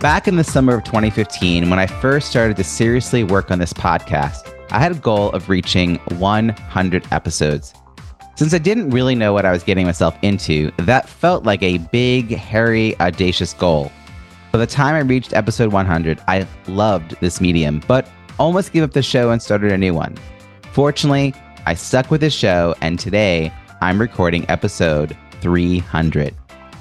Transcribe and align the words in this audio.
Back 0.00 0.28
in 0.28 0.36
the 0.36 0.44
summer 0.44 0.74
of 0.74 0.84
2015, 0.84 1.68
when 1.68 1.80
I 1.80 1.88
first 1.88 2.30
started 2.30 2.56
to 2.58 2.62
seriously 2.62 3.24
work 3.24 3.50
on 3.50 3.58
this 3.58 3.72
podcast, 3.72 4.54
I 4.70 4.78
had 4.78 4.92
a 4.92 4.94
goal 4.94 5.32
of 5.32 5.48
reaching 5.48 5.96
100 6.18 7.06
episodes. 7.10 7.74
Since 8.36 8.54
I 8.54 8.58
didn't 8.58 8.90
really 8.90 9.16
know 9.16 9.32
what 9.32 9.44
I 9.44 9.50
was 9.50 9.64
getting 9.64 9.86
myself 9.86 10.16
into, 10.22 10.70
that 10.78 11.08
felt 11.08 11.42
like 11.42 11.64
a 11.64 11.78
big, 11.78 12.30
hairy, 12.30 12.96
audacious 13.00 13.54
goal. 13.54 13.90
By 14.52 14.60
the 14.60 14.68
time 14.68 14.94
I 14.94 15.00
reached 15.00 15.32
episode 15.32 15.72
100, 15.72 16.20
I 16.28 16.46
loved 16.68 17.16
this 17.20 17.40
medium, 17.40 17.82
but 17.88 18.08
almost 18.38 18.72
gave 18.72 18.84
up 18.84 18.92
the 18.92 19.02
show 19.02 19.32
and 19.32 19.42
started 19.42 19.72
a 19.72 19.78
new 19.78 19.94
one. 19.94 20.16
Fortunately, 20.70 21.34
I 21.66 21.74
stuck 21.74 22.08
with 22.08 22.20
this 22.20 22.34
show, 22.34 22.72
and 22.82 23.00
today 23.00 23.52
I'm 23.80 24.00
recording 24.00 24.48
episode 24.48 25.16
300. 25.40 26.36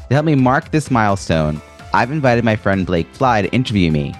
To 0.10 0.14
help 0.14 0.26
me 0.28 0.36
mark 0.36 0.70
this 0.70 0.92
milestone, 0.92 1.60
I've 1.94 2.12
invited 2.12 2.44
my 2.44 2.56
friend 2.56 2.86
Blake 2.86 3.14
Fly 3.14 3.42
to 3.42 3.52
interview 3.52 3.92
me. 3.92 4.14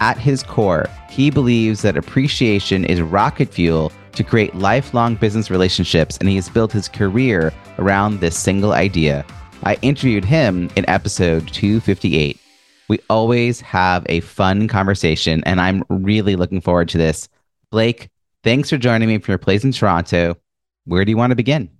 At 0.00 0.18
his 0.18 0.42
core, 0.42 0.86
he 1.10 1.30
believes 1.30 1.82
that 1.82 1.96
appreciation 1.96 2.84
is 2.84 3.00
rocket 3.00 3.52
fuel 3.52 3.92
to 4.12 4.24
create 4.24 4.54
lifelong 4.54 5.16
business 5.16 5.50
relationships, 5.50 6.16
and 6.18 6.28
he 6.28 6.36
has 6.36 6.48
built 6.48 6.72
his 6.72 6.88
career 6.88 7.52
around 7.78 8.20
this 8.20 8.36
single 8.36 8.72
idea. 8.72 9.24
I 9.64 9.76
interviewed 9.82 10.24
him 10.24 10.70
in 10.76 10.88
episode 10.88 11.48
258. 11.48 12.38
We 12.88 13.00
always 13.10 13.60
have 13.60 14.06
a 14.08 14.20
fun 14.20 14.68
conversation, 14.68 15.42
and 15.44 15.60
I'm 15.60 15.84
really 15.90 16.36
looking 16.36 16.60
forward 16.60 16.88
to 16.90 16.98
this. 16.98 17.28
Blake, 17.70 18.08
thanks 18.44 18.70
for 18.70 18.78
joining 18.78 19.08
me 19.08 19.18
from 19.18 19.32
your 19.32 19.38
place 19.38 19.64
in 19.64 19.72
Toronto. 19.72 20.36
Where 20.84 21.04
do 21.04 21.10
you 21.10 21.16
want 21.16 21.32
to 21.32 21.36
begin? 21.36 21.70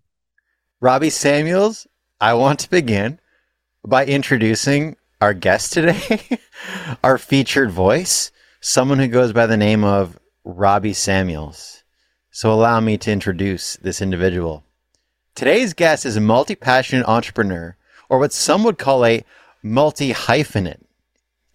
Robbie 0.80 1.10
Samuels, 1.10 1.86
I 2.20 2.34
want 2.34 2.60
to 2.60 2.70
begin 2.70 3.18
by 3.86 4.04
introducing 4.04 4.96
our 5.20 5.34
guest 5.34 5.72
today, 5.72 6.38
our 7.04 7.18
featured 7.18 7.70
voice, 7.70 8.30
someone 8.60 8.98
who 8.98 9.08
goes 9.08 9.32
by 9.32 9.46
the 9.46 9.56
name 9.56 9.84
of 9.84 10.18
Robbie 10.44 10.92
Samuels. 10.92 11.82
So 12.30 12.52
allow 12.52 12.80
me 12.80 12.98
to 12.98 13.10
introduce 13.10 13.76
this 13.76 14.00
individual. 14.00 14.64
Today's 15.34 15.74
guest 15.74 16.06
is 16.06 16.16
a 16.16 16.20
multi 16.20 16.54
passionate 16.54 17.06
entrepreneur, 17.06 17.76
or 18.08 18.18
what 18.18 18.32
some 18.32 18.64
would 18.64 18.78
call 18.78 19.04
a 19.04 19.24
multi 19.62 20.12
hyphenate. 20.12 20.82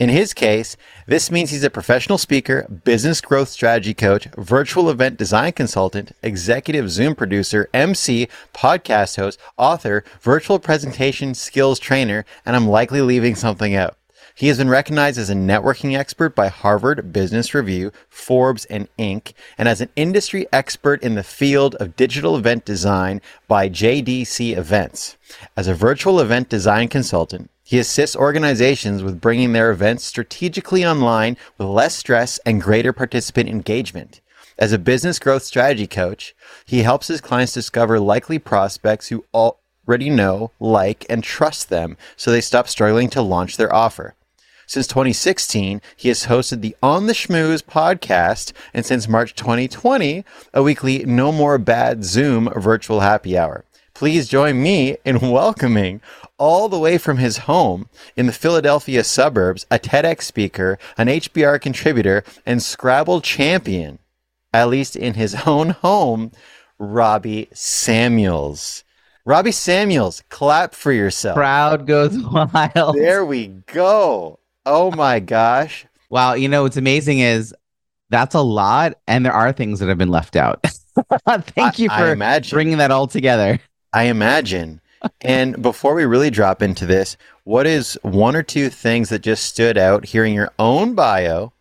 In 0.04 0.10
his 0.10 0.34
case, 0.34 0.76
this 1.08 1.32
means 1.32 1.52
he's 1.52 1.64
a 1.64 1.70
professional 1.70 2.18
speaker, 2.18 2.68
business 2.84 3.22
growth 3.22 3.48
strategy 3.48 3.94
coach, 3.94 4.26
virtual 4.36 4.90
event 4.90 5.16
design 5.16 5.54
consultant, 5.54 6.12
executive 6.22 6.92
Zoom 6.92 7.16
producer, 7.16 7.70
MC, 7.74 8.28
podcast 8.54 9.16
host, 9.16 9.40
author, 9.56 10.04
virtual 10.20 10.60
presentation 10.60 11.34
skills 11.34 11.80
trainer, 11.80 12.26
and 12.46 12.54
I'm 12.54 12.68
likely 12.68 13.00
leaving 13.00 13.36
something 13.36 13.76
out. 13.76 13.96
He 14.36 14.50
has 14.50 14.58
been 14.58 14.68
recognized 14.68 15.18
as 15.18 15.30
a 15.30 15.36
networking 15.36 15.98
expert 15.98 16.36
by 16.36 16.50
Harvard 16.50 17.14
Business 17.14 17.54
Review, 17.54 17.94
Forbes, 18.10 18.66
and 18.66 18.90
Inc., 19.00 19.32
and 19.58 19.70
as 19.70 19.80
an 19.80 19.88
industry 19.96 20.48
expert 20.52 21.02
in 21.02 21.16
the 21.16 21.24
field 21.24 21.76
of 21.76 21.96
digital 21.96 22.36
event 22.36 22.66
design 22.66 23.22
by 23.48 23.70
JDC 23.70 24.58
Events. 24.58 25.16
As 25.56 25.70
a 25.70 25.74
virtual 25.74 26.20
event 26.20 26.50
design 26.50 26.90
consultant, 26.90 27.50
he 27.64 27.80
assists 27.80 28.16
organizations 28.16 29.02
with 29.02 29.22
bringing 29.22 29.54
their 29.54 29.72
events 29.72 30.04
strategically 30.04 30.86
online 30.86 31.38
with 31.58 31.68
less 31.68 31.96
stress 31.96 32.38
and 32.46 32.62
greater 32.62 32.92
participant 32.92 33.50
engagement. 33.50 34.20
As 34.58 34.72
a 34.72 34.78
business 34.78 35.18
growth 35.18 35.44
strategy 35.44 35.88
coach, 35.88 36.36
he 36.66 36.84
helps 36.84 37.08
his 37.08 37.22
clients 37.22 37.54
discover 37.54 38.00
likely 38.00 38.38
prospects 38.38 39.08
who 39.08 39.26
already 39.34 40.10
know, 40.10 40.52
like, 40.60 41.06
and 41.10 41.24
trust 41.24 41.70
them 41.70 41.98
so 42.16 42.32
they 42.32 42.42
stop 42.42 42.68
struggling 42.68 43.10
to 43.10 43.22
launch 43.22 43.58
their 43.58 43.74
offer. 43.74 44.14
Since 44.68 44.88
2016, 44.88 45.82
he 45.96 46.08
has 46.08 46.26
hosted 46.26 46.62
the 46.62 46.76
On 46.82 47.08
the 47.08 47.14
Schmooze 47.14 47.62
podcast, 47.64 48.54
and 48.74 48.86
since 48.86 49.08
March 49.08 49.36
2020, 49.36 50.24
a 50.54 50.64
weekly 50.64 51.04
No 51.06 51.32
More 51.32 51.58
Bad 51.58 52.04
Zoom 52.04 52.50
virtual 52.56 53.02
happy 53.02 53.38
hour. 53.38 53.66
Please 53.94 54.28
join 54.28 54.62
me 54.62 54.98
in 55.06 55.20
welcoming 55.20 56.02
all 56.40 56.68
the 56.68 56.80
way 56.80 56.98
from 56.98 57.18
his 57.18 57.40
home 57.40 57.88
in 58.16 58.26
the 58.26 58.34
Philadelphia 58.34 59.04
suburbs 59.04 59.68
a 59.70 59.78
TEDx 59.78 60.24
speaker, 60.24 60.80
an 60.98 61.08
HBR 61.08 61.62
contributor, 61.62 62.24
and 62.46 62.62
Scrabble 62.62 63.22
champion, 63.22 64.00
at 64.52 64.70
least 64.70 64.96
in 64.96 65.14
his 65.14 65.36
own 65.46 65.70
home, 65.70 66.32
Robbie 66.80 67.50
Samuels. 67.54 68.84
Robbie 69.26 69.52
Samuels, 69.52 70.24
clap 70.30 70.74
for 70.74 70.92
yourself. 70.92 71.36
Crowd 71.36 71.86
goes 71.86 72.18
wild. 72.32 72.96
There 72.96 73.24
we 73.24 73.48
go. 73.48 74.40
Oh 74.66 74.90
my 74.92 75.20
gosh. 75.20 75.86
Wow. 76.10 76.34
You 76.34 76.50
know, 76.50 76.64
what's 76.64 76.78
amazing 76.78 77.20
is 77.20 77.54
that's 78.10 78.36
a 78.36 78.42
lot, 78.42 78.98
and 79.08 79.26
there 79.26 79.34
are 79.34 79.52
things 79.54 79.80
that 79.80 79.88
have 79.88 79.98
been 79.98 80.10
left 80.10 80.36
out. 80.36 80.64
Thank 81.28 81.80
you 81.80 81.90
for 81.90 82.16
bringing 82.52 82.78
that 82.78 82.92
all 82.92 83.08
together. 83.08 83.60
I 83.94 84.04
imagine. 84.04 84.82
and 85.22 85.62
before 85.62 85.94
we 85.94 86.06
really 86.06 86.30
drop 86.30 86.62
into 86.62 86.86
this, 86.86 87.18
what 87.44 87.68
is 87.68 87.98
one 88.04 88.36
or 88.36 88.44
two 88.44 88.70
things 88.70 89.10
that 89.10 89.20
just 89.20 89.46
stood 89.46 89.78
out 89.78 90.06
hearing 90.06 90.34
your 90.34 90.52
own 90.60 90.96
bio 90.96 91.52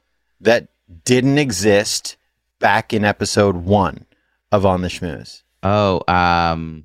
that 0.40 0.68
didn't 1.04 1.38
exist 1.38 2.16
back 2.58 2.92
in 2.92 3.04
episode 3.04 3.56
one 3.56 4.06
of 4.52 4.64
On 4.64 4.82
the 4.82 4.88
Schmooze? 4.88 5.42
Oh, 5.62 6.02
um, 6.08 6.84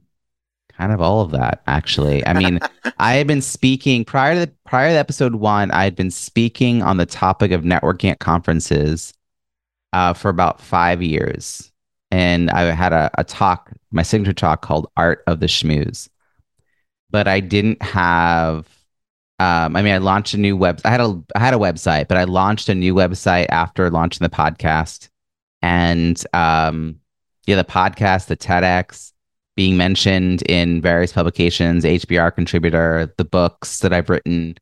kind 0.70 0.92
of 0.92 1.02
all 1.02 1.22
of 1.22 1.32
that 1.32 1.62
actually. 1.68 2.26
I 2.26 2.34
mean, 2.34 2.60
I 3.00 3.14
had 3.14 3.28
been 3.28 3.42
speaking 3.42 4.06
prior 4.06 4.34
to 4.34 4.40
the, 4.42 4.52
prior 4.66 4.90
to 4.90 4.96
episode 4.98 5.36
one. 5.36 5.72
I 5.72 5.84
had 5.84 5.96
been 5.96 6.12
speaking 6.12 6.82
on 6.82 6.98
the 6.98 7.06
topic 7.06 7.52
of 7.52 7.62
networking 7.64 8.12
at 8.12 8.20
conferences 8.20 9.14
uh, 9.94 10.14
for 10.14 10.30
about 10.30 10.62
five 10.62 11.02
years, 11.02 11.72
and 12.12 12.50
I 12.50 12.64
had 12.74 12.94
a, 12.94 13.10
a 13.18 13.24
talk, 13.24 13.72
my 13.92 14.04
signature 14.04 14.34
talk 14.34 14.62
called 14.62 14.90
"Art 14.98 15.24
of 15.28 15.40
the 15.40 15.48
Schmooze," 15.48 16.10
but 17.10 17.28
I 17.28 17.40
didn't 17.40 17.82
have. 17.82 18.68
Um, 19.40 19.76
I 19.76 19.84
mean, 19.84 19.94
I 19.94 20.00
launched 20.00 20.34
a 20.34 20.38
new 20.38 20.58
web. 20.58 20.82
I 20.84 20.90
had 20.90 21.02
a 21.02 21.22
I 21.36 21.40
had 21.40 21.54
a 21.54 21.58
website, 21.58 22.08
but 22.08 22.18
I 22.18 22.24
launched 22.24 22.70
a 22.70 22.76
new 22.76 22.94
website 22.94 23.48
after 23.50 23.90
launching 23.90 24.26
the 24.26 24.30
podcast, 24.30 25.10
and 25.62 26.22
um, 26.34 27.00
yeah, 27.46 27.56
the 27.56 27.64
podcast, 27.64 28.28
the 28.28 28.38
TEDx, 28.38 29.14
being 29.56 29.78
mentioned 29.78 30.44
in 30.44 30.82
various 30.82 31.14
publications, 31.14 31.84
HBR 31.84 32.34
contributor, 32.36 33.14
the 33.18 33.26
books 33.26 33.80
that 33.80 33.94
I've 33.94 34.10
written, 34.10 34.56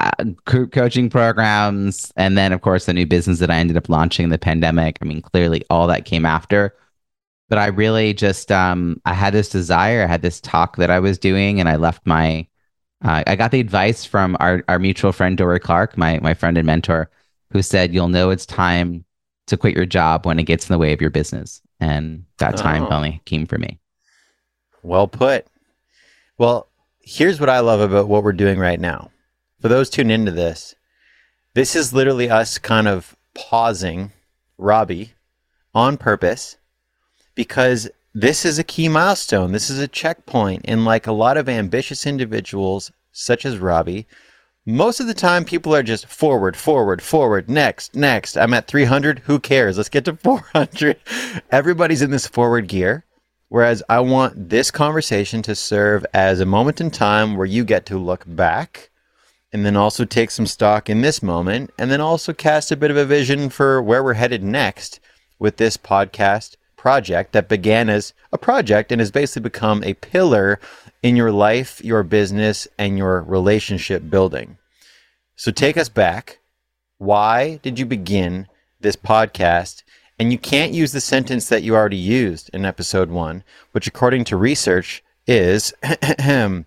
uh, 0.00 0.24
co- 0.46 0.66
coaching 0.66 1.10
programs, 1.10 2.12
and 2.16 2.38
then, 2.38 2.52
of 2.52 2.62
course, 2.62 2.86
the 2.86 2.94
new 2.94 3.06
business 3.06 3.38
that 3.40 3.50
I 3.50 3.56
ended 3.56 3.76
up 3.76 3.88
launching 3.88 4.24
in 4.24 4.30
the 4.30 4.38
pandemic. 4.38 4.98
I 5.00 5.04
mean, 5.04 5.20
clearly 5.20 5.62
all 5.68 5.86
that 5.88 6.04
came 6.04 6.24
after. 6.24 6.74
But 7.48 7.58
I 7.58 7.66
really 7.66 8.14
just, 8.14 8.52
um, 8.52 9.00
I 9.04 9.12
had 9.12 9.34
this 9.34 9.48
desire, 9.48 10.04
I 10.04 10.06
had 10.06 10.22
this 10.22 10.40
talk 10.40 10.76
that 10.76 10.90
I 10.90 11.00
was 11.00 11.18
doing, 11.18 11.58
and 11.58 11.68
I 11.68 11.76
left 11.76 12.06
my, 12.06 12.46
uh, 13.04 13.24
I 13.26 13.34
got 13.34 13.50
the 13.50 13.60
advice 13.60 14.04
from 14.04 14.36
our, 14.38 14.62
our 14.68 14.78
mutual 14.78 15.12
friend, 15.12 15.36
Dorie 15.36 15.58
Clark, 15.58 15.98
my, 15.98 16.20
my 16.20 16.32
friend 16.32 16.56
and 16.56 16.66
mentor, 16.66 17.10
who 17.50 17.60
said, 17.60 17.92
You'll 17.92 18.08
know 18.08 18.30
it's 18.30 18.46
time 18.46 19.04
to 19.48 19.56
quit 19.56 19.74
your 19.74 19.86
job 19.86 20.26
when 20.26 20.38
it 20.38 20.44
gets 20.44 20.70
in 20.70 20.72
the 20.72 20.78
way 20.78 20.92
of 20.92 21.00
your 21.00 21.10
business. 21.10 21.60
And 21.80 22.24
that 22.38 22.56
time 22.56 22.84
oh. 22.84 22.88
finally 22.88 23.20
came 23.24 23.46
for 23.46 23.58
me. 23.58 23.80
Well 24.82 25.08
put. 25.08 25.46
Well, 26.38 26.68
here's 27.00 27.40
what 27.40 27.50
I 27.50 27.60
love 27.60 27.80
about 27.80 28.08
what 28.08 28.22
we're 28.22 28.32
doing 28.32 28.58
right 28.58 28.78
now. 28.78 29.10
For 29.60 29.68
those 29.68 29.90
tuned 29.90 30.10
into 30.10 30.32
this, 30.32 30.74
this 31.54 31.76
is 31.76 31.92
literally 31.92 32.30
us 32.30 32.56
kind 32.56 32.88
of 32.88 33.14
pausing 33.34 34.12
Robbie 34.56 35.12
on 35.74 35.98
purpose 35.98 36.56
because 37.34 37.90
this 38.14 38.44
is 38.44 38.58
a 38.58 38.64
key 38.64 38.88
milestone. 38.88 39.52
This 39.52 39.68
is 39.68 39.78
a 39.78 39.86
checkpoint. 39.88 40.62
And 40.64 40.84
like 40.84 41.06
a 41.06 41.12
lot 41.12 41.36
of 41.36 41.48
ambitious 41.48 42.06
individuals, 42.06 42.90
such 43.12 43.44
as 43.44 43.58
Robbie, 43.58 44.06
most 44.64 44.98
of 44.98 45.06
the 45.06 45.14
time 45.14 45.44
people 45.44 45.74
are 45.74 45.82
just 45.82 46.06
forward, 46.06 46.56
forward, 46.56 47.02
forward, 47.02 47.50
next, 47.50 47.94
next. 47.94 48.36
I'm 48.36 48.54
at 48.54 48.66
300. 48.66 49.20
Who 49.20 49.38
cares? 49.38 49.76
Let's 49.76 49.88
get 49.88 50.06
to 50.06 50.16
400. 50.16 50.96
Everybody's 51.50 52.02
in 52.02 52.10
this 52.10 52.26
forward 52.26 52.66
gear. 52.66 53.04
Whereas 53.48 53.82
I 53.88 54.00
want 54.00 54.48
this 54.48 54.70
conversation 54.70 55.42
to 55.42 55.54
serve 55.54 56.06
as 56.14 56.40
a 56.40 56.46
moment 56.46 56.80
in 56.80 56.90
time 56.90 57.36
where 57.36 57.46
you 57.46 57.64
get 57.64 57.84
to 57.86 57.98
look 57.98 58.24
back 58.26 58.89
and 59.52 59.66
then 59.66 59.76
also 59.76 60.04
take 60.04 60.30
some 60.30 60.46
stock 60.46 60.88
in 60.88 61.00
this 61.00 61.22
moment, 61.22 61.70
and 61.78 61.90
then 61.90 62.00
also 62.00 62.32
cast 62.32 62.70
a 62.70 62.76
bit 62.76 62.90
of 62.90 62.96
a 62.96 63.04
vision 63.04 63.50
for 63.50 63.82
where 63.82 64.02
we're 64.02 64.14
headed 64.14 64.42
next 64.42 65.00
with 65.38 65.56
this 65.56 65.76
podcast 65.76 66.56
project 66.76 67.32
that 67.32 67.48
began 67.48 67.88
as 67.88 68.14
a 68.32 68.38
project 68.38 68.90
and 68.90 69.00
has 69.00 69.10
basically 69.10 69.42
become 69.42 69.82
a 69.84 69.94
pillar 69.94 70.58
in 71.02 71.16
your 71.16 71.32
life, 71.32 71.82
your 71.84 72.02
business, 72.02 72.68
and 72.78 72.96
your 72.96 73.22
relationship 73.22 74.08
building. 74.08 74.56
So 75.36 75.50
take 75.50 75.76
us 75.76 75.88
back. 75.88 76.38
Why 76.98 77.58
did 77.62 77.78
you 77.78 77.86
begin 77.86 78.46
this 78.80 78.96
podcast? 78.96 79.82
And 80.18 80.32
you 80.32 80.38
can't 80.38 80.72
use 80.72 80.92
the 80.92 81.00
sentence 81.00 81.48
that 81.48 81.62
you 81.62 81.74
already 81.74 81.96
used 81.96 82.50
in 82.52 82.66
episode 82.66 83.10
one, 83.10 83.42
which, 83.72 83.86
according 83.86 84.24
to 84.24 84.36
research, 84.36 85.02
is 85.26 85.72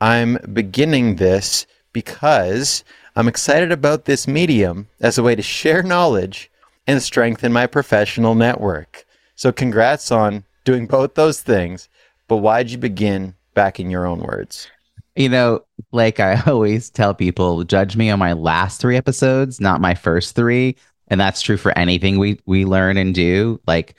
I'm 0.00 0.38
beginning 0.52 1.16
this 1.16 1.66
because 1.94 2.84
I'm 3.16 3.28
excited 3.28 3.72
about 3.72 4.04
this 4.04 4.28
medium 4.28 4.88
as 5.00 5.16
a 5.16 5.22
way 5.22 5.34
to 5.34 5.40
share 5.40 5.82
knowledge 5.82 6.50
and 6.86 7.02
strengthen 7.02 7.54
my 7.54 7.66
professional 7.66 8.34
network. 8.34 9.06
So, 9.36 9.50
congrats 9.50 10.12
on 10.12 10.44
doing 10.64 10.86
both 10.86 11.14
those 11.14 11.40
things. 11.40 11.88
But 12.28 12.38
why'd 12.38 12.70
you 12.70 12.78
begin 12.78 13.34
back 13.54 13.80
in 13.80 13.90
your 13.90 14.06
own 14.06 14.20
words? 14.20 14.68
You 15.16 15.28
know, 15.28 15.64
like 15.92 16.20
I 16.20 16.42
always 16.46 16.90
tell 16.90 17.14
people, 17.14 17.64
judge 17.64 17.96
me 17.96 18.10
on 18.10 18.18
my 18.18 18.32
last 18.32 18.80
three 18.80 18.96
episodes, 18.96 19.60
not 19.60 19.80
my 19.80 19.94
first 19.94 20.34
three. 20.34 20.76
And 21.08 21.20
that's 21.20 21.42
true 21.42 21.56
for 21.56 21.76
anything 21.78 22.18
we 22.18 22.40
we 22.46 22.64
learn 22.64 22.96
and 22.96 23.14
do. 23.14 23.60
Like, 23.66 23.94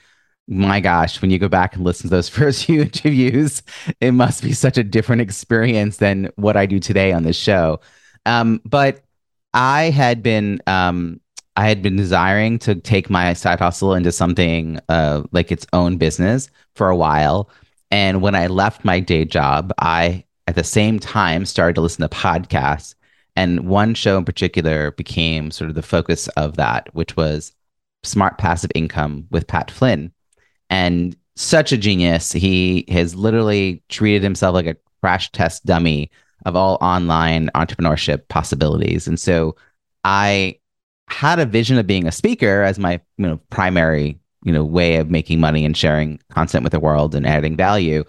my 0.48 0.80
gosh, 0.80 1.20
when 1.20 1.30
you 1.30 1.38
go 1.38 1.48
back 1.48 1.74
and 1.74 1.84
listen 1.84 2.08
to 2.08 2.14
those 2.14 2.28
first 2.30 2.64
few 2.66 2.82
interviews, 2.82 3.62
it 4.00 4.12
must 4.12 4.42
be 4.42 4.52
such 4.52 4.78
a 4.78 4.84
different 4.84 5.22
experience 5.22 5.98
than 5.98 6.30
what 6.36 6.56
I 6.56 6.66
do 6.66 6.78
today 6.78 7.12
on 7.12 7.24
this 7.24 7.36
show. 7.36 7.80
Um, 8.24 8.60
but 8.64 9.04
I 9.54 9.90
had 9.90 10.22
been 10.22 10.60
um, 10.66 11.20
I 11.56 11.68
had 11.68 11.82
been 11.82 11.96
desiring 11.96 12.58
to 12.60 12.74
take 12.74 13.08
my 13.08 13.32
side 13.32 13.60
hustle 13.60 13.94
into 13.94 14.12
something 14.12 14.78
uh, 14.88 15.22
like 15.32 15.50
its 15.50 15.66
own 15.72 15.96
business 15.96 16.50
for 16.74 16.90
a 16.90 16.96
while. 16.96 17.48
And 17.90 18.20
when 18.20 18.34
I 18.34 18.48
left 18.48 18.84
my 18.84 19.00
day 19.00 19.24
job, 19.24 19.72
I 19.78 20.24
at 20.46 20.54
the 20.54 20.64
same 20.64 20.98
time 20.98 21.46
started 21.46 21.74
to 21.76 21.80
listen 21.80 22.02
to 22.02 22.14
podcasts. 22.14 22.94
And 23.36 23.66
one 23.68 23.94
show 23.94 24.18
in 24.18 24.24
particular 24.24 24.90
became 24.92 25.50
sort 25.50 25.70
of 25.70 25.76
the 25.76 25.82
focus 25.82 26.28
of 26.28 26.56
that, 26.56 26.94
which 26.94 27.16
was 27.16 27.52
Smart 28.02 28.38
Passive 28.38 28.70
Income 28.74 29.26
with 29.30 29.46
Pat 29.46 29.70
Flynn. 29.70 30.12
And 30.70 31.16
such 31.36 31.72
a 31.72 31.76
genius. 31.76 32.32
He 32.32 32.84
has 32.88 33.14
literally 33.14 33.82
treated 33.88 34.22
himself 34.22 34.54
like 34.54 34.66
a 34.66 34.76
crash 35.00 35.30
test 35.32 35.66
dummy 35.66 36.10
of 36.44 36.56
all 36.56 36.78
online 36.80 37.50
entrepreneurship 37.54 38.28
possibilities. 38.28 39.06
And 39.06 39.20
so 39.20 39.56
I 40.04 40.58
had 41.08 41.38
a 41.38 41.46
vision 41.46 41.78
of 41.78 41.86
being 41.86 42.06
a 42.06 42.12
speaker 42.12 42.62
as 42.62 42.78
my 42.78 43.00
you 43.16 43.26
know 43.26 43.40
primary 43.50 44.18
you 44.44 44.52
know 44.52 44.64
way 44.64 44.96
of 44.96 45.10
making 45.10 45.40
money 45.40 45.64
and 45.64 45.76
sharing 45.76 46.18
content 46.30 46.64
with 46.64 46.72
the 46.72 46.80
world 46.80 47.14
and 47.14 47.26
adding 47.26 47.56
value 47.56 48.02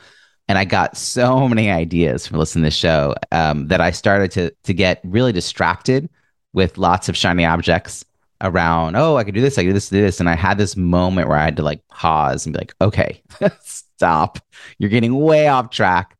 and 0.47 0.57
i 0.57 0.65
got 0.65 0.97
so 0.97 1.47
many 1.47 1.69
ideas 1.69 2.25
from 2.25 2.39
listening 2.39 2.63
to 2.63 2.67
this 2.67 2.75
show 2.75 3.13
um, 3.31 3.67
that 3.67 3.81
i 3.81 3.91
started 3.91 4.31
to 4.31 4.51
to 4.63 4.73
get 4.73 4.99
really 5.03 5.31
distracted 5.31 6.09
with 6.53 6.77
lots 6.77 7.07
of 7.07 7.15
shiny 7.15 7.45
objects 7.45 8.03
around 8.41 8.95
oh 8.95 9.15
i 9.17 9.23
could 9.23 9.33
do 9.33 9.41
this 9.41 9.57
i 9.57 9.61
could 9.61 9.69
do 9.69 9.73
this 9.73 9.89
do 9.89 10.01
this 10.01 10.19
and 10.19 10.29
i 10.29 10.35
had 10.35 10.57
this 10.57 10.77
moment 10.77 11.27
where 11.27 11.37
i 11.37 11.43
had 11.43 11.55
to 11.55 11.63
like 11.63 11.85
pause 11.87 12.45
and 12.45 12.53
be 12.53 12.59
like 12.59 12.75
okay 12.81 13.21
stop. 13.97 14.37
You're 14.77 14.91
getting 14.91 15.19
way 15.19 15.47
off 15.47 15.71
track. 15.71 16.15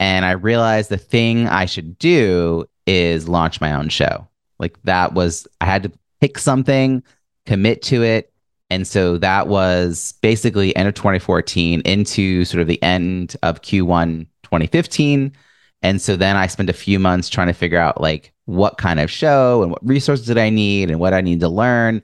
And 0.00 0.24
i 0.24 0.30
realized 0.30 0.90
the 0.90 0.96
thing 0.96 1.48
i 1.48 1.66
should 1.66 1.98
do 1.98 2.64
is 2.86 3.28
launch 3.28 3.60
my 3.60 3.72
own 3.72 3.88
show. 3.88 4.28
Like 4.60 4.80
that 4.84 5.14
was 5.14 5.48
i 5.60 5.66
had 5.66 5.82
to 5.82 5.92
pick 6.20 6.38
something 6.38 7.02
commit 7.46 7.82
to 7.82 8.04
it. 8.04 8.32
And 8.70 8.86
so 8.86 9.18
that 9.18 9.48
was 9.48 10.12
basically 10.20 10.76
end 10.76 10.88
of 10.88 10.94
2014 10.94 11.80
into 11.80 12.44
sort 12.44 12.60
of 12.60 12.68
the 12.68 12.82
end 12.82 13.34
of 13.42 13.62
Q1 13.62 14.26
2015. 14.42 15.32
And 15.80 16.02
so 16.02 16.16
then 16.16 16.36
I 16.36 16.46
spent 16.48 16.68
a 16.68 16.74
few 16.74 16.98
months 16.98 17.30
trying 17.30 17.46
to 17.46 17.54
figure 17.54 17.78
out 17.78 18.00
like 18.00 18.32
what 18.48 18.78
kind 18.78 18.98
of 18.98 19.10
show 19.10 19.62
and 19.62 19.70
what 19.70 19.86
resources 19.86 20.24
did 20.24 20.38
I 20.38 20.48
need 20.48 20.90
and 20.90 20.98
what 20.98 21.12
I 21.12 21.20
need 21.20 21.40
to 21.40 21.50
learn. 21.50 22.02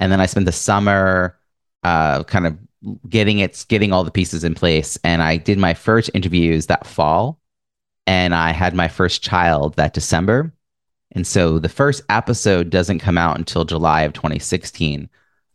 And 0.00 0.10
then 0.10 0.22
I 0.22 0.26
spent 0.26 0.46
the 0.46 0.52
summer 0.52 1.38
uh, 1.82 2.24
kind 2.24 2.46
of 2.46 2.56
getting 3.10 3.40
it, 3.40 3.66
getting 3.68 3.92
all 3.92 4.02
the 4.02 4.10
pieces 4.10 4.42
in 4.42 4.54
place. 4.54 4.98
And 5.04 5.22
I 5.22 5.36
did 5.36 5.58
my 5.58 5.74
first 5.74 6.08
interviews 6.14 6.66
that 6.68 6.86
fall. 6.86 7.38
And 8.06 8.34
I 8.34 8.52
had 8.52 8.74
my 8.74 8.88
first 8.88 9.22
child 9.22 9.76
that 9.76 9.92
December. 9.92 10.54
And 11.10 11.26
so 11.26 11.58
the 11.58 11.68
first 11.68 12.02
episode 12.08 12.70
doesn't 12.70 13.00
come 13.00 13.18
out 13.18 13.36
until 13.36 13.66
July 13.66 14.00
of 14.02 14.14
2016. 14.14 15.10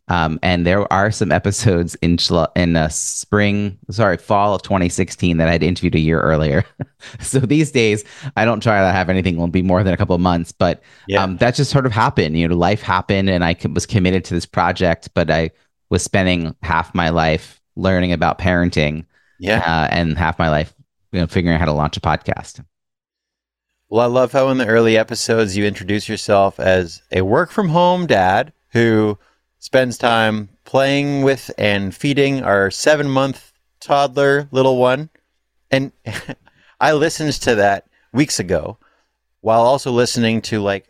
Um, 0.08 0.38
and 0.42 0.66
there 0.66 0.90
are 0.92 1.10
some 1.10 1.30
episodes 1.30 1.94
in 1.96 2.18
in 2.56 2.76
uh, 2.76 2.88
spring, 2.88 3.78
sorry, 3.90 4.16
fall 4.16 4.54
of 4.54 4.62
2016 4.62 5.36
that 5.36 5.48
I'd 5.48 5.62
interviewed 5.62 5.94
a 5.94 6.00
year 6.00 6.20
earlier. 6.20 6.64
so 7.20 7.40
these 7.40 7.70
days, 7.70 8.04
I 8.36 8.44
don't 8.44 8.62
try 8.62 8.80
to 8.80 8.92
have 8.92 9.10
anything 9.10 9.36
will 9.36 9.48
be 9.48 9.62
more 9.62 9.82
than 9.82 9.92
a 9.92 9.96
couple 9.96 10.14
of 10.14 10.20
months, 10.20 10.52
but 10.52 10.82
yeah. 11.06 11.22
um, 11.22 11.36
that 11.38 11.54
just 11.54 11.70
sort 11.70 11.86
of 11.86 11.92
happened. 11.92 12.38
You 12.38 12.48
know, 12.48 12.56
life 12.56 12.82
happened, 12.82 13.28
and 13.28 13.44
I 13.44 13.56
was 13.72 13.86
committed 13.86 14.24
to 14.26 14.34
this 14.34 14.46
project, 14.46 15.10
but 15.14 15.30
I 15.30 15.50
was 15.90 16.02
spending 16.02 16.54
half 16.62 16.94
my 16.94 17.10
life 17.10 17.60
learning 17.76 18.12
about 18.12 18.38
parenting, 18.38 19.04
yeah, 19.38 19.58
uh, 19.60 19.88
and 19.90 20.16
half 20.16 20.38
my 20.38 20.48
life, 20.48 20.74
you 21.12 21.20
know, 21.20 21.26
figuring 21.26 21.54
out 21.54 21.60
how 21.60 21.66
to 21.66 21.72
launch 21.72 21.96
a 21.96 22.00
podcast. 22.00 22.64
Well, 23.90 24.02
I 24.02 24.06
love 24.06 24.32
how 24.32 24.48
in 24.50 24.58
the 24.58 24.66
early 24.66 24.98
episodes 24.98 25.56
you 25.56 25.64
introduce 25.64 26.08
yourself 26.08 26.60
as 26.60 27.00
a 27.10 27.22
work 27.22 27.50
from 27.50 27.70
home 27.70 28.06
dad 28.06 28.52
who 28.72 29.18
spends 29.58 29.98
time 29.98 30.48
playing 30.64 31.22
with 31.22 31.50
and 31.58 31.94
feeding 31.94 32.42
our 32.42 32.70
seven 32.70 33.08
month 33.08 33.52
toddler 33.80 34.48
little 34.50 34.78
one. 34.78 35.10
And 35.70 35.92
I 36.80 36.92
listened 36.92 37.32
to 37.32 37.54
that 37.56 37.86
weeks 38.12 38.38
ago 38.38 38.78
while 39.40 39.62
also 39.62 39.90
listening 39.90 40.42
to 40.42 40.60
like 40.60 40.88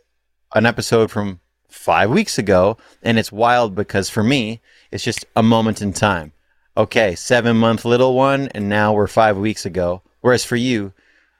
an 0.54 0.66
episode 0.66 1.10
from 1.10 1.40
five 1.68 2.10
weeks 2.10 2.38
ago. 2.38 2.76
And 3.02 3.18
it's 3.18 3.32
wild 3.32 3.74
because 3.74 4.10
for 4.10 4.22
me, 4.22 4.60
it's 4.90 5.04
just 5.04 5.24
a 5.36 5.42
moment 5.42 5.82
in 5.82 5.92
time. 5.92 6.32
Okay, 6.76 7.14
seven 7.16 7.56
month 7.56 7.84
little 7.84 8.14
one, 8.14 8.48
and 8.54 8.68
now 8.68 8.92
we're 8.92 9.08
five 9.08 9.36
weeks 9.36 9.66
ago. 9.66 10.02
Whereas 10.20 10.44
for 10.44 10.56
you, 10.56 10.92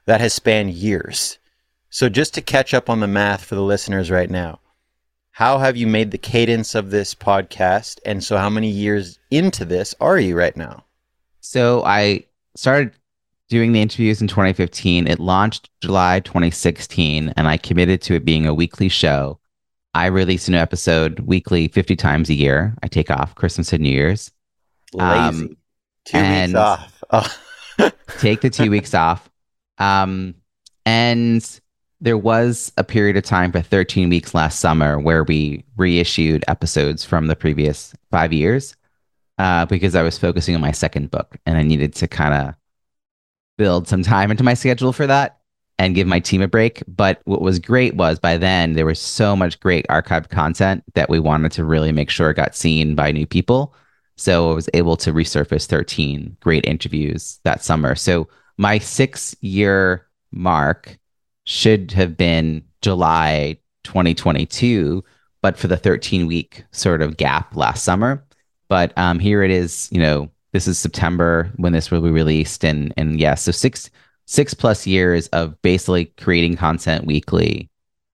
that 0.07 0.21
has 0.21 0.33
spanned 0.33 0.71
years. 0.71 1.39
So 1.91 2.09
just 2.09 2.35
to 2.35 2.43
catch 2.43 2.75
up 2.75 2.91
on 2.91 3.01
the 3.01 3.07
math 3.07 3.45
for 3.45 3.55
the 3.55 3.63
listeners 3.63 4.11
right 4.11 4.29
now, 4.29 4.61
how 5.39 5.57
have 5.59 5.77
you 5.77 5.87
made 5.87 6.11
the 6.11 6.19
cadence 6.19 6.75
of 6.75 6.91
this 6.91 7.15
podcast? 7.15 8.01
And 8.05 8.25
so, 8.25 8.37
how 8.37 8.51
many 8.51 8.69
years 8.69 9.21
into 9.31 9.65
this 9.65 9.95
are 10.01 10.19
you 10.19 10.37
right 10.37 10.57
now? 10.57 10.83
So, 11.43 11.85
I 11.85 12.25
started 12.57 12.91
doing 13.49 13.71
the 13.71 13.81
interviews 13.81 14.21
in 14.21 14.27
2015. 14.27 15.07
It 15.07 15.21
launched 15.21 15.71
July 15.81 16.19
2016, 16.19 17.33
and 17.37 17.47
I 17.47 17.57
committed 17.57 18.03
to 18.03 18.15
it 18.15 18.25
being 18.25 18.47
a 18.47 18.53
weekly 18.53 18.89
show. 18.89 19.39
I 19.95 20.07
release 20.07 20.49
a 20.49 20.51
new 20.51 20.57
episode 20.57 21.21
weekly 21.21 21.69
50 21.69 21.95
times 21.95 22.31
a 22.31 22.35
year. 22.35 22.75
I 22.83 22.89
take 22.89 23.09
off 23.09 23.37
Christmas 23.37 23.73
and 23.73 23.85
New 23.85 23.91
Year's. 23.91 24.33
Lazy. 24.93 25.19
Um, 25.21 25.57
two 26.05 26.21
weeks 26.21 26.55
off. 26.55 27.05
Oh. 27.13 27.91
take 28.19 28.41
the 28.41 28.51
two 28.51 28.73
weeks 28.73 28.93
off. 28.93 29.31
Um, 29.79 30.35
and 30.85 31.61
there 32.01 32.19
was 32.19 32.73
a 32.77 32.85
period 32.85 33.17
of 33.17 33.25
time 33.25 33.51
for 33.51 33.61
13 33.61 34.09
weeks 34.09 34.35
last 34.35 34.61
summer 34.61 34.99
where 34.99 35.25
we 35.25 35.65
reissued 35.77 36.45
episodes 36.47 37.05
from 37.05 37.27
the 37.27 37.37
previous 37.37 37.95
five 38.11 38.33
years 38.33 38.77
uh, 39.39 39.67
because 39.67 39.95
I 39.95 40.03
was 40.03 40.19
focusing 40.19 40.55
on 40.55 40.61
my 40.61 40.73
second 40.73 41.11
book 41.11 41.37
and 41.45 41.57
I 41.57 41.63
needed 41.63 41.95
to 41.95 42.09
kind 42.09 42.35
of 42.35 42.55
build 43.57 43.89
some 43.89 44.03
time 44.03 44.31
into 44.31 44.45
my 44.45 44.55
schedule 44.55 44.93
for 44.93 45.07
that 45.07 45.41
and 45.79 45.95
give 45.95 46.07
my 46.07 46.21
team 46.21 46.43
a 46.43 46.49
break. 46.49 46.83
But 46.87 47.21
what 47.25 47.41
was 47.41 47.59
great 47.59 47.95
was 47.97 48.19
by 48.19 48.37
then 48.37 48.73
there 48.73 48.87
was 48.87 49.01
so 49.01 49.35
much 49.35 49.59
great 49.61 49.87
archived 49.89 50.29
content 50.29 50.85
that 50.95 51.09
we 51.09 51.19
wanted 51.19 51.53
to 51.53 51.65
really 51.65 51.93
make 51.93 52.11
sure 52.11 52.31
it 52.31 52.35
got 52.35 52.55
seen 52.55 52.95
by 52.95 53.11
new 53.11 53.27
people. 53.27 53.75
So 54.17 54.51
I 54.51 54.55
was 54.55 54.69
able 54.75 54.97
to 54.99 55.13
resurface 55.13 55.67
13 55.67 56.37
great 56.41 56.65
interviews 56.67 57.41
that 57.45 57.63
summer. 57.63 57.95
So 57.95 58.29
my 58.57 58.79
six 58.79 59.37
year 59.41 60.07
mark 60.33 60.99
should 61.49 61.91
have 61.93 62.15
been 62.15 62.63
July 62.83 63.59
2022, 63.85 65.03
but 65.41 65.57
for 65.57 65.67
the 65.67 65.79
13 65.79 66.27
week 66.27 66.63
sort 66.73 67.01
of 67.01 67.17
gap 67.17 67.57
last 67.57 67.85
summer. 67.85 68.23
But 68.69 68.93
um, 68.99 69.19
here 69.19 69.43
it 69.43 69.51
is, 69.51 69.89
you 69.91 69.99
know, 69.99 70.31
this 70.53 70.69
is 70.69 70.79
September 70.79 71.51
when 71.57 71.73
this 71.73 71.91
will 71.91 72.03
be 72.03 72.11
released. 72.11 72.67
And, 72.67 72.93
and 72.99 73.19
yeah, 73.19 73.35
so 73.35 73.51
six, 73.51 73.89
six 74.27 74.53
plus 74.53 74.87
years 74.87 75.29
of 75.29 75.61
basically 75.63 76.13
creating 76.19 76.57
content 76.57 77.07
weekly, 77.07 77.71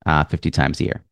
uh, 0.07 0.23
50 0.23 0.53
times 0.53 0.79
a 0.79 0.85
year. 0.85 1.03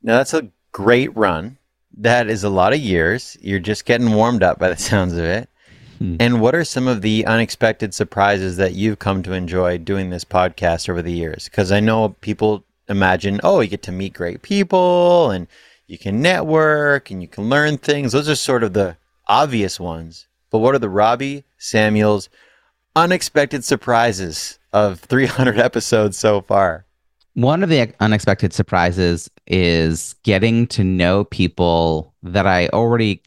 Now 0.00 0.18
that's 0.18 0.32
a 0.32 0.48
great 0.70 1.14
run. 1.16 1.58
That 1.96 2.28
is 2.28 2.44
a 2.44 2.50
lot 2.50 2.72
of 2.72 2.78
years. 2.78 3.36
You're 3.40 3.58
just 3.58 3.84
getting 3.84 4.12
warmed 4.12 4.44
up 4.44 4.60
by 4.60 4.68
the 4.68 4.76
sounds 4.76 5.14
of 5.14 5.24
it. 5.24 5.48
Hmm. 6.02 6.16
And 6.18 6.40
what 6.40 6.56
are 6.56 6.64
some 6.64 6.88
of 6.88 7.00
the 7.00 7.24
unexpected 7.26 7.94
surprises 7.94 8.56
that 8.56 8.74
you've 8.74 8.98
come 8.98 9.22
to 9.22 9.34
enjoy 9.34 9.78
doing 9.78 10.10
this 10.10 10.24
podcast 10.24 10.88
over 10.88 11.00
the 11.00 11.12
years? 11.12 11.44
Because 11.44 11.70
I 11.70 11.78
know 11.78 12.08
people 12.20 12.64
imagine, 12.88 13.40
oh, 13.44 13.60
you 13.60 13.68
get 13.68 13.82
to 13.84 13.92
meet 13.92 14.12
great 14.12 14.42
people 14.42 15.30
and 15.30 15.46
you 15.86 15.98
can 15.98 16.20
network 16.20 17.12
and 17.12 17.22
you 17.22 17.28
can 17.28 17.48
learn 17.48 17.78
things. 17.78 18.10
Those 18.10 18.28
are 18.28 18.34
sort 18.34 18.64
of 18.64 18.72
the 18.72 18.96
obvious 19.28 19.78
ones. 19.78 20.26
But 20.50 20.58
what 20.58 20.74
are 20.74 20.80
the 20.80 20.88
Robbie 20.88 21.44
Samuels 21.56 22.28
unexpected 22.96 23.64
surprises 23.64 24.58
of 24.72 24.98
300 25.08 25.60
episodes 25.60 26.18
so 26.18 26.40
far? 26.40 26.84
One 27.34 27.62
of 27.62 27.68
the 27.68 27.94
unexpected 28.00 28.52
surprises 28.52 29.30
is 29.46 30.16
getting 30.24 30.66
to 30.66 30.82
know 30.82 31.22
people 31.22 32.12
that 32.24 32.48
I 32.48 32.66
already 32.70 33.22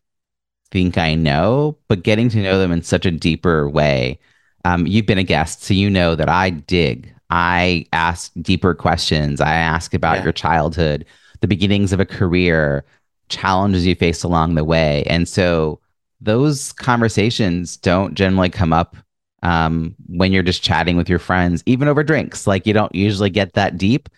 think 0.76 0.98
I 0.98 1.16
know, 1.16 1.78
but 1.88 2.04
getting 2.04 2.28
to 2.28 2.42
know 2.42 2.60
them 2.60 2.74
in 2.74 2.82
such 2.82 3.06
a 3.06 3.12
deeper 3.12 3.70
way. 3.70 4.20
Um, 4.66 4.86
you've 4.86 5.06
been 5.06 5.18
a 5.18 5.24
guest, 5.24 5.64
so 5.64 5.74
you 5.74 5.90
know 5.90 6.16
that 6.16 6.28
I 6.28 6.50
dig. 6.50 7.16
I 7.30 7.86
ask 7.94 8.30
deeper 8.42 8.76
questions. 8.76 9.40
I 9.40 9.54
ask 9.54 9.94
about 9.94 10.18
yeah. 10.18 10.24
your 10.26 10.34
childhood, 10.34 11.06
the 11.40 11.48
beginnings 11.48 11.94
of 11.94 12.02
a 12.02 12.06
career, 12.06 12.84
challenges 13.30 13.86
you 13.86 13.96
faced 13.96 14.26
along 14.26 14.56
the 14.56 14.66
way. 14.66 15.04
And 15.04 15.30
so 15.30 15.80
those 16.20 16.74
conversations 16.74 17.78
don't 17.78 18.14
generally 18.14 18.50
come 18.50 18.74
up 18.74 18.98
um, 19.44 19.96
when 20.10 20.34
you're 20.34 20.44
just 20.44 20.62
chatting 20.62 20.98
with 20.98 21.08
your 21.08 21.20
friends, 21.20 21.64
even 21.66 21.88
over 21.88 22.04
drinks. 22.04 22.48
Like 22.48 22.68
you 22.68 22.74
don't 22.74 22.94
usually 22.94 23.30
get 23.30 23.54
that 23.54 23.78
deep. 23.78 24.10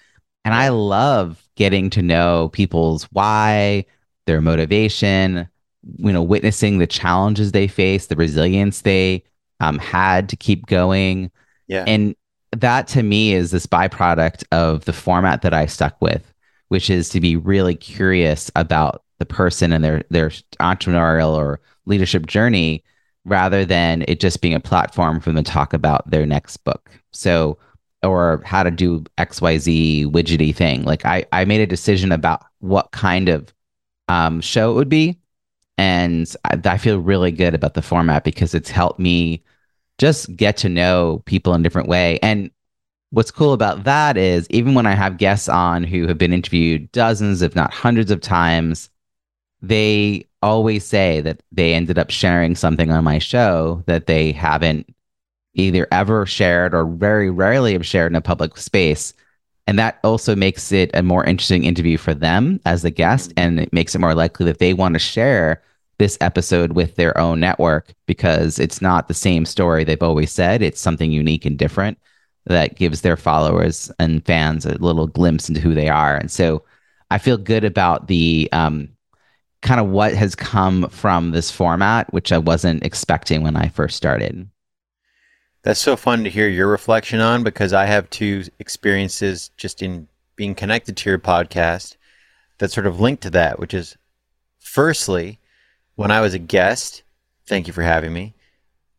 And 0.44 0.56
I 0.56 0.70
love 0.70 1.48
getting 1.56 1.92
to 1.92 2.02
know 2.02 2.50
people's 2.52 3.04
why, 3.12 3.86
their 4.26 4.42
motivation, 4.42 5.48
you 5.98 6.12
know, 6.12 6.24
witnessing 6.24 6.78
the 6.78 6.88
challenges 6.88 7.52
they 7.52 7.68
face, 7.68 8.08
the 8.08 8.16
resilience 8.16 8.82
they 8.82 9.24
um, 9.60 9.80
had 9.80 10.30
to 10.30 10.36
keep 10.36 10.66
going. 10.68 11.32
Yeah. 11.68 11.84
And 11.88 12.16
that 12.56 12.88
to 12.90 13.04
me 13.04 13.34
is 13.34 13.52
this 13.52 13.66
byproduct 13.66 14.44
of 14.52 14.86
the 14.86 14.94
format 14.94 15.42
that 15.42 15.54
I 15.54 15.66
stuck 15.66 16.02
with, 16.02 16.34
which 16.70 16.90
is 16.90 17.10
to 17.10 17.20
be 17.20 17.36
really 17.36 17.76
curious 17.76 18.52
about 18.56 19.04
the 19.20 19.26
person 19.26 19.74
and 19.74 19.84
their 19.84 20.04
their 20.10 20.30
entrepreneurial 20.60 21.36
or 21.36 21.60
leadership 21.86 22.28
journey 22.28 22.84
rather 23.26 23.66
than 23.66 24.06
it 24.08 24.20
just 24.20 24.42
being 24.42 24.54
a 24.54 24.60
platform 24.60 25.20
for 25.20 25.32
them 25.32 25.44
to 25.44 25.52
talk 25.52 25.74
about 25.74 26.10
their 26.10 26.26
next 26.26 26.58
book. 26.58 26.90
So 27.12 27.58
or 28.04 28.42
how 28.46 28.64
to 28.64 28.72
do 28.72 29.04
XYZ 29.18 30.06
widgety 30.12 30.56
thing. 30.56 30.84
Like 30.84 31.06
I, 31.06 31.26
I 31.32 31.46
made 31.46 31.62
a 31.62 31.68
decision 31.68 32.12
about 32.12 32.44
what 32.60 32.92
kind 32.92 33.28
of 33.28 33.54
um, 34.08 34.40
show 34.42 34.72
it 34.72 34.76
would 34.76 34.90
be. 34.90 35.18
And 35.78 36.34
I, 36.46 36.60
I 36.64 36.78
feel 36.78 37.00
really 37.00 37.32
good 37.32 37.54
about 37.54 37.74
the 37.74 37.82
format 37.82 38.24
because 38.24 38.54
it's 38.54 38.70
helped 38.70 39.00
me 39.00 39.44
just 39.98 40.36
get 40.36 40.58
to 40.58 40.70
know 40.70 41.22
people 41.26 41.54
in 41.54 41.62
a 41.62 41.64
different 41.64 41.88
way. 41.88 42.20
And 42.22 42.52
what's 43.12 43.32
cool 43.32 43.54
about 43.54 43.84
that 43.86 44.18
is 44.18 44.48
even 44.50 44.74
when 44.74 44.86
I 44.86 44.94
have 44.94 45.18
guests 45.18 45.50
on 45.50 45.84
who 45.84 46.08
have 46.08 46.18
been 46.18 46.34
interviewed 46.34 46.92
dozens, 46.92 47.42
if 47.42 47.56
not 47.56 47.74
hundreds 47.74 48.12
of 48.12 48.22
times, 48.22 48.90
they 49.62 50.26
always 50.42 50.86
say 50.86 51.22
that 51.22 51.42
they 51.52 51.74
ended 51.74 51.98
up 51.98 52.10
sharing 52.10 52.56
something 52.56 52.92
on 52.92 53.04
my 53.04 53.20
show 53.20 53.84
that 53.88 54.06
they 54.06 54.32
haven't 54.32 54.94
either 55.56 55.88
ever 55.92 56.26
shared 56.26 56.74
or 56.74 56.86
very 56.86 57.32
rarely 57.32 57.74
have 57.74 57.86
shared 57.86 58.12
in 58.12 58.16
a 58.16 58.22
public 58.22 58.58
space. 58.58 59.14
And 59.66 59.78
that 59.80 60.00
also 60.04 60.36
makes 60.36 60.72
it 60.72 60.92
a 60.94 61.02
more 61.02 61.26
interesting 61.26 61.64
interview 61.64 61.98
for 61.98 62.14
them 62.14 62.60
as 62.66 62.84
the 62.84 62.92
guest. 62.92 63.32
Mm-hmm. 63.32 63.40
And 63.40 63.60
it 63.60 63.74
makes 63.74 63.96
it 63.96 64.00
more 64.00 64.14
likely 64.14 64.46
that 64.46 64.60
they 64.60 64.74
want 64.74 64.94
to 64.94 65.00
share 65.00 65.62
this 66.00 66.18
episode 66.22 66.74
with 66.74 66.96
their 66.96 67.18
own 67.18 67.40
network 67.40 67.94
because 68.06 68.60
it's 68.60 68.82
not 68.82 69.08
the 69.08 69.14
same 69.14 69.46
story 69.46 69.84
they've 69.84 70.04
always 70.04 70.32
said. 70.32 70.62
It's 70.62 70.82
something 70.82 71.12
unique 71.12 71.46
and 71.46 71.58
different 71.58 71.98
that 72.46 72.76
gives 72.76 73.02
their 73.02 73.18
followers 73.18 73.92
and 74.00 74.26
fans 74.26 74.66
a 74.66 74.78
little 74.78 75.08
glimpse 75.08 75.50
into 75.50 75.62
who 75.62 75.74
they 75.74 75.90
are. 75.90 76.16
And 76.16 76.32
so 76.32 76.64
I 77.10 77.18
feel 77.18 77.38
good 77.38 77.64
about 77.64 78.08
the 78.08 78.48
um, 78.52 78.90
kind 79.62 79.80
of 79.80 79.88
what 79.88 80.14
has 80.14 80.36
come 80.36 80.88
from 80.90 81.32
this 81.32 81.52
format, 81.52 82.12
which 82.14 82.32
I 82.32 82.38
wasn't 82.38 82.86
expecting 82.86 83.44
when 83.44 83.56
I 83.56 83.70
first 83.70 83.98
started. 83.98 84.50
That's 85.64 85.80
so 85.80 85.98
fun 85.98 86.24
to 86.24 86.30
hear 86.30 86.48
your 86.48 86.68
reflection 86.68 87.20
on 87.20 87.44
because 87.44 87.74
I 87.74 87.86
have 87.86 88.10
two 88.10 88.44
experiences 88.60 89.52
just 89.58 89.82
in 89.82 90.08
being 90.36 90.56
connected 90.56 90.96
to 90.96 91.10
your 91.10 91.20
podcast 91.20 91.98
that 92.60 92.72
sort 92.72 92.88
of 92.88 93.00
link 93.00 93.20
to 93.22 93.30
that, 93.32 93.60
which 93.60 93.74
is 93.74 93.98
firstly, 94.60 95.40
when 95.98 96.12
I 96.12 96.22
was 96.22 96.36
a 96.36 96.40
guest, 96.40 97.02
thank 97.48 97.66
you 97.66 97.74
for 97.74 97.82
having 97.82 98.14
me. 98.14 98.36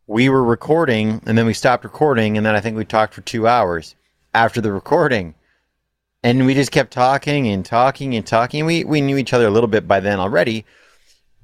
We 0.08 0.28
were 0.28 0.42
recording 0.42 1.22
and 1.26 1.38
then 1.38 1.46
we 1.46 1.54
stopped 1.54 1.84
recording 1.84 2.36
and 2.36 2.44
then 2.44 2.56
I 2.56 2.60
think 2.60 2.76
we 2.76 2.84
talked 2.84 3.14
for 3.14 3.20
two 3.20 3.46
hours 3.46 3.94
after 4.34 4.60
the 4.60 4.72
recording. 4.72 5.34
And 6.24 6.44
we 6.44 6.54
just 6.54 6.72
kept 6.72 6.92
talking 6.92 7.46
and 7.46 7.64
talking 7.64 8.16
and 8.16 8.26
talking. 8.26 8.66
We 8.66 8.82
we 8.82 9.00
knew 9.00 9.16
each 9.16 9.32
other 9.32 9.46
a 9.46 9.50
little 9.50 9.68
bit 9.68 9.86
by 9.86 10.00
then 10.00 10.18
already, 10.18 10.64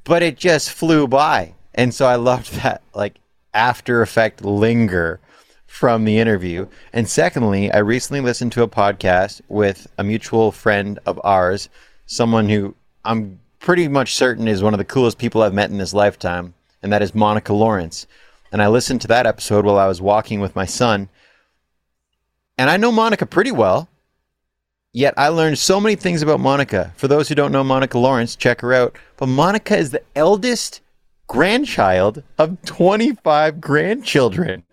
but 0.03 0.25
it 0.25 0.37
just 0.37 0.73
flew 0.73 1.07
by. 1.07 1.55
And 1.73 1.95
so 1.95 2.07
I 2.07 2.17
loved 2.17 2.53
that 2.63 2.83
like 2.93 3.19
after 3.55 4.03
effect 4.03 4.45
linger 4.45 5.21
from 5.67 6.05
the 6.05 6.19
interview. 6.19 6.67
And 6.93 7.09
secondly, 7.09 7.71
I 7.71 7.79
recently 7.79 8.21
listened 8.21 8.51
to 8.53 8.65
a 8.65 8.69
podcast 8.69 9.41
with 9.47 9.87
a 9.99 10.03
mutual 10.03 10.51
friend 10.51 10.99
of 11.07 11.21
ours, 11.23 11.69
someone 12.07 12.49
who 12.49 12.75
I'm 13.05 13.39
pretty 13.65 13.89
much 13.89 14.15
certain 14.15 14.47
is 14.47 14.63
one 14.63 14.75
of 14.75 14.79
the 14.79 14.85
coolest 14.85 15.17
people 15.17 15.43
I've 15.43 15.55
met 15.55 15.71
in 15.71 15.79
this 15.79 15.95
lifetime, 15.95 16.53
and 16.83 16.93
that 16.93 17.01
is 17.01 17.15
Monica 17.15 17.55
Lawrence. 17.55 18.07
And 18.53 18.61
I 18.61 18.69
listened 18.69 19.01
to 19.01 19.09
that 19.09 19.27
episode 19.27 19.65
while 19.65 19.79
I 19.79 19.89
was 19.89 20.03
walking 20.03 20.39
with 20.39 20.55
my 20.55 20.67
son. 20.67 21.09
And 22.59 22.69
I 22.69 22.77
know 22.77 22.93
Monica 22.93 23.25
pretty 23.25 23.51
well. 23.51 23.89
Yet 24.93 25.15
I 25.17 25.29
learned 25.29 25.59
so 25.59 25.81
many 25.81 25.97
things 25.97 26.21
about 26.21 26.41
Monica. 26.41 26.93
For 26.97 27.09
those 27.09 27.29
who 27.29 27.35
don't 27.35 27.53
know 27.53 27.65
Monica 27.65 27.99
Lawrence, 27.99 28.37
check 28.37 28.61
her 28.61 28.75
out. 28.75 28.97
But 29.17 29.27
Monica 29.27 29.79
is 29.79 29.91
the 29.91 30.03
eldest 30.15 30.83
grandchild 31.27 32.23
of 32.37 32.63
25 32.67 33.63
grandchildren. 33.63 34.65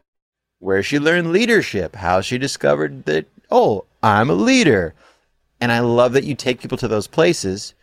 Where 0.59 0.83
she 0.83 0.99
learned 0.99 1.31
leadership, 1.31 1.95
how 1.95 2.19
she 2.19 2.37
discovered 2.37 3.05
that, 3.05 3.25
oh, 3.49 3.85
I'm 4.03 4.29
a 4.29 4.33
leader. 4.35 4.93
And 5.61 5.71
I 5.71 5.79
love 5.79 6.11
that 6.11 6.25
you 6.25 6.35
take 6.35 6.59
people 6.59 6.77
to 6.77 6.89
those 6.89 7.07
places 7.07 7.73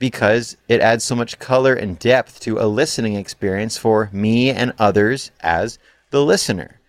because 0.00 0.56
it 0.66 0.80
adds 0.80 1.04
so 1.04 1.14
much 1.14 1.38
color 1.38 1.74
and 1.74 1.98
depth 1.98 2.40
to 2.40 2.58
a 2.58 2.66
listening 2.66 3.14
experience 3.14 3.76
for 3.76 4.08
me 4.12 4.50
and 4.50 4.72
others 4.78 5.30
as 5.40 5.78
the 6.10 6.24
listener. 6.24 6.80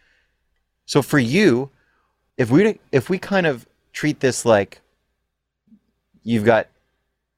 So 0.85 1.03
for 1.03 1.19
you, 1.19 1.69
if 2.37 2.49
we 2.49 2.79
if 2.91 3.09
we 3.09 3.19
kind 3.19 3.45
of 3.45 3.67
treat 3.93 4.21
this 4.21 4.45
like 4.45 4.81
you've 6.23 6.45
got 6.45 6.67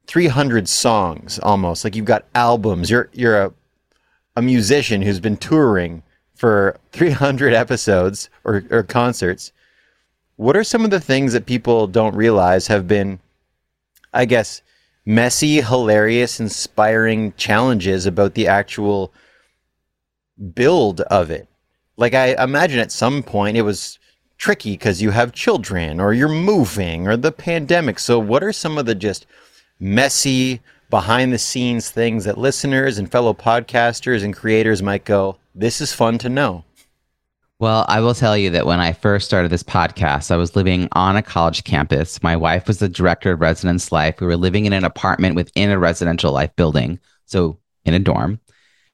300 0.05 0.69
songs 0.69 1.39
almost, 1.39 1.83
like 1.83 1.95
you've 1.95 2.05
got 2.05 2.25
albums, 2.35 2.89
you're 2.89 3.09
you're 3.11 3.41
a 3.41 3.53
a 4.35 4.41
musician 4.41 5.01
who's 5.01 5.19
been 5.19 5.37
touring 5.37 6.03
for 6.35 6.79
300 6.91 7.53
episodes 7.53 8.29
or, 8.43 8.63
or 8.69 8.83
concerts. 8.83 9.51
What 10.35 10.55
are 10.55 10.63
some 10.63 10.83
of 10.83 10.91
the 10.91 10.99
things 10.99 11.33
that 11.33 11.45
people 11.45 11.87
don't 11.87 12.15
realize 12.15 12.67
have 12.67 12.87
been, 12.87 13.19
I 14.13 14.25
guess, 14.25 14.61
messy, 15.05 15.61
hilarious, 15.61 16.39
inspiring 16.39 17.33
challenges 17.33 18.05
about 18.05 18.33
the 18.33 18.47
actual 18.47 19.13
build 20.53 21.01
of 21.01 21.29
it. 21.31 21.47
Like 21.97 22.13
I 22.13 22.41
imagine 22.41 22.79
at 22.79 22.91
some 22.91 23.23
point 23.23 23.57
it 23.57 23.61
was 23.63 23.99
tricky 24.37 24.71
because 24.71 25.01
you 25.01 25.11
have 25.11 25.31
children 25.31 25.99
or 25.99 26.13
you're 26.13 26.27
moving 26.27 27.07
or 27.07 27.15
the 27.15 27.31
pandemic. 27.31 27.99
So 27.99 28.19
what 28.19 28.43
are 28.43 28.53
some 28.53 28.77
of 28.77 28.85
the 28.85 28.95
just 28.95 29.25
messy 29.79 30.61
behind 30.89 31.31
the 31.33 31.37
scenes 31.37 31.89
things 31.89 32.25
that 32.25 32.37
listeners 32.37 32.97
and 32.97 33.11
fellow 33.11 33.33
podcasters 33.33 34.23
and 34.23 34.35
creators 34.35 34.81
might 34.81 35.05
go, 35.05 35.37
this 35.55 35.81
is 35.81 35.93
fun 35.93 36.17
to 36.19 36.29
know? 36.29 36.63
Well, 37.63 37.85
I 37.87 38.01
will 38.01 38.13
tell 38.13 38.35
you 38.35 38.49
that 38.49 38.65
when 38.65 38.81
I 38.81 38.91
first 38.91 39.25
started 39.25 39.49
this 39.49 39.63
podcast, 39.63 40.31
I 40.31 40.35
was 40.35 40.53
living 40.53 40.89
on 40.91 41.15
a 41.15 41.21
college 41.21 41.63
campus. 41.63 42.21
My 42.21 42.35
wife 42.35 42.67
was 42.67 42.79
the 42.79 42.89
director 42.89 43.31
of 43.31 43.39
residence 43.39 43.89
life. 43.89 44.19
We 44.19 44.27
were 44.27 44.35
living 44.35 44.65
in 44.65 44.73
an 44.73 44.83
apartment 44.83 45.37
within 45.37 45.69
a 45.69 45.79
residential 45.79 46.33
life 46.33 46.53
building, 46.57 46.99
so 47.25 47.57
in 47.85 47.93
a 47.93 47.99
dorm. 47.99 48.41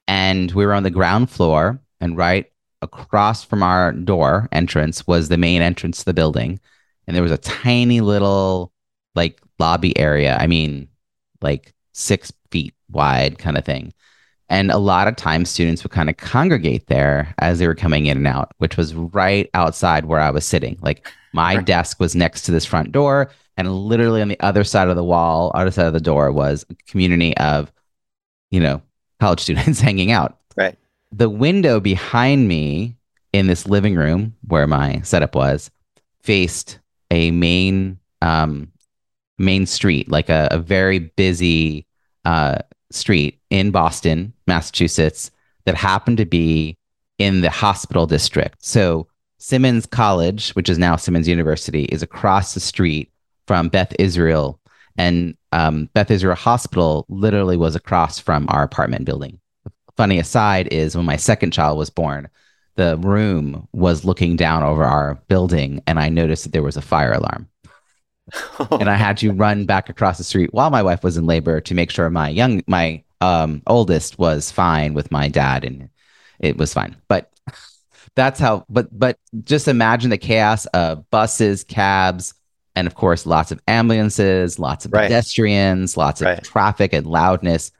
And 0.06 0.52
we 0.52 0.64
were 0.64 0.72
on 0.72 0.84
the 0.84 0.90
ground 0.90 1.30
floor, 1.30 1.80
and 2.00 2.16
right 2.16 2.46
across 2.80 3.42
from 3.42 3.64
our 3.64 3.90
door 3.90 4.48
entrance 4.52 5.04
was 5.04 5.28
the 5.28 5.36
main 5.36 5.62
entrance 5.62 5.98
to 5.98 6.04
the 6.04 6.14
building. 6.14 6.60
And 7.08 7.16
there 7.16 7.24
was 7.24 7.32
a 7.32 7.38
tiny 7.38 8.00
little 8.00 8.72
like 9.16 9.40
lobby 9.58 9.98
area. 9.98 10.36
I 10.38 10.46
mean, 10.46 10.86
like 11.42 11.74
six 11.90 12.32
feet 12.52 12.74
wide 12.88 13.36
kind 13.36 13.58
of 13.58 13.64
thing. 13.64 13.92
And 14.50 14.70
a 14.70 14.78
lot 14.78 15.08
of 15.08 15.16
times 15.16 15.48
students 15.48 15.82
would 15.82 15.92
kind 15.92 16.10
of 16.10 16.16
congregate 16.16 16.88
there 16.88 17.32
as 17.38 17.58
they 17.58 17.66
were 17.66 17.74
coming 17.74 18.06
in 18.06 18.16
and 18.16 18.26
out, 18.26 18.52
which 18.58 18.76
was 18.76 18.94
right 18.94 19.48
outside 19.54 20.06
where 20.06 20.20
I 20.20 20.30
was 20.30 20.44
sitting. 20.44 20.76
Like 20.82 21.08
my 21.32 21.56
right. 21.56 21.64
desk 21.64 22.00
was 22.00 22.16
next 22.16 22.42
to 22.42 22.52
this 22.52 22.66
front 22.66 22.90
door, 22.90 23.30
and 23.56 23.72
literally 23.72 24.20
on 24.20 24.28
the 24.28 24.40
other 24.40 24.64
side 24.64 24.88
of 24.88 24.96
the 24.96 25.04
wall, 25.04 25.52
other 25.54 25.70
side 25.70 25.86
of 25.86 25.92
the 25.92 26.00
door 26.00 26.32
was 26.32 26.66
a 26.68 26.74
community 26.90 27.36
of, 27.36 27.72
you 28.50 28.60
know, 28.60 28.82
college 29.20 29.40
students 29.44 29.80
hanging 29.80 30.10
out. 30.10 30.36
Right. 30.56 30.76
the 31.12 31.30
window 31.30 31.78
behind 31.78 32.48
me 32.48 32.96
in 33.32 33.46
this 33.46 33.66
living 33.66 33.94
room 33.94 34.34
where 34.48 34.66
my 34.66 35.00
setup 35.02 35.36
was 35.36 35.70
faced 36.20 36.80
a 37.10 37.30
main 37.30 37.98
um, 38.20 38.70
main 39.38 39.66
street, 39.66 40.10
like 40.10 40.28
a, 40.28 40.48
a 40.50 40.58
very 40.58 40.98
busy 40.98 41.86
uh, 42.24 42.58
street 42.90 43.40
in 43.50 43.70
Boston, 43.70 44.32
Massachusetts, 44.50 45.30
that 45.64 45.74
happened 45.74 46.18
to 46.18 46.26
be 46.26 46.76
in 47.18 47.40
the 47.40 47.50
hospital 47.50 48.06
district. 48.06 48.64
So 48.64 49.06
Simmons 49.38 49.86
College, 49.86 50.50
which 50.50 50.68
is 50.68 50.78
now 50.78 50.96
Simmons 50.96 51.28
University, 51.28 51.84
is 51.84 52.02
across 52.02 52.54
the 52.54 52.60
street 52.60 53.12
from 53.46 53.68
Beth 53.68 53.92
Israel, 53.98 54.60
and 54.96 55.36
um, 55.52 55.88
Beth 55.94 56.10
Israel 56.10 56.36
Hospital 56.36 57.06
literally 57.08 57.56
was 57.56 57.76
across 57.76 58.18
from 58.18 58.46
our 58.48 58.62
apartment 58.62 59.04
building. 59.04 59.38
Funny 59.96 60.18
aside 60.18 60.72
is 60.72 60.96
when 60.96 61.06
my 61.06 61.16
second 61.16 61.52
child 61.52 61.76
was 61.76 61.90
born, 61.90 62.28
the 62.76 62.96
room 62.96 63.68
was 63.72 64.04
looking 64.04 64.36
down 64.36 64.62
over 64.62 64.84
our 64.84 65.16
building, 65.28 65.82
and 65.86 65.98
I 65.98 66.08
noticed 66.08 66.44
that 66.44 66.52
there 66.52 66.62
was 66.62 66.78
a 66.78 66.82
fire 66.82 67.12
alarm. 67.12 67.49
And 68.70 68.88
I 68.88 68.94
had 68.94 69.16
to 69.18 69.32
run 69.44 69.64
back 69.66 69.88
across 69.88 70.18
the 70.18 70.24
street 70.24 70.52
while 70.52 70.70
my 70.70 70.82
wife 70.82 71.02
was 71.02 71.16
in 71.16 71.26
labor 71.26 71.60
to 71.60 71.74
make 71.74 71.90
sure 71.90 72.08
my 72.10 72.28
young 72.28 72.62
my 72.66 73.02
um, 73.20 73.62
oldest 73.66 74.18
was 74.18 74.50
fine 74.50 74.94
with 74.94 75.10
my 75.10 75.28
dad, 75.28 75.64
and 75.64 75.90
it 76.38 76.56
was 76.56 76.72
fine. 76.72 76.96
But 77.08 77.30
that's 78.14 78.40
how. 78.40 78.64
But 78.68 78.96
but 78.98 79.18
just 79.44 79.68
imagine 79.68 80.10
the 80.10 80.18
chaos 80.18 80.66
of 80.66 81.08
buses, 81.10 81.64
cabs, 81.64 82.34
and 82.74 82.86
of 82.86 82.94
course, 82.94 83.26
lots 83.26 83.52
of 83.52 83.60
ambulances, 83.68 84.58
lots 84.58 84.84
of 84.84 84.92
Right. 84.92 85.02
pedestrians, 85.08 85.96
lots 85.96 86.22
of 86.22 86.42
traffic 86.42 86.92
and 86.92 87.06
loudness. 87.06 87.72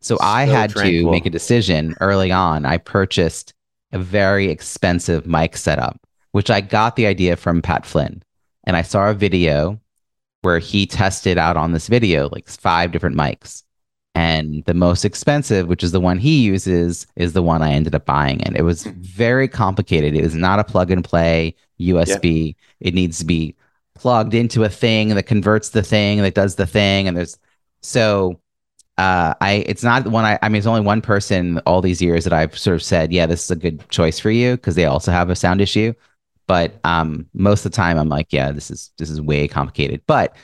So 0.00 0.18
I 0.20 0.44
had 0.44 0.70
tranquil. 0.70 1.04
to 1.06 1.10
make 1.10 1.26
a 1.26 1.30
decision 1.30 1.96
early 2.00 2.30
on. 2.30 2.66
I 2.66 2.76
purchased 2.76 3.54
a 3.92 3.98
very 3.98 4.50
expensive 4.50 5.26
mic 5.26 5.56
setup, 5.56 5.98
which 6.32 6.50
I 6.50 6.60
got 6.60 6.96
the 6.96 7.06
idea 7.06 7.36
from 7.36 7.62
Pat 7.62 7.86
Flynn. 7.86 8.22
And 8.64 8.76
I 8.76 8.82
saw 8.82 9.08
a 9.08 9.14
video 9.14 9.80
where 10.44 10.58
he 10.58 10.86
tested 10.86 11.38
out 11.38 11.56
on 11.56 11.72
this 11.72 11.88
video 11.88 12.28
like 12.30 12.48
five 12.48 12.92
different 12.92 13.16
mics. 13.16 13.62
And 14.14 14.64
the 14.64 14.74
most 14.74 15.04
expensive, 15.04 15.66
which 15.66 15.82
is 15.82 15.90
the 15.90 16.00
one 16.00 16.18
he 16.18 16.42
uses, 16.44 17.06
is 17.16 17.32
the 17.32 17.42
one 17.42 17.62
I 17.62 17.72
ended 17.72 17.96
up 17.96 18.06
buying. 18.06 18.42
And 18.44 18.56
it 18.56 18.62
was 18.62 18.84
very 18.84 19.48
complicated. 19.48 20.14
It 20.14 20.22
was 20.22 20.36
not 20.36 20.60
a 20.60 20.64
plug 20.64 20.92
and 20.92 21.02
play 21.02 21.56
USB. 21.80 22.54
It 22.78 22.94
needs 22.94 23.18
to 23.18 23.24
be 23.24 23.56
plugged 23.94 24.34
into 24.34 24.64
a 24.64 24.68
thing 24.68 25.08
that 25.10 25.24
converts 25.24 25.70
the 25.70 25.82
thing 25.82 26.22
that 26.22 26.34
does 26.34 26.56
the 26.56 26.66
thing. 26.66 27.08
And 27.08 27.16
there's 27.16 27.38
so 27.82 28.40
uh, 28.98 29.34
I 29.40 29.64
it's 29.66 29.82
not 29.82 30.04
the 30.04 30.10
one 30.10 30.24
I 30.24 30.38
I 30.42 30.48
mean 30.48 30.58
it's 30.58 30.66
only 30.66 30.80
one 30.80 31.00
person 31.00 31.58
all 31.66 31.80
these 31.80 32.00
years 32.00 32.24
that 32.24 32.32
I've 32.32 32.56
sort 32.56 32.76
of 32.76 32.82
said, 32.82 33.12
yeah, 33.12 33.26
this 33.26 33.44
is 33.44 33.50
a 33.50 33.56
good 33.56 33.88
choice 33.88 34.20
for 34.20 34.30
you 34.30 34.52
because 34.56 34.76
they 34.76 34.84
also 34.84 35.10
have 35.10 35.30
a 35.30 35.36
sound 35.36 35.60
issue. 35.60 35.92
But 36.46 36.78
um, 36.84 37.26
most 37.32 37.64
of 37.64 37.72
the 37.72 37.76
time 37.76 37.98
I'm 37.98 38.08
like, 38.08 38.32
yeah, 38.32 38.52
this 38.52 38.70
is 38.70 38.90
this 38.98 39.10
is 39.10 39.20
way 39.20 39.48
complicated. 39.48 40.02
But 40.06 40.36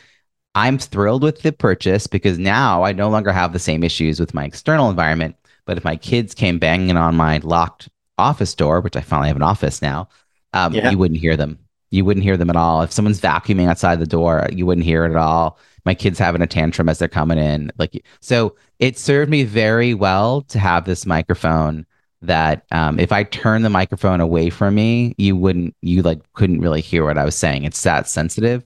I'm 0.54 0.78
thrilled 0.78 1.22
with 1.22 1.42
the 1.42 1.52
purchase 1.52 2.06
because 2.06 2.38
now 2.38 2.82
I 2.82 2.92
no 2.92 3.08
longer 3.10 3.32
have 3.32 3.52
the 3.52 3.58
same 3.58 3.84
issues 3.84 4.18
with 4.18 4.34
my 4.34 4.44
external 4.44 4.90
environment. 4.90 5.36
But 5.66 5.76
if 5.76 5.84
my 5.84 5.96
kids 5.96 6.34
came 6.34 6.58
banging 6.58 6.96
on 6.96 7.16
my 7.16 7.38
locked 7.44 7.88
office 8.18 8.54
door, 8.54 8.80
which 8.80 8.96
I 8.96 9.00
finally 9.00 9.28
have 9.28 9.36
an 9.36 9.42
office 9.42 9.80
now, 9.80 10.08
um, 10.52 10.74
Yeah. 10.74 10.90
you 10.90 10.98
wouldn't 10.98 11.20
hear 11.20 11.36
them. 11.36 11.58
You 11.90 12.04
wouldn't 12.04 12.24
hear 12.24 12.36
them 12.36 12.50
at 12.50 12.56
all. 12.56 12.82
If 12.82 12.92
someone's 12.92 13.20
vacuuming 13.20 13.68
outside 13.68 13.98
the 14.00 14.06
door, 14.06 14.48
you 14.52 14.64
wouldn't 14.66 14.84
hear 14.86 15.04
it 15.04 15.10
at 15.10 15.16
all. 15.16 15.58
My 15.84 15.94
kids 15.94 16.18
having 16.18 16.42
a 16.42 16.46
tantrum 16.46 16.88
as 16.88 16.98
they're 16.98 17.08
coming 17.08 17.38
in, 17.38 17.70
like 17.78 18.04
so. 18.20 18.56
It 18.78 18.98
served 18.98 19.30
me 19.30 19.44
very 19.44 19.92
well 19.94 20.42
to 20.42 20.58
have 20.58 20.84
this 20.84 21.04
microphone. 21.06 21.86
That 22.22 22.64
um, 22.70 22.98
if 23.00 23.12
I 23.12 23.24
turn 23.24 23.62
the 23.62 23.70
microphone 23.70 24.20
away 24.20 24.50
from 24.50 24.74
me, 24.74 25.14
you 25.16 25.36
wouldn't, 25.36 25.74
you 25.80 26.02
like 26.02 26.20
couldn't 26.34 26.60
really 26.60 26.82
hear 26.82 27.04
what 27.04 27.16
I 27.16 27.24
was 27.24 27.34
saying. 27.34 27.64
It's 27.64 27.82
that 27.84 28.08
sensitive, 28.08 28.62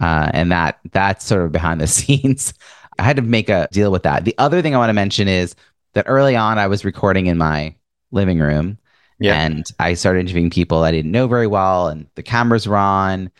uh, 0.00 0.30
and 0.32 0.50
that 0.52 0.80
that's 0.92 1.24
sort 1.26 1.44
of 1.44 1.52
behind 1.52 1.80
the 1.82 1.86
scenes. 1.98 2.54
I 2.98 3.02
had 3.02 3.16
to 3.16 3.22
make 3.22 3.48
a 3.50 3.68
deal 3.72 3.92
with 3.92 4.04
that. 4.04 4.24
The 4.24 4.34
other 4.38 4.62
thing 4.62 4.74
I 4.74 4.78
want 4.78 4.88
to 4.88 4.94
mention 4.94 5.28
is 5.28 5.54
that 5.94 6.06
early 6.08 6.34
on, 6.36 6.58
I 6.58 6.66
was 6.66 6.84
recording 6.84 7.26
in 7.26 7.36
my 7.38 7.74
living 8.10 8.38
room, 8.38 8.78
Yeah. 9.18 9.34
and 9.34 9.66
I 9.78 9.94
started 9.94 10.20
interviewing 10.20 10.50
people 10.50 10.82
I 10.84 10.90
didn't 10.92 11.10
know 11.12 11.26
very 11.26 11.46
well, 11.46 11.88
and 11.88 12.06
the 12.14 12.22
cameras 12.22 12.66
were 12.66 12.76
on, 12.76 13.30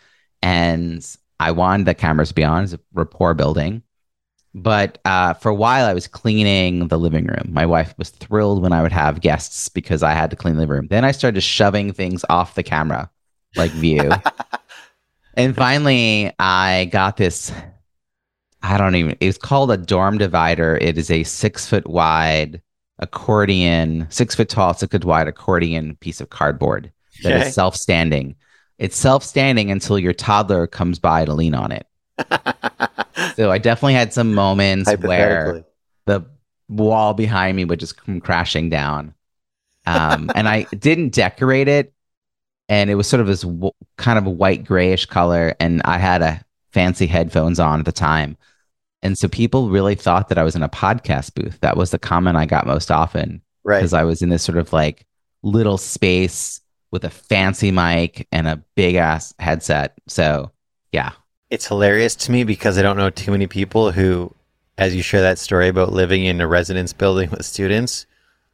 and 0.43 1.03
I 1.39 1.51
wanted 1.51 1.87
the 1.87 1.93
cameras 1.95 2.29
to 2.29 2.35
be 2.35 2.43
on. 2.43 2.63
It's 2.65 2.73
a 2.73 2.79
rapport 2.93 3.33
building. 3.33 3.81
But 4.57 4.99
uh, 5.03 5.33
for 5.33 5.49
a 5.49 5.55
while, 5.55 5.85
I 5.85 5.93
was 5.93 6.07
cleaning 6.07 6.87
the 6.87 6.97
living 6.97 7.25
room. 7.25 7.49
My 7.51 7.65
wife 7.65 7.93
was 7.97 8.09
thrilled 8.09 8.61
when 8.61 8.71
I 8.71 8.81
would 8.81 8.93
have 8.93 9.19
guests 9.19 9.67
because 9.67 10.01
I 10.01 10.13
had 10.13 10.29
to 10.29 10.37
clean 10.37 10.55
the 10.55 10.61
living 10.61 10.75
room. 10.77 10.87
Then 10.87 11.03
I 11.03 11.11
started 11.11 11.41
shoving 11.41 11.91
things 11.91 12.23
off 12.29 12.55
the 12.55 12.63
camera, 12.63 13.11
like 13.53 13.73
view. 13.73 14.23
and 15.33 15.53
finally, 15.53 16.31
I 16.39 16.85
got 16.93 17.17
this. 17.17 17.51
I 18.61 18.77
don't 18.77 18.95
even. 18.95 19.17
It's 19.19 19.37
called 19.37 19.71
a 19.71 19.77
dorm 19.77 20.17
divider. 20.17 20.77
It 20.77 20.97
is 20.97 21.11
a 21.11 21.23
six 21.23 21.67
foot 21.67 21.85
wide 21.87 22.61
accordion, 22.99 24.07
six 24.09 24.35
foot 24.35 24.47
tall, 24.47 24.73
six 24.73 24.91
foot 24.91 25.03
wide 25.05 25.27
accordion 25.27 25.97
piece 25.97 26.21
of 26.21 26.29
cardboard 26.29 26.93
that 27.23 27.35
is 27.35 27.41
Okay. 27.41 27.51
self 27.51 27.75
standing. 27.75 28.35
It's 28.79 28.95
self 28.95 29.23
standing 29.23 29.69
until 29.69 29.99
your 29.99 30.13
toddler 30.13 30.65
comes 30.65 30.97
by 30.97 31.25
to 31.25 31.33
lean 31.33 31.55
on 31.55 31.73
it. 31.73 31.87
So 33.35 33.51
I 33.51 33.57
definitely 33.57 33.93
had 33.93 34.13
some 34.13 34.33
moments 34.33 34.91
where 34.97 35.65
the 36.05 36.25
wall 36.67 37.13
behind 37.13 37.55
me 37.55 37.65
would 37.65 37.79
just 37.79 37.97
come 37.97 38.19
crashing 38.19 38.69
down. 38.69 39.13
Um, 39.85 40.29
and 40.35 40.47
I 40.47 40.63
didn't 40.77 41.13
decorate 41.13 41.67
it. 41.67 41.93
And 42.67 42.89
it 42.89 42.95
was 42.95 43.07
sort 43.07 43.21
of 43.21 43.27
this 43.27 43.41
w- 43.41 43.71
kind 43.97 44.17
of 44.17 44.25
a 44.25 44.31
white 44.31 44.65
grayish 44.65 45.05
color. 45.05 45.55
And 45.59 45.81
I 45.85 45.97
had 45.97 46.21
a 46.21 46.43
fancy 46.71 47.05
headphones 47.07 47.59
on 47.59 47.79
at 47.79 47.85
the 47.85 47.91
time. 47.91 48.37
And 49.03 49.17
so 49.17 49.27
people 49.27 49.69
really 49.69 49.95
thought 49.95 50.29
that 50.29 50.37
I 50.39 50.43
was 50.43 50.55
in 50.55 50.63
a 50.63 50.69
podcast 50.69 51.35
booth. 51.35 51.59
That 51.61 51.77
was 51.77 51.91
the 51.91 51.99
comment 51.99 52.37
I 52.37 52.45
got 52.45 52.65
most 52.65 52.89
often 52.91 53.41
Right. 53.63 53.79
because 53.79 53.93
I 53.93 54.03
was 54.03 54.21
in 54.21 54.29
this 54.29 54.43
sort 54.43 54.57
of 54.57 54.73
like 54.73 55.05
little 55.43 55.77
space 55.77 56.59
with 56.91 57.03
a 57.03 57.09
fancy 57.09 57.71
mic 57.71 58.27
and 58.31 58.47
a 58.47 58.63
big 58.75 58.95
ass 58.95 59.33
headset. 59.39 59.93
So 60.07 60.51
yeah, 60.91 61.11
It's 61.51 61.67
hilarious 61.67 62.15
to 62.15 62.31
me 62.31 62.43
because 62.43 62.75
I 62.75 62.81
don't 62.81 62.97
know 62.97 63.11
too 63.11 63.29
many 63.29 63.45
people 63.45 63.91
who, 63.91 64.33
as 64.79 64.95
you 64.95 65.03
share 65.03 65.21
that 65.21 65.37
story 65.37 65.67
about 65.67 65.93
living 65.93 66.25
in 66.25 66.41
a 66.41 66.47
residence 66.47 66.91
building 66.91 67.29
with 67.29 67.45
students, 67.45 68.07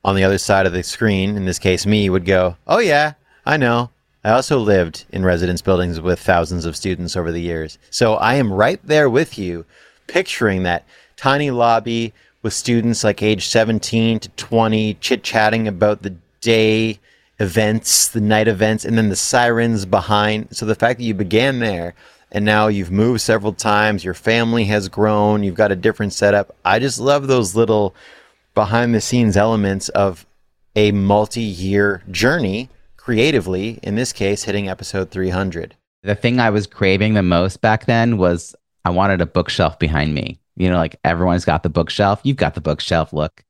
on 0.03 0.15
the 0.15 0.25
other 0.25 0.37
side 0.37 0.65
of 0.65 0.73
the 0.73 0.83
screen, 0.83 1.37
in 1.37 1.45
this 1.45 1.57
case 1.57 1.85
me, 1.85 2.09
would 2.09 2.25
go, 2.25 2.57
Oh, 2.67 2.79
yeah, 2.79 3.13
I 3.45 3.55
know. 3.55 3.91
I 4.25 4.31
also 4.31 4.59
lived 4.59 5.05
in 5.09 5.23
residence 5.23 5.61
buildings 5.61 6.01
with 6.01 6.19
thousands 6.19 6.65
of 6.65 6.75
students 6.75 7.15
over 7.15 7.31
the 7.31 7.39
years. 7.39 7.77
So 7.91 8.15
I 8.15 8.35
am 8.35 8.51
right 8.51 8.79
there 8.83 9.09
with 9.09 9.39
you, 9.39 9.65
picturing 10.07 10.63
that 10.63 10.83
tiny 11.15 11.49
lobby 11.49 12.13
with 12.41 12.53
students 12.53 13.05
like 13.05 13.23
age 13.23 13.47
17 13.47 14.19
to 14.19 14.29
20 14.29 14.95
chit 14.95 15.23
chatting 15.23 15.65
about 15.65 16.01
the 16.01 16.15
day 16.41 16.99
events, 17.39 18.09
the 18.09 18.21
night 18.21 18.49
events, 18.49 18.83
and 18.83 18.97
then 18.97 19.07
the 19.07 19.15
sirens 19.15 19.85
behind. 19.85 20.49
So 20.55 20.65
the 20.65 20.75
fact 20.75 20.99
that 20.99 21.05
you 21.05 21.13
began 21.13 21.59
there 21.59 21.95
and 22.31 22.45
now 22.45 22.67
you've 22.67 22.91
moved 22.91 23.21
several 23.21 23.53
times, 23.53 24.03
your 24.03 24.13
family 24.13 24.65
has 24.65 24.87
grown, 24.87 25.43
you've 25.43 25.55
got 25.55 25.71
a 25.71 25.75
different 25.75 26.13
setup. 26.13 26.55
I 26.63 26.79
just 26.79 26.99
love 26.99 27.27
those 27.27 27.55
little 27.55 27.95
behind 28.53 28.93
the 28.95 29.01
scenes 29.01 29.35
elements 29.37 29.89
of 29.89 30.25
a 30.75 30.91
multi 30.91 31.41
year 31.41 32.03
journey 32.09 32.69
creatively, 32.97 33.79
in 33.83 33.95
this 33.95 34.13
case, 34.13 34.43
hitting 34.43 34.69
episode 34.69 35.11
300. 35.11 35.75
the 36.03 36.15
thing 36.15 36.39
I 36.39 36.49
was 36.49 36.67
craving 36.67 37.13
the 37.13 37.23
most 37.23 37.61
back 37.61 37.85
then 37.85 38.17
was 38.17 38.55
I 38.85 38.89
wanted 38.89 39.21
a 39.21 39.25
bookshelf 39.25 39.77
behind 39.79 40.13
me. 40.13 40.39
You 40.55 40.69
know, 40.69 40.77
like 40.77 40.97
everyone's 41.03 41.45
got 41.45 41.63
the 41.63 41.69
bookshelf. 41.69 42.21
You've 42.23 42.37
got 42.37 42.55
the 42.55 42.61
bookshelf. 42.61 43.13
Look, 43.13 43.43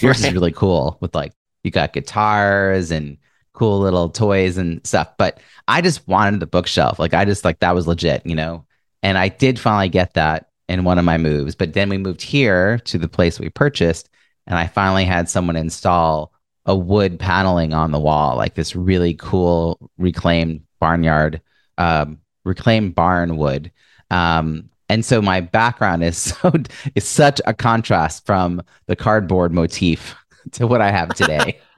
yours 0.00 0.24
is 0.24 0.32
really 0.32 0.52
cool 0.52 0.98
with 1.00 1.14
like 1.14 1.32
you 1.64 1.70
got 1.70 1.92
guitars 1.92 2.90
and 2.90 3.18
cool 3.52 3.80
little 3.80 4.08
toys 4.08 4.56
and 4.58 4.84
stuff. 4.86 5.08
But 5.18 5.40
I 5.68 5.80
just 5.80 6.06
wanted 6.08 6.40
the 6.40 6.46
bookshelf. 6.46 6.98
Like 6.98 7.14
I 7.14 7.24
just 7.24 7.44
like 7.44 7.60
that 7.60 7.74
was 7.74 7.86
legit, 7.86 8.24
you 8.26 8.34
know. 8.34 8.66
And 9.02 9.18
I 9.18 9.28
did 9.28 9.58
finally 9.58 9.88
get 9.88 10.14
that 10.14 10.48
in 10.68 10.84
one 10.84 10.98
of 10.98 11.04
my 11.04 11.18
moves. 11.18 11.54
But 11.54 11.72
then 11.72 11.88
we 11.88 11.98
moved 11.98 12.22
here 12.22 12.78
to 12.80 12.98
the 12.98 13.08
place 13.08 13.38
we 13.38 13.48
purchased, 13.50 14.08
and 14.46 14.58
I 14.58 14.66
finally 14.66 15.04
had 15.04 15.28
someone 15.28 15.56
install 15.56 16.32
a 16.66 16.76
wood 16.76 17.18
paneling 17.18 17.74
on 17.74 17.90
the 17.90 18.00
wall, 18.00 18.36
like 18.36 18.54
this 18.54 18.76
really 18.76 19.14
cool 19.14 19.90
reclaimed 19.98 20.62
barnyard, 20.78 21.40
um, 21.78 22.18
reclaimed 22.44 22.94
barn 22.94 23.36
wood. 23.36 23.72
Um, 24.10 24.70
and 24.88 25.04
so 25.04 25.22
my 25.22 25.40
background 25.40 26.04
is 26.04 26.16
so 26.18 26.52
is 26.94 27.08
such 27.08 27.40
a 27.46 27.54
contrast 27.54 28.26
from 28.26 28.62
the 28.86 28.96
cardboard 28.96 29.52
motif 29.52 30.14
to 30.52 30.66
what 30.66 30.80
I 30.80 30.90
have 30.90 31.14
today. 31.14 31.60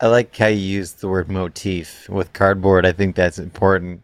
I 0.00 0.06
like 0.06 0.36
how 0.36 0.46
you 0.46 0.58
use 0.58 0.92
the 0.92 1.08
word 1.08 1.28
motif 1.28 2.08
with 2.08 2.32
cardboard. 2.32 2.86
I 2.86 2.92
think 2.92 3.16
that's 3.16 3.38
important. 3.38 4.02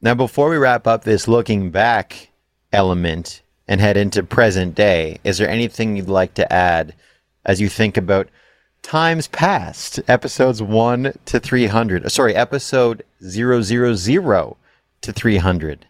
Now, 0.00 0.14
before 0.14 0.48
we 0.48 0.56
wrap 0.56 0.86
up 0.86 1.04
this 1.04 1.26
looking 1.26 1.70
back 1.70 2.30
element 2.72 3.42
and 3.66 3.80
head 3.80 3.96
into 3.96 4.22
present 4.22 4.74
day, 4.74 5.18
is 5.24 5.38
there 5.38 5.48
anything 5.48 5.96
you'd 5.96 6.08
like 6.08 6.34
to 6.34 6.52
add 6.52 6.94
as 7.44 7.60
you 7.60 7.68
think 7.68 7.96
about 7.96 8.28
times 8.82 9.28
past 9.28 10.00
episodes 10.08 10.60
1 10.60 11.14
to 11.24 11.38
300 11.38 12.10
sorry 12.10 12.34
episode 12.34 13.04
000 13.20 14.56
to 15.00 15.12
300 15.12 15.86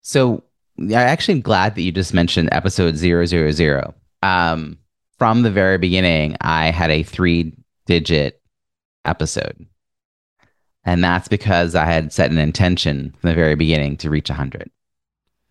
So 0.00 0.44
I 0.78 0.92
actually 0.94 1.34
am 1.34 1.40
glad 1.40 1.74
that 1.74 1.82
you 1.82 1.90
just 1.92 2.14
mentioned 2.14 2.48
episode 2.52 2.96
000. 2.96 3.94
Um, 4.22 4.78
from 5.22 5.42
the 5.42 5.52
very 5.52 5.78
beginning, 5.78 6.36
I 6.40 6.72
had 6.72 6.90
a 6.90 7.04
three 7.04 7.52
digit 7.86 8.42
episode. 9.04 9.66
And 10.84 11.04
that's 11.04 11.28
because 11.28 11.76
I 11.76 11.84
had 11.84 12.12
set 12.12 12.32
an 12.32 12.38
intention 12.38 13.14
from 13.20 13.30
the 13.30 13.36
very 13.36 13.54
beginning 13.54 13.98
to 13.98 14.10
reach 14.10 14.30
100. 14.30 14.68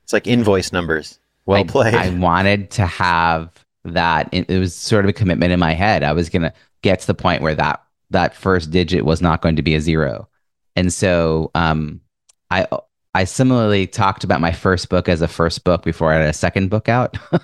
it's 0.03 0.11
like 0.11 0.27
invoice 0.27 0.73
numbers 0.73 1.19
well 1.45 1.61
I, 1.61 1.63
played 1.63 1.93
I 1.93 2.09
wanted 2.09 2.69
to 2.71 2.85
have 2.85 3.49
that. 3.85 4.27
It, 4.33 4.49
it 4.49 4.59
was 4.59 4.75
sort 4.75 5.05
of 5.05 5.09
a 5.09 5.13
commitment 5.13 5.53
in 5.53 5.59
my 5.61 5.73
head. 5.73 6.03
I 6.03 6.11
was 6.11 6.27
going 6.27 6.41
to 6.41 6.53
get 6.81 6.99
to 6.99 7.07
the 7.07 7.13
point 7.13 7.41
where 7.41 7.55
that, 7.55 7.81
that 8.09 8.35
first 8.35 8.71
digit 8.71 9.05
was 9.05 9.21
not 9.21 9.41
going 9.41 9.55
to 9.55 9.61
be 9.61 9.75
a 9.75 9.79
zero. 9.79 10.27
And 10.75 10.91
so 10.91 11.49
um, 11.55 12.01
I, 12.49 12.67
I 13.15 13.23
similarly 13.23 13.87
talked 13.87 14.25
about 14.25 14.41
my 14.41 14.51
first 14.51 14.89
book 14.89 15.07
as 15.07 15.21
a 15.21 15.29
first 15.29 15.63
book 15.63 15.83
before 15.83 16.11
I 16.11 16.17
had 16.17 16.27
a 16.27 16.33
second 16.33 16.69
book 16.69 16.89
out. 16.89 17.17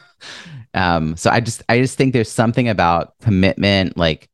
um, 0.77 1.17
so 1.17 1.31
I 1.31 1.39
just 1.39 1.63
I 1.69 1.79
just 1.79 1.97
think 1.97 2.13
there's 2.13 2.31
something 2.31 2.69
about 2.69 3.17
commitment, 3.19 3.97
like 3.97 4.29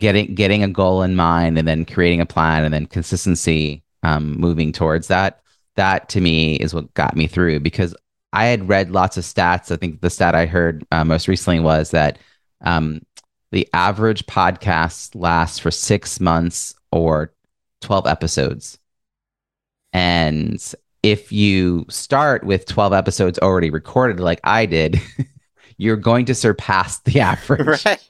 getting 0.00 0.34
getting 0.34 0.64
a 0.64 0.68
goal 0.68 1.02
in 1.02 1.14
mind 1.14 1.56
and 1.56 1.68
then 1.68 1.84
creating 1.84 2.20
a 2.20 2.26
plan 2.26 2.64
and 2.64 2.74
then 2.74 2.86
consistency 2.86 3.84
um, 4.02 4.38
moving 4.40 4.72
towards 4.72 5.06
that. 5.06 5.40
That 5.76 6.08
to 6.10 6.20
me 6.20 6.56
is 6.56 6.74
what 6.74 6.92
got 6.94 7.14
me 7.14 7.28
through 7.28 7.60
because 7.60 7.94
I 8.32 8.46
had 8.46 8.68
read 8.68 8.90
lots 8.90 9.16
of 9.16 9.22
stats. 9.22 9.70
I 9.70 9.76
think 9.76 10.00
the 10.00 10.10
stat 10.10 10.34
I 10.34 10.46
heard 10.46 10.84
uh, 10.90 11.04
most 11.04 11.28
recently 11.28 11.60
was 11.60 11.92
that 11.92 12.18
um, 12.62 13.00
the 13.52 13.68
average 13.72 14.26
podcast 14.26 15.14
lasts 15.14 15.60
for 15.60 15.70
six 15.70 16.18
months 16.18 16.74
or 16.90 17.32
12 17.82 18.08
episodes. 18.08 18.80
And 19.92 20.60
if 21.04 21.30
you 21.30 21.86
start 21.88 22.42
with 22.42 22.66
12 22.66 22.92
episodes 22.92 23.38
already 23.38 23.70
recorded, 23.70 24.18
like 24.18 24.40
I 24.42 24.66
did, 24.66 25.00
you're 25.78 25.96
going 25.96 26.26
to 26.26 26.34
surpass 26.34 26.98
the 27.00 27.20
average. 27.20 27.84
right 27.84 28.08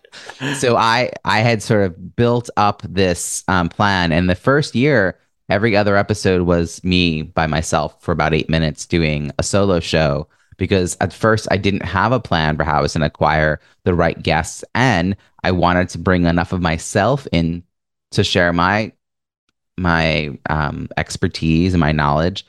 So 0.57 0.77
I, 0.77 1.13
I 1.25 1.41
had 1.41 1.63
sort 1.63 1.85
of 1.85 2.17
built 2.17 2.51
up 2.57 2.83
this 2.83 3.45
um, 3.49 3.69
plan. 3.69 4.11
And 4.11 4.29
the 4.29 4.35
first 4.35 4.75
year, 4.75 5.19
every 5.49 5.77
other 5.77 5.97
episode 5.97 6.43
was 6.43 6.83
me 6.83 7.23
by 7.23 7.47
myself 7.47 8.03
for 8.03 8.13
about 8.13 8.35
eight 8.35 8.49
minutes 8.49 8.87
doing 8.87 9.31
a 9.39 9.43
solo 9.43 9.81
show. 9.81 10.27
Because 10.57 10.97
at 11.01 11.13
first 11.13 11.47
I 11.53 11.57
didn't 11.57 11.85
have 11.85 12.11
a 12.11 12.19
plan 12.19 12.57
for 12.57 12.65
how 12.65 12.79
I 12.79 12.83
was 12.83 12.95
going 12.95 13.03
to 13.03 13.07
acquire 13.07 13.61
the 13.85 13.95
right 13.95 14.21
guests. 14.21 14.65
And 14.75 15.17
I 15.45 15.53
wanted 15.53 15.89
to 15.91 15.99
bring 15.99 16.25
enough 16.25 16.53
of 16.53 16.61
myself 16.61 17.29
in 17.31 17.63
to 18.11 18.25
share 18.25 18.53
my 18.53 18.93
my 19.77 20.37
um, 20.51 20.89
expertise 20.97 21.73
and 21.73 21.81
my 21.81 21.93
knowledge. 21.93 22.45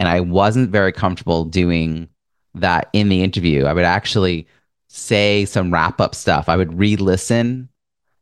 And 0.00 0.08
I 0.08 0.18
wasn't 0.18 0.70
very 0.70 0.90
comfortable 0.90 1.44
doing 1.44 2.08
that 2.54 2.90
in 2.92 3.08
the 3.08 3.22
interview. 3.22 3.66
I 3.66 3.72
would 3.72 3.84
actually 3.84 4.48
say 4.94 5.46
some 5.46 5.72
wrap 5.72 6.00
up 6.02 6.14
stuff. 6.14 6.50
I 6.50 6.56
would 6.56 6.78
re 6.78 6.96
listen 6.96 7.70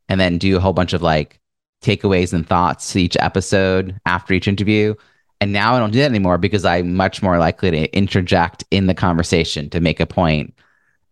and 0.07 0.21
then 0.21 0.37
do 0.37 0.55
a 0.55 0.59
whole 0.59 0.71
bunch 0.71 0.93
of 0.93 1.01
like 1.01 1.39
takeaways 1.83 2.31
and 2.31 2.47
thoughts 2.47 2.93
to 2.93 3.01
each 3.01 3.17
episode 3.19 3.99
after 4.05 4.33
each 4.33 4.47
interview. 4.47 4.95
And 5.41 5.51
now 5.51 5.75
I 5.75 5.79
don't 5.79 5.91
do 5.91 5.99
that 5.99 6.09
anymore 6.09 6.37
because 6.37 6.63
I'm 6.63 6.95
much 6.95 7.21
more 7.21 7.37
likely 7.37 7.71
to 7.71 7.93
interject 7.95 8.63
in 8.71 8.87
the 8.87 8.93
conversation 8.93 9.69
to 9.71 9.81
make 9.81 9.99
a 9.99 10.05
point. 10.05 10.53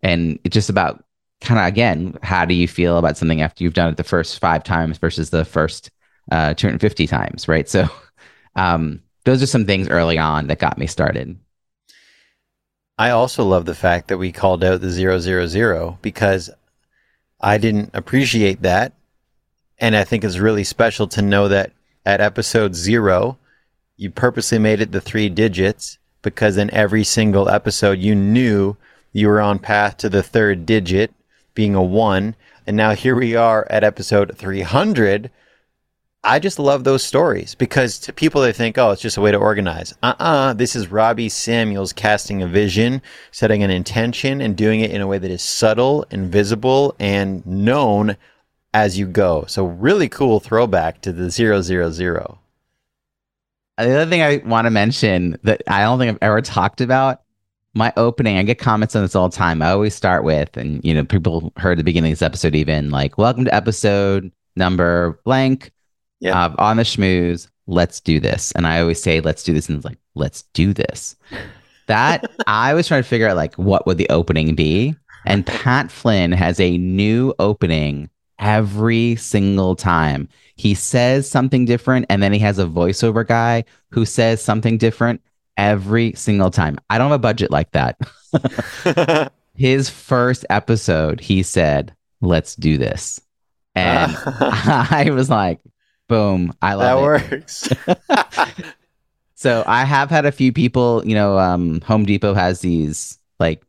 And 0.02 0.38
it's 0.44 0.54
just 0.54 0.70
about 0.70 1.04
kind 1.42 1.60
of, 1.60 1.66
again, 1.66 2.16
how 2.22 2.46
do 2.46 2.54
you 2.54 2.66
feel 2.66 2.96
about 2.96 3.18
something 3.18 3.42
after 3.42 3.62
you've 3.62 3.74
done 3.74 3.90
it 3.90 3.96
the 3.98 4.04
first 4.04 4.38
five 4.38 4.64
times 4.64 4.96
versus 4.96 5.28
the 5.28 5.44
first 5.44 5.90
uh, 6.30 6.54
250 6.54 7.06
times, 7.06 7.48
right? 7.48 7.68
So, 7.68 7.86
um, 8.56 9.02
those 9.24 9.42
are 9.42 9.46
some 9.46 9.66
things 9.66 9.88
early 9.88 10.16
on 10.16 10.46
that 10.46 10.58
got 10.58 10.78
me 10.78 10.86
started. 10.86 11.38
I 13.00 13.08
also 13.08 13.44
love 13.44 13.64
the 13.64 13.74
fact 13.74 14.08
that 14.08 14.18
we 14.18 14.30
called 14.30 14.62
out 14.62 14.82
the 14.82 14.90
zero 14.90 15.20
zero 15.20 15.46
zero 15.46 15.98
because 16.02 16.50
I 17.40 17.56
didn't 17.56 17.88
appreciate 17.94 18.60
that. 18.60 18.92
And 19.78 19.96
I 19.96 20.04
think 20.04 20.22
it's 20.22 20.36
really 20.36 20.64
special 20.64 21.06
to 21.08 21.22
know 21.22 21.48
that 21.48 21.72
at 22.04 22.20
episode 22.20 22.74
zero, 22.74 23.38
you 23.96 24.10
purposely 24.10 24.58
made 24.58 24.82
it 24.82 24.92
the 24.92 25.00
three 25.00 25.30
digits 25.30 25.96
because 26.20 26.58
in 26.58 26.70
every 26.74 27.02
single 27.02 27.48
episode 27.48 28.00
you 28.00 28.14
knew 28.14 28.76
you 29.14 29.28
were 29.28 29.40
on 29.40 29.60
path 29.60 29.96
to 29.96 30.10
the 30.10 30.22
third 30.22 30.66
digit 30.66 31.10
being 31.54 31.74
a 31.74 31.82
one. 31.82 32.36
And 32.66 32.76
now 32.76 32.94
here 32.94 33.16
we 33.16 33.34
are 33.34 33.66
at 33.70 33.82
episode 33.82 34.36
300. 34.36 35.30
I 36.22 36.38
just 36.38 36.58
love 36.58 36.84
those 36.84 37.02
stories 37.02 37.54
because 37.54 37.98
to 38.00 38.12
people 38.12 38.42
they 38.42 38.52
think, 38.52 38.76
oh, 38.76 38.90
it's 38.90 39.00
just 39.00 39.16
a 39.16 39.22
way 39.22 39.30
to 39.30 39.38
organize. 39.38 39.94
Uh 40.02 40.14
uh 40.18 40.52
This 40.52 40.76
is 40.76 40.90
Robbie 40.90 41.30
Samuels 41.30 41.94
casting 41.94 42.42
a 42.42 42.46
vision, 42.46 43.00
setting 43.30 43.62
an 43.62 43.70
intention, 43.70 44.42
and 44.42 44.54
doing 44.54 44.80
it 44.80 44.90
in 44.90 45.00
a 45.00 45.06
way 45.06 45.16
that 45.16 45.30
is 45.30 45.42
subtle 45.42 46.04
and 46.10 46.30
visible 46.30 46.94
and 46.98 47.44
known 47.46 48.18
as 48.74 48.98
you 48.98 49.06
go. 49.06 49.46
So, 49.48 49.64
really 49.64 50.10
cool 50.10 50.40
throwback 50.40 51.00
to 51.02 51.12
the 51.12 51.30
zero 51.30 51.62
zero 51.62 51.90
zero. 51.90 52.38
The 53.78 54.02
other 54.02 54.10
thing 54.10 54.20
I 54.20 54.42
want 54.44 54.66
to 54.66 54.70
mention 54.70 55.38
that 55.44 55.62
I 55.68 55.84
don't 55.84 55.98
think 55.98 56.10
I've 56.10 56.18
ever 56.20 56.42
talked 56.42 56.82
about 56.82 57.22
my 57.72 57.94
opening. 57.96 58.36
I 58.36 58.42
get 58.42 58.58
comments 58.58 58.94
on 58.94 59.00
this 59.00 59.16
all 59.16 59.30
the 59.30 59.36
time. 59.36 59.62
I 59.62 59.70
always 59.70 59.94
start 59.94 60.22
with, 60.24 60.54
and 60.58 60.84
you 60.84 60.92
know, 60.92 61.04
people 61.04 61.50
heard 61.56 61.78
the 61.78 61.84
beginning 61.84 62.12
of 62.12 62.18
this 62.18 62.26
episode 62.26 62.54
even 62.54 62.90
like, 62.90 63.16
"Welcome 63.16 63.46
to 63.46 63.54
episode 63.54 64.30
number 64.54 65.18
blank." 65.24 65.72
Yeah. 66.20 66.44
uh, 66.44 66.54
on 66.58 66.76
the 66.76 66.82
schmooze, 66.82 67.48
let's 67.66 68.00
do 68.00 68.20
this. 68.20 68.52
And 68.52 68.66
I 68.66 68.80
always 68.80 69.02
say, 69.02 69.20
let's 69.20 69.42
do 69.42 69.52
this. 69.52 69.68
And 69.68 69.76
it's 69.76 69.84
like, 69.84 69.98
let's 70.14 70.42
do 70.54 70.72
this. 70.72 71.16
That 71.86 72.30
I 72.46 72.74
was 72.74 72.86
trying 72.86 73.02
to 73.02 73.08
figure 73.08 73.28
out 73.28 73.36
like 73.36 73.54
what 73.54 73.86
would 73.86 73.98
the 73.98 74.08
opening 74.10 74.54
be. 74.54 74.94
And 75.26 75.46
Pat 75.46 75.90
Flynn 75.90 76.32
has 76.32 76.58
a 76.60 76.78
new 76.78 77.34
opening 77.38 78.08
every 78.38 79.16
single 79.16 79.76
time. 79.76 80.28
He 80.56 80.74
says 80.74 81.28
something 81.30 81.66
different, 81.66 82.06
and 82.08 82.22
then 82.22 82.32
he 82.32 82.38
has 82.40 82.58
a 82.58 82.64
voiceover 82.64 83.26
guy 83.26 83.64
who 83.90 84.04
says 84.06 84.42
something 84.42 84.78
different 84.78 85.20
every 85.56 86.12
single 86.14 86.50
time. 86.50 86.78
I 86.88 86.96
don't 86.98 87.10
have 87.10 87.16
a 87.16 87.18
budget 87.18 87.50
like 87.50 87.70
that. 87.72 87.98
His 89.54 89.90
first 89.90 90.46
episode, 90.48 91.20
he 91.20 91.42
said, 91.42 91.94
let's 92.22 92.56
do 92.56 92.78
this. 92.78 93.20
And 93.74 94.16
I 94.26 95.10
was 95.12 95.28
like, 95.28 95.60
boom, 96.10 96.52
I 96.60 96.76
that 96.76 96.92
love 96.92 96.98
it. 96.98 97.20
That 97.26 97.30
works. 97.30 97.68
So 99.40 99.64
I 99.66 99.84
have 99.86 100.10
had 100.10 100.26
a 100.26 100.32
few 100.32 100.52
people, 100.52 101.02
you 101.06 101.14
know, 101.14 101.38
um, 101.38 101.80
Home 101.82 102.04
Depot 102.04 102.34
has 102.34 102.60
these 102.60 103.18
like 103.38 103.64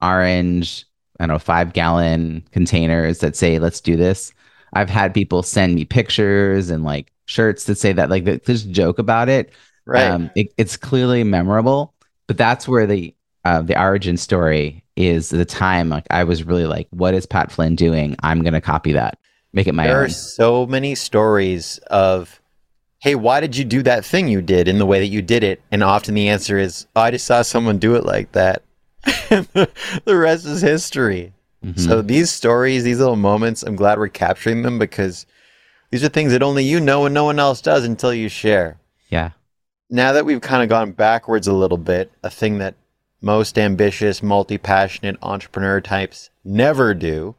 orange, 0.00 0.86
I 1.18 1.26
don't 1.26 1.34
know, 1.34 1.38
five 1.38 1.74
gallon 1.74 2.42
containers 2.52 3.18
that 3.18 3.36
say, 3.36 3.58
let's 3.58 3.82
do 3.82 3.96
this. 3.96 4.32
I've 4.72 4.88
had 4.88 5.12
people 5.12 5.42
send 5.42 5.74
me 5.74 5.84
pictures 5.84 6.70
and 6.70 6.84
like 6.84 7.12
shirts 7.26 7.64
that 7.64 7.76
say 7.76 7.92
that, 7.92 8.08
like, 8.08 8.24
that 8.24 8.46
just 8.46 8.70
joke 8.70 8.98
about 8.98 9.28
it. 9.28 9.52
right. 9.84 10.10
Um, 10.10 10.30
it, 10.36 10.54
it's 10.56 10.78
clearly 10.78 11.22
memorable, 11.22 11.94
but 12.26 12.38
that's 12.38 12.66
where 12.66 12.86
the 12.86 13.14
uh, 13.44 13.60
the 13.62 13.78
origin 13.78 14.16
story 14.16 14.84
is 14.96 15.28
the 15.30 15.44
time 15.44 15.90
like 15.90 16.06
I 16.10 16.24
was 16.24 16.44
really 16.44 16.66
like, 16.66 16.88
what 16.92 17.12
is 17.14 17.26
Pat 17.26 17.52
Flynn 17.52 17.76
doing? 17.76 18.16
I'm 18.22 18.42
gonna 18.42 18.62
copy 18.62 18.92
that, 18.92 19.18
make 19.52 19.66
it 19.66 19.74
my 19.74 19.86
there 19.86 19.98
own. 19.98 20.04
are 20.04 20.08
so 20.08 20.66
many 20.66 20.94
stories 20.94 21.78
of 21.88 22.40
hey 23.00 23.14
why 23.14 23.40
did 23.40 23.56
you 23.56 23.64
do 23.64 23.82
that 23.82 24.04
thing 24.04 24.28
you 24.28 24.42
did 24.42 24.68
in 24.68 24.78
the 24.78 24.86
way 24.86 24.98
that 25.00 25.06
you 25.06 25.22
did 25.22 25.42
it? 25.42 25.60
And 25.72 25.82
often 25.82 26.14
the 26.14 26.28
answer 26.28 26.58
is 26.58 26.86
oh, 26.96 27.00
i 27.02 27.10
just 27.10 27.26
saw 27.26 27.42
someone 27.42 27.78
do 27.78 27.94
it 27.94 28.04
like 28.04 28.32
that. 28.32 28.62
The 29.28 30.16
rest 30.16 30.46
is 30.46 30.60
history. 30.62 31.32
Mhm. 31.64 31.78
so 31.78 32.00
these 32.00 32.30
stories 32.32 32.84
these 32.84 32.98
little 32.98 33.16
moments 33.16 33.62
i'm 33.62 33.76
glad 33.76 33.98
we're 33.98 34.08
capturing 34.08 34.62
them 34.62 34.78
because 34.78 35.26
these 35.90 36.02
are 36.02 36.08
things 36.08 36.32
that 36.32 36.42
only 36.42 36.64
you 36.64 36.80
know 36.80 37.04
and 37.04 37.12
no 37.14 37.24
one 37.24 37.38
else 37.38 37.60
does 37.60 37.84
until 37.84 38.14
you 38.14 38.28
share. 38.30 38.78
Yeah, 39.10 39.30
now 39.90 40.12
that 40.12 40.24
we've 40.24 40.40
kind 40.40 40.62
of 40.62 40.68
gone 40.68 40.92
backwards 40.92 41.48
a 41.48 41.52
little 41.52 41.76
bit, 41.76 42.12
a 42.22 42.30
thing 42.30 42.58
that 42.58 42.76
most 43.20 43.58
ambitious, 43.58 44.22
multi 44.22 44.56
passionate 44.56 45.16
entrepreneur 45.20 45.80
types 45.82 46.30
never 46.44 46.94
do, 46.94 47.34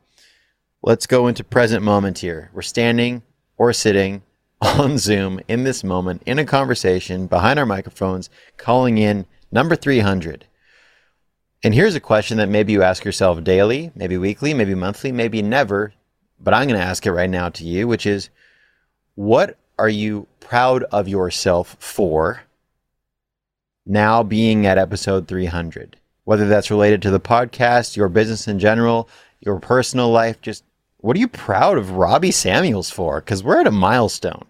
let's 0.84 1.06
go 1.06 1.28
into 1.28 1.44
present 1.44 1.84
moment 1.84 2.20
here. 2.20 2.50
We're 2.54 2.62
standing 2.64 3.22
or 3.58 3.72
sitting 3.74 4.24
on 4.62 4.98
Zoom 4.98 5.40
in 5.48 5.64
this 5.64 5.84
moment 5.84 6.24
in 6.26 6.40
a 6.40 6.46
conversation 6.46 7.28
behind 7.28 7.60
our 7.60 7.66
microphones, 7.66 8.30
calling 8.58 8.98
in 8.98 9.26
number 9.52 9.76
300. 9.76 10.46
And 11.64 11.76
here's 11.76 11.96
a 11.96 12.00
question 12.00 12.38
that 12.38 12.50
maybe 12.50 12.74
you 12.74 12.82
ask 12.82 13.06
yourself 13.06 13.44
daily, 13.44 13.92
maybe 13.96 14.18
weekly, 14.18 14.54
maybe 14.54 14.74
monthly, 14.74 15.12
maybe 15.12 15.44
never, 15.44 15.94
but 16.40 16.54
I'm 16.54 16.68
going 16.68 16.80
to 16.80 16.86
ask 16.86 17.06
it 17.06 17.12
right 17.12 17.30
now 17.30 17.50
to 17.50 17.64
you, 17.64 17.88
which 17.88 18.08
is 18.08 18.30
what 19.14 19.58
are 19.78 19.90
you 19.90 20.28
proud 20.40 20.84
of 20.86 21.08
yourself 21.08 21.78
for 21.80 22.42
now 23.86 24.24
being 24.24 24.66
at 24.66 24.80
episode 24.80 25.28
300? 25.28 25.98
Whether 26.24 26.48
that's 26.48 26.72
related 26.72 27.02
to 27.04 27.12
the 27.12 27.20
podcast, 27.20 27.96
your 27.96 28.10
business 28.10 28.48
in 28.48 28.58
general, 28.58 29.08
your 29.40 29.60
personal 29.60 30.10
life, 30.10 30.42
just 30.42 30.64
what 31.02 31.18
are 31.18 31.20
you 31.20 31.28
proud 31.28 31.78
of 31.78 31.92
Robbie 31.92 32.32
Samuels 32.32 32.90
for? 32.90 33.20
Because 33.20 33.44
we're 33.44 33.60
at 33.60 33.68
a 33.68 33.72
milestone. 33.72 34.46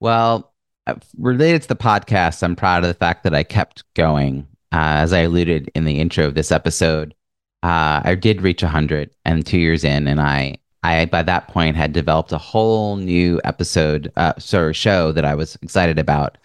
Well, 0.00 0.52
uh, 0.86 0.96
related 1.18 1.62
to 1.62 1.68
the 1.68 1.76
podcast, 1.76 2.42
I'm 2.42 2.56
proud 2.56 2.82
of 2.82 2.88
the 2.88 2.94
fact 2.94 3.22
that 3.24 3.34
I 3.34 3.42
kept 3.44 3.84
going. 3.94 4.48
Uh, 4.72 5.04
as 5.04 5.12
I 5.12 5.20
alluded 5.20 5.70
in 5.74 5.84
the 5.84 6.00
intro 6.00 6.26
of 6.26 6.34
this 6.34 6.50
episode, 6.50 7.14
uh, 7.62 8.00
I 8.04 8.14
did 8.14 8.40
reach 8.40 8.62
100 8.62 9.10
and 9.24 9.44
two 9.44 9.58
years 9.58 9.84
in, 9.84 10.08
and 10.08 10.20
I, 10.20 10.56
I 10.82 11.04
by 11.04 11.22
that 11.22 11.48
point 11.48 11.76
had 11.76 11.92
developed 11.92 12.32
a 12.32 12.38
whole 12.38 12.96
new 12.96 13.38
episode, 13.44 14.10
uh, 14.16 14.32
sorry, 14.38 14.72
show 14.72 15.12
that 15.12 15.26
I 15.26 15.34
was 15.34 15.56
excited 15.56 15.98
about, 15.98 16.38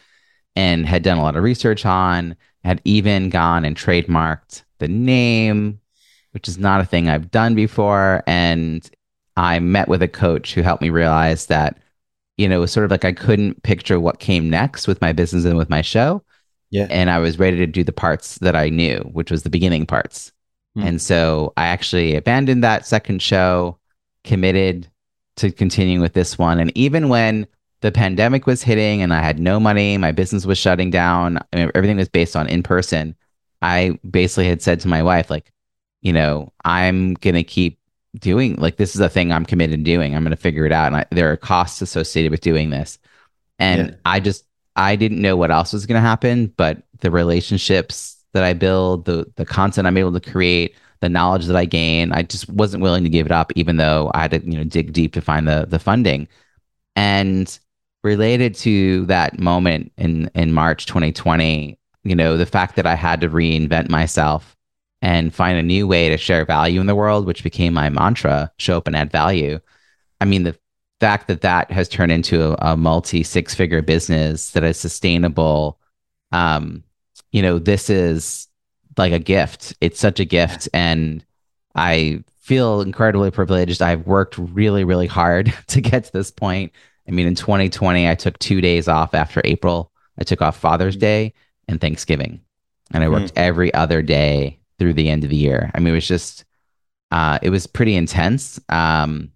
and 0.58 0.86
had 0.86 1.04
done 1.04 1.18
a 1.18 1.24
lot 1.24 1.38
of 1.38 1.44
research 1.44 1.86
on. 1.86 2.36
Had 2.64 2.82
even 2.84 3.30
gone 3.30 3.64
and 3.64 3.78
trademarked 3.78 4.64
the 4.80 4.90
name, 4.90 5.80
which 6.38 6.48
is 6.48 6.60
not 6.60 6.80
a 6.80 6.86
thing 6.86 7.10
I've 7.10 7.32
done 7.32 7.56
before. 7.56 8.22
And 8.28 8.88
I 9.38 9.58
met 9.58 9.88
with 9.88 10.04
a 10.04 10.08
coach 10.08 10.54
who 10.54 10.62
helped 10.62 10.84
me 10.84 10.92
realize 10.92 11.48
that, 11.48 11.80
you 12.38 12.48
know, 12.48 12.58
it 12.58 12.60
was 12.60 12.72
sort 12.72 12.84
of 12.84 12.92
like 12.92 13.06
I 13.06 13.12
couldn't 13.12 13.64
picture 13.64 14.00
what 14.00 14.20
came 14.20 14.48
next 14.48 14.88
with 14.88 15.02
my 15.02 15.14
business 15.14 15.46
and 15.46 15.58
with 15.58 15.72
my 15.72 15.82
show. 15.82 16.22
Yeah. 16.70 16.86
And 16.92 17.10
I 17.10 17.18
was 17.18 17.40
ready 17.40 17.58
to 17.58 17.66
do 17.66 17.84
the 17.84 17.92
parts 17.92 18.38
that 18.38 18.56
I 18.56 18.70
knew, 18.70 19.00
which 19.14 19.32
was 19.32 19.42
the 19.42 19.50
beginning 19.50 19.88
parts. 19.88 20.32
Hmm. 20.76 20.84
And 20.84 21.02
so 21.02 21.54
I 21.58 21.66
actually 21.66 22.16
abandoned 22.16 22.64
that 22.64 22.86
second 22.86 23.24
show, 23.24 23.80
committed 24.24 24.88
to 25.38 25.52
continuing 25.52 26.02
with 26.02 26.14
this 26.14 26.38
one. 26.38 26.60
And 26.60 26.72
even 26.78 27.10
when 27.10 27.48
the 27.82 27.92
pandemic 27.92 28.46
was 28.46 28.62
hitting 28.62 29.02
and 29.02 29.12
I 29.12 29.24
had 29.24 29.40
no 29.40 29.60
money, 29.60 29.98
my 29.98 30.12
business 30.12 30.46
was 30.46 30.60
shutting 30.60 30.92
down, 30.92 31.40
I 31.52 31.56
mean, 31.56 31.72
everything 31.74 31.98
was 31.98 32.10
based 32.10 32.36
on 32.36 32.48
in 32.48 32.62
person. 32.62 33.16
I 33.64 33.98
basically 34.08 34.48
had 34.48 34.62
said 34.62 34.80
to 34.82 34.88
my 34.88 35.02
wife, 35.02 35.32
like, 35.32 35.52
you 36.08 36.14
know, 36.14 36.54
I'm 36.64 37.16
going 37.16 37.36
to 37.36 37.44
keep 37.44 37.80
doing, 38.18 38.56
like, 38.56 38.78
this 38.78 38.96
is 38.96 39.02
a 39.02 39.10
thing 39.10 39.34
I'm 39.34 39.46
committed 39.46 39.80
to 39.80 39.84
doing. 39.84 40.16
I'm 40.16 40.24
going 40.24 40.32
to 40.32 40.42
figure 40.42 40.66
it 40.66 40.72
out. 40.72 40.88
And 40.88 40.96
I, 40.96 41.06
there 41.12 41.30
are 41.34 41.36
costs 41.38 41.82
associated 41.82 42.32
with 42.32 42.40
doing 42.40 42.70
this. 42.70 42.98
And 43.60 43.90
Yeah. 43.90 43.96
I 44.06 44.22
just, 44.22 44.46
I 44.78 44.96
didn't 44.96 45.22
know 45.22 45.36
what 45.36 45.52
else 45.52 45.74
was 45.74 45.86
going 45.86 46.02
to 46.02 46.08
happen, 46.08 46.54
but 46.56 46.84
the 47.02 47.12
relationships 47.12 48.24
that 48.32 48.44
I 48.44 48.54
build, 48.54 49.04
the 49.06 49.26
the 49.36 49.46
content 49.46 49.88
I'm 49.88 49.98
able 49.98 50.14
to 50.14 50.32
create, 50.32 50.76
the 51.02 51.10
knowledge 51.10 51.46
that 51.48 51.58
I 51.58 51.66
gain, 51.66 52.14
I 52.14 52.24
just 52.24 52.48
wasn't 52.50 52.84
willing 52.84 53.04
to 53.04 53.10
give 53.10 53.26
it 53.26 53.32
up, 53.34 53.52
even 53.56 53.78
though 53.78 54.12
I 54.14 54.22
had 54.22 54.32
to, 54.32 54.40
you 54.50 54.58
know, 54.58 54.64
dig 54.64 54.94
deep 54.94 55.14
to 55.14 55.22
find 55.22 55.48
the 55.48 55.66
the 55.68 55.80
funding. 55.80 56.28
And 56.96 57.60
related 58.04 58.56
to 58.56 59.06
that 59.08 59.40
moment 59.40 59.92
in 59.98 60.30
in 60.36 60.54
March 60.54 60.86
2020, 60.86 61.78
you 62.04 62.16
know, 62.16 62.38
the 62.38 62.46
fact 62.46 62.78
that 62.78 62.86
I 62.88 62.96
had 62.96 63.22
to 63.22 63.30
reinvent 63.30 63.90
myself 63.90 64.57
and 65.02 65.34
find 65.34 65.58
a 65.58 65.64
new 65.64 65.88
way 65.88 66.10
to 66.10 66.18
share 66.18 66.46
value 66.46 66.82
in 66.82 66.88
the 66.88 66.96
world, 66.96 67.26
which 67.26 67.44
became 67.44 67.74
my 67.74 67.90
mantra: 67.90 68.52
show 68.58 68.78
up 68.78 68.88
and 68.88 68.96
add 68.96 69.12
value. 69.12 69.60
I 70.20 70.26
mean, 70.26 70.44
the 70.44 70.58
fact 71.00 71.28
that 71.28 71.42
that 71.42 71.70
has 71.72 71.88
turned 71.88 72.12
into 72.12 72.44
a, 72.44 72.72
a 72.72 72.78
multi 72.78 73.24
six 73.24 73.54
figure 73.54 73.82
business 73.82 74.52
that 74.52 74.64
is 74.64 74.80
sustainable 74.80 75.80
um 76.32 76.84
you 77.32 77.42
know 77.42 77.60
this 77.60 77.90
is 77.90 78.48
like 78.98 79.14
a 79.14 79.20
gift. 79.20 79.76
It's 79.80 80.00
such 80.00 80.20
a 80.20 80.26
gift. 80.26 80.68
And 80.74 81.24
i 81.76 82.24
feel 82.40 82.82
incredibly 82.82 83.30
privileged. 83.30 83.82
I've 83.82 84.08
worked 84.08 84.38
really 84.38 84.84
really 84.84 85.08
hard 85.08 85.54
to 85.68 85.82
get 85.82 86.06
to 86.06 86.14
this 86.14 86.32
point. 86.32 86.72
I 87.08 87.12
mean 87.12 87.28
in 87.28 87.36
2020 87.36 88.10
i 88.10 88.16
took 88.16 88.38
two 88.40 88.62
days 88.62 88.88
off 88.88 89.14
after 89.14 89.42
april. 89.46 89.92
I 90.20 90.24
took 90.24 90.42
off 90.42 90.58
father's 90.58 90.96
day 90.96 91.34
and 91.68 91.80
thanksgiving. 91.80 92.42
And 92.92 93.04
i 93.04 93.10
worked 93.10 93.34
every 93.36 93.74
other 93.74 94.02
day 94.02 94.57
through 94.80 94.94
the 94.94 95.10
end 95.10 95.24
of 95.24 95.30
the 95.30 95.36
year 95.36 95.72
i 95.76 95.80
mean 95.80 95.90
it 95.90 95.94
was 95.94 96.08
just 96.08 96.46
uh, 97.12 97.40
it 97.42 97.50
was 97.50 97.68
pretty 97.68 97.96
intense 97.96 98.60
um, 98.70 99.32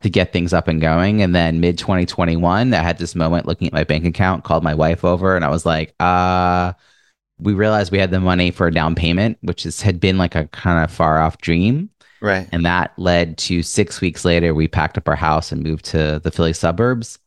to 0.00 0.10
get 0.10 0.32
things 0.32 0.52
up 0.52 0.68
and 0.68 0.80
going. 0.80 1.22
And 1.22 1.34
then 1.34 1.60
mid 1.60 1.78
2021, 1.78 2.72
I 2.72 2.82
had 2.82 2.98
this 2.98 3.14
moment 3.14 3.46
looking 3.46 3.66
at 3.66 3.72
my 3.72 3.84
bank 3.84 4.04
account, 4.04 4.44
called 4.44 4.62
my 4.62 4.74
wife 4.74 5.04
over, 5.04 5.34
and 5.34 5.44
I 5.44 5.48
was 5.48 5.66
like, 5.66 5.94
uh, 6.00 6.72
we 7.38 7.54
realized 7.54 7.92
we 7.92 7.98
had 7.98 8.10
the 8.10 8.20
money 8.20 8.50
for 8.50 8.66
a 8.66 8.72
down 8.72 8.94
payment, 8.94 9.38
which 9.42 9.64
is, 9.64 9.80
had 9.80 10.00
been 10.00 10.18
like 10.18 10.34
a 10.34 10.46
kind 10.48 10.84
of 10.84 10.90
far 10.90 11.20
off 11.20 11.38
dream. 11.38 11.90
Right. 12.20 12.48
And 12.50 12.66
that 12.66 12.98
led 12.98 13.38
to 13.38 13.62
six 13.62 14.00
weeks 14.00 14.24
later, 14.24 14.54
we 14.54 14.66
packed 14.66 14.98
up 14.98 15.08
our 15.08 15.14
house 15.14 15.52
and 15.52 15.62
moved 15.62 15.84
to 15.86 16.20
the 16.22 16.32
Philly 16.32 16.52
suburbs 16.52 17.20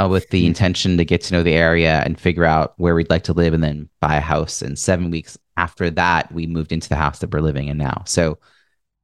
uh, 0.00 0.06
with 0.08 0.30
the 0.30 0.46
intention 0.46 0.96
to 0.98 1.04
get 1.04 1.20
to 1.22 1.34
know 1.34 1.42
the 1.42 1.54
area 1.54 2.00
and 2.04 2.18
figure 2.18 2.44
out 2.44 2.74
where 2.76 2.94
we'd 2.94 3.10
like 3.10 3.24
to 3.24 3.32
live 3.32 3.54
and 3.54 3.64
then 3.64 3.88
buy 4.00 4.16
a 4.16 4.20
house. 4.20 4.62
And 4.62 4.78
seven 4.78 5.10
weeks 5.10 5.36
after 5.56 5.90
that, 5.90 6.32
we 6.32 6.46
moved 6.46 6.72
into 6.72 6.88
the 6.88 6.96
house 6.96 7.18
that 7.20 7.32
we're 7.32 7.40
living 7.40 7.68
in 7.68 7.78
now. 7.78 8.02
So 8.06 8.38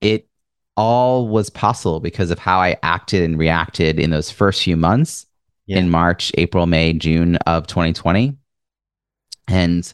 it 0.01 0.29
all 0.77 1.29
was 1.29 1.51
possible 1.51 2.01
because 2.01 2.31
of 2.31 2.39
how 2.39 2.59
I 2.61 2.77
acted 2.83 3.23
and 3.23 3.39
reacted 3.39 3.99
in 3.99 4.11
those 4.11 4.31
first 4.31 4.63
few 4.63 4.77
months 4.77 5.27
Yeah. 5.67 5.79
in 5.79 5.91
March, 5.91 6.33
April, 6.39 6.67
May, 6.67 6.93
June 6.93 7.37
of 7.47 7.67
2020. 7.67 8.37
And, 9.49 9.93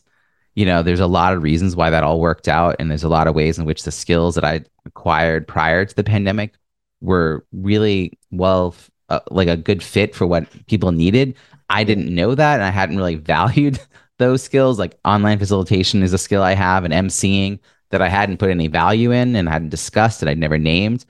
you 0.55 0.65
know, 0.67 0.83
there's 0.83 1.01
a 1.01 1.07
lot 1.07 1.35
of 1.35 1.43
reasons 1.43 1.77
why 1.77 1.91
that 1.91 2.05
all 2.05 2.21
worked 2.21 2.49
out. 2.49 2.77
And 2.79 2.91
there's 2.91 3.05
a 3.05 3.09
lot 3.09 3.27
of 3.27 3.35
ways 3.35 3.59
in 3.59 3.65
which 3.65 3.85
the 3.85 3.93
skills 3.93 4.35
that 4.35 4.45
I 4.45 4.62
acquired 4.85 5.47
prior 5.47 5.85
to 5.85 5.95
the 5.95 6.05
pandemic 6.05 6.55
were 7.01 7.45
really 7.53 8.19
well, 8.31 8.75
uh, 9.09 9.21
like 9.31 9.49
a 9.49 9.57
good 9.57 9.83
fit 9.83 10.15
for 10.15 10.27
what 10.27 10.47
people 10.67 10.93
needed. 10.93 11.35
I 11.71 11.85
didn't 11.85 12.15
know 12.15 12.35
that. 12.35 12.55
And 12.55 12.62
I 12.65 12.71
hadn't 12.71 12.97
really 12.97 13.15
valued 13.35 13.79
those 14.22 14.42
skills. 14.42 14.78
Like 14.78 14.98
online 15.04 15.38
facilitation 15.38 16.02
is 16.02 16.12
a 16.12 16.18
skill 16.18 16.42
I 16.42 16.54
have, 16.54 16.85
and 16.85 16.94
emceeing 16.94 17.58
that 17.90 18.02
I 18.02 18.08
hadn't 18.08 18.38
put 18.38 18.50
any 18.50 18.68
value 18.68 19.12
in 19.12 19.37
and 19.37 19.48
hadn't 19.48 19.68
discussed 19.68 20.20
that 20.20 20.28
I'd 20.28 20.38
never 20.38 20.58
named. 20.58 21.04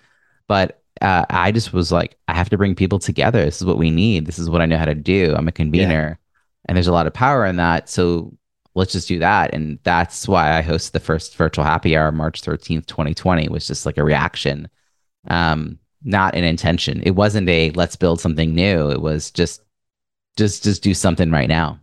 But 0.49 0.83
uh, 1.01 1.25
I 1.31 1.53
just 1.53 1.73
was 1.73 1.93
like, 1.93 2.17
I 2.29 2.35
have 2.35 2.51
to 2.51 2.59
bring 2.59 2.75
people 2.75 2.99
together. 2.99 3.45
This 3.45 3.61
is 3.61 3.67
what 3.67 3.79
we 3.79 3.91
need. 3.91 4.27
This 4.27 4.39
is 4.39 4.51
what 4.51 4.61
I 4.61 4.67
know 4.67 4.79
how 4.79 4.85
to 4.85 4.95
do. 4.95 5.35
I'm 5.37 5.49
a 5.49 5.53
convener, 5.53 6.19
and 6.67 6.77
there's 6.77 6.89
a 6.89 6.93
lot 6.93 7.07
of 7.07 7.15
power 7.15 7.47
in 7.47 7.57
that. 7.57 7.89
So 7.89 8.37
let's 8.75 8.93
just 8.93 9.09
do 9.09 9.19
that. 9.19 9.55
And 9.55 9.79
that's 9.83 10.27
why 10.27 10.57
I 10.57 10.63
hosted 10.63 10.93
the 10.93 11.01
first 11.01 11.37
virtual 11.37 11.65
happy 11.65 11.97
hour, 11.97 12.11
March 12.13 12.43
13th, 12.43 12.87
2020, 12.87 13.49
was 13.49 13.67
just 13.67 13.87
like 13.87 13.99
a 13.99 14.05
reaction, 14.05 14.69
um, 15.29 15.79
not 16.03 16.35
an 16.35 16.45
intention. 16.45 17.03
It 17.03 17.13
wasn't 17.13 17.49
a 17.49 17.71
let's 17.73 17.97
build 17.97 18.21
something 18.21 18.55
new. 18.55 18.91
It 18.91 19.01
was 19.01 19.31
just, 19.31 19.63
just, 20.37 20.65
just 20.65 20.83
do 20.83 20.95
something 20.95 21.31
right 21.31 21.49
now. 21.49 21.79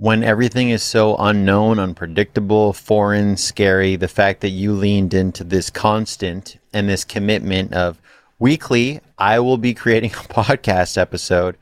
When 0.00 0.24
everything 0.24 0.70
is 0.70 0.82
so 0.82 1.14
unknown, 1.16 1.78
unpredictable, 1.78 2.72
foreign, 2.72 3.36
scary, 3.36 3.96
the 3.96 4.08
fact 4.08 4.40
that 4.40 4.48
you 4.48 4.72
leaned 4.72 5.12
into 5.12 5.44
this 5.44 5.68
constant 5.68 6.56
and 6.72 6.88
this 6.88 7.04
commitment 7.04 7.74
of 7.74 8.00
weekly, 8.38 9.02
I 9.18 9.40
will 9.40 9.58
be 9.58 9.74
creating 9.74 10.10
a 10.12 10.32
podcast 10.32 10.96
episode. 10.96 11.58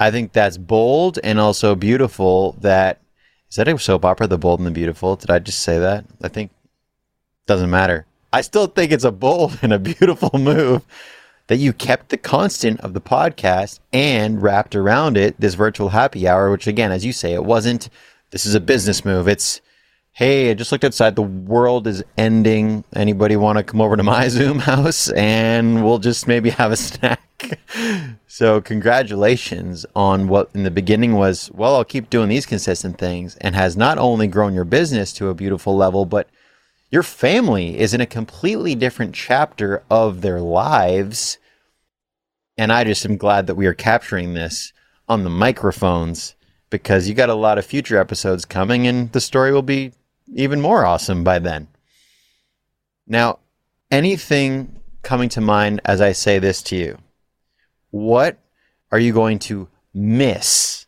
I 0.00 0.10
think 0.10 0.32
that's 0.32 0.56
bold 0.56 1.18
and 1.22 1.38
also 1.38 1.74
beautiful. 1.74 2.52
That 2.52 3.02
is 3.50 3.56
that 3.56 3.68
a 3.68 3.78
soap 3.78 4.02
opera, 4.02 4.26
The 4.26 4.38
Bold 4.38 4.60
and 4.60 4.66
the 4.66 4.70
Beautiful? 4.70 5.16
Did 5.16 5.30
I 5.30 5.38
just 5.38 5.58
say 5.58 5.78
that? 5.78 6.06
I 6.22 6.28
think 6.28 6.50
doesn't 7.46 7.68
matter. 7.68 8.06
I 8.32 8.40
still 8.40 8.66
think 8.66 8.92
it's 8.92 9.04
a 9.04 9.12
bold 9.12 9.58
and 9.62 9.74
a 9.74 9.78
beautiful 9.78 10.38
move 10.38 10.86
that 11.48 11.56
you 11.56 11.72
kept 11.72 12.10
the 12.10 12.16
constant 12.16 12.80
of 12.80 12.92
the 12.92 13.00
podcast 13.00 13.80
and 13.92 14.40
wrapped 14.42 14.76
around 14.76 15.16
it 15.16 15.38
this 15.40 15.54
virtual 15.54 15.88
happy 15.88 16.28
hour, 16.28 16.50
which 16.50 16.66
again, 16.66 16.92
as 16.92 17.04
you 17.04 17.12
say, 17.12 17.32
it 17.32 17.44
wasn't, 17.44 17.88
this 18.30 18.46
is 18.46 18.54
a 18.54 18.60
business 18.60 19.04
move. 19.04 19.26
It's, 19.26 19.60
hey, 20.12 20.50
I 20.50 20.54
just 20.54 20.70
looked 20.72 20.84
outside. 20.84 21.16
The 21.16 21.22
world 21.22 21.86
is 21.86 22.04
ending. 22.18 22.84
Anybody 22.94 23.36
want 23.36 23.56
to 23.56 23.64
come 23.64 23.80
over 23.80 23.96
to 23.96 24.02
my 24.02 24.28
Zoom 24.28 24.58
house 24.58 25.08
and 25.10 25.82
we'll 25.82 25.98
just 25.98 26.28
maybe 26.28 26.50
have 26.50 26.70
a 26.70 26.76
snack? 26.76 27.20
so, 28.26 28.60
congratulations 28.60 29.86
on 29.96 30.28
what 30.28 30.50
in 30.54 30.64
the 30.64 30.70
beginning 30.70 31.14
was, 31.14 31.50
well, 31.54 31.76
I'll 31.76 31.84
keep 31.84 32.10
doing 32.10 32.28
these 32.28 32.46
consistent 32.46 32.98
things 32.98 33.36
and 33.36 33.54
has 33.54 33.76
not 33.76 33.96
only 33.96 34.26
grown 34.26 34.54
your 34.54 34.64
business 34.64 35.14
to 35.14 35.28
a 35.28 35.34
beautiful 35.34 35.76
level, 35.76 36.04
but 36.04 36.28
your 36.90 37.02
family 37.02 37.78
is 37.78 37.92
in 37.92 38.00
a 38.00 38.06
completely 38.06 38.74
different 38.74 39.14
chapter 39.14 39.82
of 39.90 40.20
their 40.20 40.40
lives. 40.40 41.38
And 42.56 42.72
I 42.72 42.84
just 42.84 43.04
am 43.04 43.16
glad 43.16 43.46
that 43.46 43.54
we 43.54 43.66
are 43.66 43.74
capturing 43.74 44.34
this 44.34 44.72
on 45.08 45.24
the 45.24 45.30
microphones 45.30 46.34
because 46.70 47.08
you 47.08 47.14
got 47.14 47.30
a 47.30 47.34
lot 47.34 47.58
of 47.58 47.66
future 47.66 47.98
episodes 47.98 48.44
coming 48.44 48.86
and 48.86 49.12
the 49.12 49.20
story 49.20 49.52
will 49.52 49.62
be 49.62 49.92
even 50.34 50.60
more 50.60 50.84
awesome 50.84 51.24
by 51.24 51.38
then. 51.38 51.68
Now, 53.06 53.38
anything 53.90 54.80
coming 55.02 55.28
to 55.30 55.40
mind 55.40 55.80
as 55.84 56.00
I 56.00 56.12
say 56.12 56.38
this 56.38 56.62
to 56.64 56.76
you? 56.76 56.98
What 57.90 58.38
are 58.90 58.98
you 58.98 59.12
going 59.12 59.38
to 59.40 59.68
miss 59.94 60.86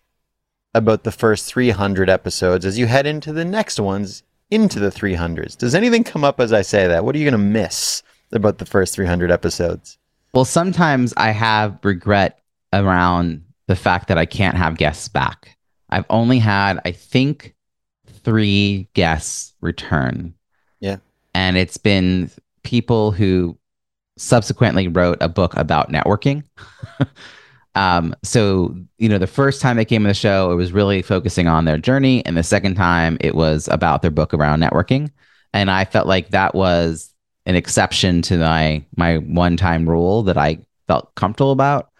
about 0.74 1.04
the 1.04 1.12
first 1.12 1.46
300 1.46 2.08
episodes 2.08 2.64
as 2.64 2.78
you 2.78 2.86
head 2.86 3.06
into 3.06 3.32
the 3.32 3.44
next 3.44 3.80
ones 3.80 4.22
into 4.50 4.78
the 4.78 4.90
300s? 4.90 5.56
Does 5.56 5.74
anything 5.74 6.04
come 6.04 6.24
up 6.24 6.40
as 6.40 6.52
I 6.52 6.62
say 6.62 6.86
that? 6.88 7.04
What 7.04 7.14
are 7.14 7.18
you 7.18 7.24
going 7.24 7.32
to 7.32 7.38
miss 7.38 8.02
about 8.32 8.58
the 8.58 8.66
first 8.66 8.94
300 8.94 9.30
episodes? 9.30 9.98
Well, 10.32 10.44
sometimes 10.44 11.12
I 11.16 11.30
have 11.30 11.78
regret 11.82 12.40
around 12.72 13.44
the 13.66 13.76
fact 13.76 14.08
that 14.08 14.18
I 14.18 14.26
can't 14.26 14.56
have 14.56 14.76
guests 14.76 15.08
back. 15.08 15.56
I've 15.90 16.04
only 16.10 16.38
had, 16.38 16.80
I 16.84 16.92
think, 16.92 17.54
three 18.06 18.88
guests 18.94 19.54
return. 19.60 20.34
Yeah. 20.78 20.98
And 21.34 21.56
it's 21.56 21.76
been 21.76 22.30
people 22.62 23.10
who 23.10 23.56
subsequently 24.16 24.88
wrote 24.88 25.18
a 25.20 25.28
book 25.28 25.56
about 25.56 25.90
networking. 25.90 26.44
um, 27.74 28.14
so, 28.22 28.76
you 28.98 29.08
know, 29.08 29.18
the 29.18 29.26
first 29.26 29.60
time 29.60 29.76
they 29.76 29.84
came 29.84 30.02
on 30.02 30.08
the 30.08 30.14
show, 30.14 30.50
it 30.50 30.56
was 30.56 30.72
really 30.72 31.02
focusing 31.02 31.46
on 31.46 31.64
their 31.64 31.78
journey. 31.78 32.24
And 32.26 32.36
the 32.36 32.42
second 32.42 32.74
time, 32.74 33.16
it 33.20 33.34
was 33.34 33.68
about 33.68 34.02
their 34.02 34.10
book 34.10 34.34
around 34.34 34.60
networking. 34.60 35.10
And 35.52 35.70
I 35.70 35.84
felt 35.84 36.06
like 36.06 36.30
that 36.30 36.54
was 36.54 37.12
an 37.46 37.54
exception 37.56 38.22
to 38.22 38.38
my 38.38 38.84
my 38.96 39.18
one 39.18 39.56
time 39.56 39.88
rule 39.88 40.22
that 40.24 40.36
I 40.36 40.58
felt 40.86 41.14
comfortable 41.14 41.52
about. 41.52 41.90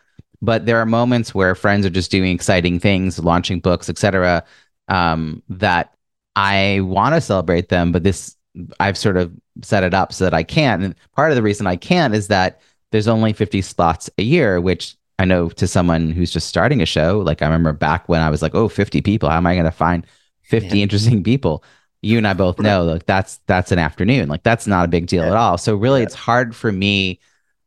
But 0.43 0.67
there 0.67 0.79
are 0.79 0.87
moments 0.87 1.35
where 1.35 1.55
friends 1.55 1.85
are 1.87 1.91
just 1.91 2.11
doing 2.11 2.33
exciting 2.33 2.81
things, 2.81 3.19
launching 3.19 3.61
books, 3.61 3.89
etc., 3.89 4.45
um, 4.89 5.43
that 5.49 5.95
I 6.35 6.81
want 6.83 7.15
to 7.15 7.21
celebrate 7.21 7.69
them. 7.69 7.93
But 7.93 8.03
this 8.03 8.37
I've 8.81 8.99
sort 8.99 9.17
of 9.17 9.33
set 9.63 9.85
it 9.85 9.95
up 9.95 10.13
so 10.13 10.25
that 10.25 10.35
I 10.35 10.43
can't. 10.43 10.83
And 10.83 10.95
part 11.15 11.31
of 11.31 11.37
the 11.37 11.43
reason 11.43 11.67
I 11.67 11.77
can't 11.77 12.15
is 12.15 12.29
that 12.29 12.61
there's 12.91 13.09
only 13.09 13.33
50 13.33 13.63
spots 13.63 14.11
a 14.19 14.23
year, 14.23 14.61
which 14.61 14.97
I 15.21 15.25
know 15.25 15.49
to 15.51 15.67
someone 15.67 16.11
who's 16.11 16.33
just 16.33 16.49
starting 16.49 16.81
a 16.81 16.87
show, 16.87 17.19
like 17.19 17.43
I 17.43 17.47
remember 17.47 17.73
back 17.73 18.09
when 18.09 18.21
I 18.21 18.31
was 18.31 18.43
like, 18.43 18.55
oh, 18.55 18.69
50 18.69 19.01
people. 19.03 19.29
How 19.29 19.37
am 19.37 19.47
I 19.47 19.55
going 19.55 19.65
to 19.65 19.71
find 19.71 20.07
50 20.43 20.77
yeah. 20.79 20.83
interesting 20.83 21.23
people? 21.23 21.65
You 22.03 22.17
and 22.17 22.27
I 22.27 22.33
both 22.33 22.59
know 22.59 22.85
like 22.85 23.05
that's 23.05 23.41
that's 23.47 23.73
an 23.73 23.79
afternoon. 23.79 24.29
Like 24.29 24.43
that's 24.43 24.67
not 24.67 24.87
a 24.87 24.89
big 24.89 25.07
deal 25.07 25.23
yeah. 25.23 25.31
at 25.31 25.37
all. 25.37 25.59
So 25.59 25.77
really 25.77 26.01
yeah. 26.01 26.07
it's 26.07 26.15
hard 26.15 26.57
for 26.57 26.73
me 26.73 27.21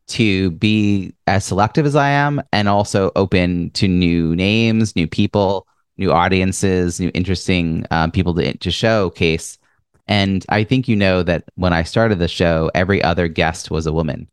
to 0.07 0.51
be 0.51 1.13
as 1.27 1.45
selective 1.45 1.85
as 1.85 1.95
I 1.95 2.09
am 2.09 2.41
and 2.51 2.67
also 2.67 3.11
open 3.15 3.69
to 3.71 3.87
new 3.87 4.35
names, 4.35 4.95
new 4.95 5.07
people, 5.07 5.67
new 5.97 6.11
audiences, 6.11 6.99
new 6.99 7.11
interesting 7.13 7.85
um, 7.91 8.09
people 8.09 8.33
to, 8.33 8.57
to 8.57 8.71
showcase 8.71 9.59
and 10.07 10.45
I 10.49 10.63
think 10.63 10.87
you 10.87 10.95
know 10.95 11.23
that 11.23 11.45
when 11.55 11.73
I 11.73 11.83
started 11.83 12.19
the 12.19 12.27
show, 12.27 12.69
every 12.75 13.01
other 13.01 13.27
guest 13.27 13.71
was 13.71 13.85
a 13.85 13.93
woman. 13.93 14.27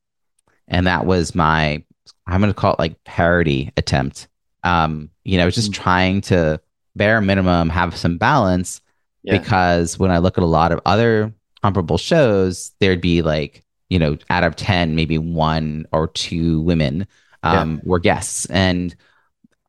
And 0.68 0.87
that 0.87 1.06
was 1.06 1.35
my, 1.35 1.85
I'm 2.30 2.40
going 2.40 2.52
to 2.52 2.58
call 2.58 2.74
it 2.74 2.78
like 2.78 3.02
parody 3.04 3.72
attempt. 3.76 4.28
Um, 4.62 5.10
you 5.24 5.38
know, 5.38 5.50
just 5.50 5.72
mm-hmm. 5.72 5.82
trying 5.82 6.20
to 6.22 6.60
bare 6.96 7.20
minimum 7.20 7.68
have 7.70 7.96
some 7.96 8.18
balance 8.18 8.80
yeah. 9.22 9.38
because 9.38 9.98
when 9.98 10.10
I 10.10 10.18
look 10.18 10.38
at 10.38 10.44
a 10.44 10.46
lot 10.46 10.72
of 10.72 10.80
other 10.84 11.32
comparable 11.62 11.98
shows, 11.98 12.72
there'd 12.80 13.00
be 13.00 13.22
like, 13.22 13.64
you 13.88 13.98
know, 13.98 14.16
out 14.28 14.44
of 14.44 14.56
10, 14.56 14.94
maybe 14.94 15.18
one 15.18 15.86
or 15.92 16.08
two 16.08 16.60
women 16.60 17.06
um, 17.42 17.74
yeah. 17.74 17.80
were 17.84 17.98
guests 17.98 18.46
and 18.46 18.94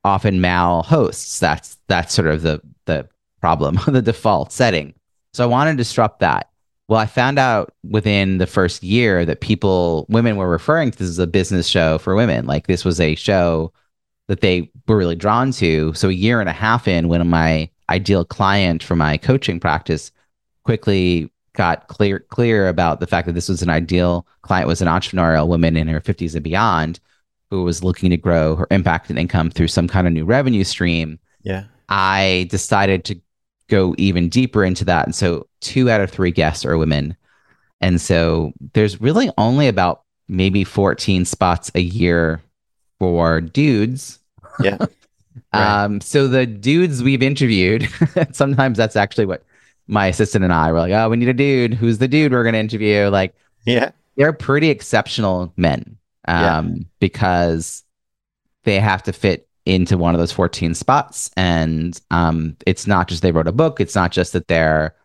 often 0.03 0.41
male 0.41 0.83
hosts. 0.83 1.39
That's, 1.39 1.77
that's 1.87 2.13
sort 2.13 2.27
of 2.27 2.41
the, 2.41 2.61
the 2.85 3.07
problem, 3.39 3.79
the 3.87 4.01
default 4.01 4.51
setting. 4.51 4.93
So 5.33 5.43
I 5.43 5.47
wanted 5.47 5.71
to 5.71 5.77
disrupt 5.77 6.19
that. 6.19 6.50
Well, 6.91 6.99
I 6.99 7.05
found 7.05 7.39
out 7.39 7.73
within 7.89 8.37
the 8.37 8.45
first 8.45 8.83
year 8.83 9.23
that 9.23 9.39
people, 9.39 10.05
women 10.09 10.35
were 10.35 10.49
referring 10.49 10.91
to 10.91 10.97
this 10.97 11.07
as 11.07 11.19
a 11.19 11.25
business 11.25 11.65
show 11.65 11.97
for 11.99 12.15
women. 12.15 12.45
Like 12.45 12.67
this 12.67 12.83
was 12.83 12.99
a 12.99 13.15
show 13.15 13.71
that 14.27 14.41
they 14.41 14.69
were 14.89 14.97
really 14.97 15.15
drawn 15.15 15.53
to. 15.53 15.93
So 15.93 16.09
a 16.09 16.11
year 16.11 16.41
and 16.41 16.49
a 16.49 16.51
half 16.51 16.89
in, 16.89 17.07
when 17.07 17.25
my 17.29 17.69
ideal 17.87 18.25
client 18.25 18.83
for 18.83 18.97
my 18.97 19.15
coaching 19.15 19.57
practice 19.57 20.11
quickly 20.65 21.31
got 21.53 21.87
clear 21.87 22.19
clear 22.19 22.67
about 22.67 22.99
the 22.99 23.07
fact 23.07 23.25
that 23.27 23.33
this 23.35 23.47
was 23.47 23.61
an 23.61 23.69
ideal 23.69 24.27
client 24.41 24.67
was 24.67 24.81
an 24.81 24.89
entrepreneurial 24.89 25.47
woman 25.47 25.77
in 25.77 25.87
her 25.87 26.01
50s 26.01 26.35
and 26.35 26.43
beyond 26.43 26.99
who 27.51 27.63
was 27.63 27.85
looking 27.85 28.09
to 28.09 28.17
grow 28.17 28.57
her 28.57 28.67
impact 28.69 29.09
and 29.09 29.17
income 29.17 29.49
through 29.49 29.69
some 29.69 29.87
kind 29.87 30.07
of 30.07 30.11
new 30.11 30.25
revenue 30.25 30.65
stream. 30.65 31.19
Yeah. 31.41 31.63
I 31.87 32.47
decided 32.49 33.05
to 33.05 33.21
go 33.71 33.95
even 33.97 34.29
deeper 34.29 34.63
into 34.63 34.85
that. 34.85 35.05
And 35.05 35.15
so 35.15 35.47
two 35.61 35.89
out 35.89 36.01
of 36.01 36.11
three 36.11 36.31
guests 36.31 36.65
are 36.65 36.77
women. 36.77 37.15
And 37.79 37.99
so 37.99 38.51
there's 38.73 39.01
really 39.01 39.31
only 39.37 39.67
about 39.67 40.03
maybe 40.27 40.63
14 40.63 41.25
spots 41.25 41.71
a 41.73 41.81
year 41.81 42.41
for 42.99 43.41
dudes. 43.41 44.19
Yeah. 44.61 44.77
Right. 45.53 45.83
um, 45.83 46.01
so 46.01 46.27
the 46.27 46.45
dudes 46.45 47.01
we've 47.01 47.23
interviewed, 47.23 47.87
sometimes 48.33 48.77
that's 48.77 48.97
actually 48.97 49.25
what 49.25 49.43
my 49.87 50.07
assistant 50.07 50.43
and 50.43 50.51
I 50.51 50.73
were 50.73 50.79
like, 50.79 50.91
oh, 50.91 51.07
we 51.07 51.15
need 51.15 51.29
a 51.29 51.33
dude. 51.33 51.73
Who's 51.73 51.99
the 51.99 52.07
dude 52.09 52.33
we're 52.33 52.43
going 52.43 52.53
to 52.53 52.59
interview? 52.59 53.07
Like, 53.07 53.33
yeah, 53.65 53.91
they're 54.17 54.33
pretty 54.33 54.69
exceptional 54.69 55.53
men 55.55 55.97
um, 56.27 56.43
yeah. 56.75 56.83
because 56.99 57.83
they 58.63 58.77
have 58.77 59.03
to 59.03 59.13
fit 59.13 59.47
into 59.65 59.97
one 59.97 60.15
of 60.15 60.19
those 60.19 60.31
14 60.31 60.73
spots. 60.73 61.29
And 61.37 61.99
um, 62.11 62.57
it's 62.65 62.87
not 62.87 63.07
just 63.07 63.21
they 63.21 63.31
wrote 63.31 63.47
a 63.47 63.51
book, 63.51 63.79
it's 63.79 63.95
not 63.95 64.11
just 64.11 64.33
that 64.33 64.47
they're 64.47 64.95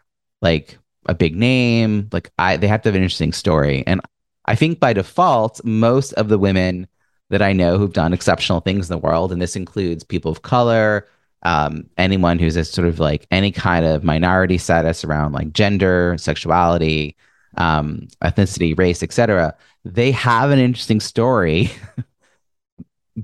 like 0.43 0.79
a 1.07 1.15
big 1.15 1.37
name. 1.37 2.09
Like 2.13 2.31
I 2.39 2.57
they 2.57 2.67
have 2.69 2.83
to 2.83 2.89
have 2.89 2.97
an 2.97 3.03
interesting 3.03 3.33
story. 3.33 3.85
And 3.87 4.01
I 4.47 4.55
think 4.55 4.81
by 4.81 4.93
default, 4.93 5.65
most 5.65 6.13
of 6.15 6.29
the 6.29 6.39
women 6.39 6.87
that 7.31 7.43
I 7.43 7.53
know 7.53 7.77
who've 7.77 7.93
done 7.93 8.13
exceptional 8.13 8.61
things 8.61 8.89
in 8.89 8.95
the 8.95 9.05
world, 9.05 9.33
and 9.33 9.43
this 9.43 9.57
includes 9.57 10.05
people 10.05 10.31
of 10.31 10.43
color, 10.43 11.09
um, 11.43 11.89
anyone 11.99 12.39
who's 12.39 12.57
a 12.57 12.65
sort 12.65 12.89
of 12.89 12.99
like 12.99 13.27
any 13.31 13.51
kind 13.51 13.85
of 13.85 14.05
minority 14.05 14.59
status 14.59 15.05
around 15.05 15.33
like 15.33 15.53
gender, 15.53 16.17
sexuality, 16.19 17.17
um, 17.57 18.09
ethnicity, 18.23 18.79
race, 18.79 19.03
etc. 19.03 19.55
They 19.85 20.13
have 20.13 20.51
an 20.51 20.59
interesting 20.59 21.01
story 21.01 21.71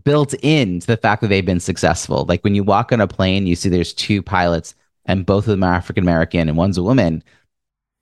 built 0.04 0.34
into 0.34 0.86
the 0.86 0.96
fact 0.96 1.20
that 1.22 1.28
they've 1.28 1.44
been 1.44 1.60
successful. 1.60 2.24
Like 2.24 2.42
when 2.42 2.54
you 2.54 2.64
walk 2.64 2.92
on 2.92 3.00
a 3.00 3.06
plane, 3.06 3.46
you 3.46 3.54
see 3.54 3.68
there's 3.68 3.92
two 3.92 4.22
pilots 4.22 4.74
and 5.04 5.26
both 5.26 5.44
of 5.44 5.50
them 5.50 5.62
are 5.62 5.74
African 5.74 6.04
American 6.04 6.48
and 6.48 6.56
one's 6.56 6.78
a 6.78 6.82
woman. 6.82 7.22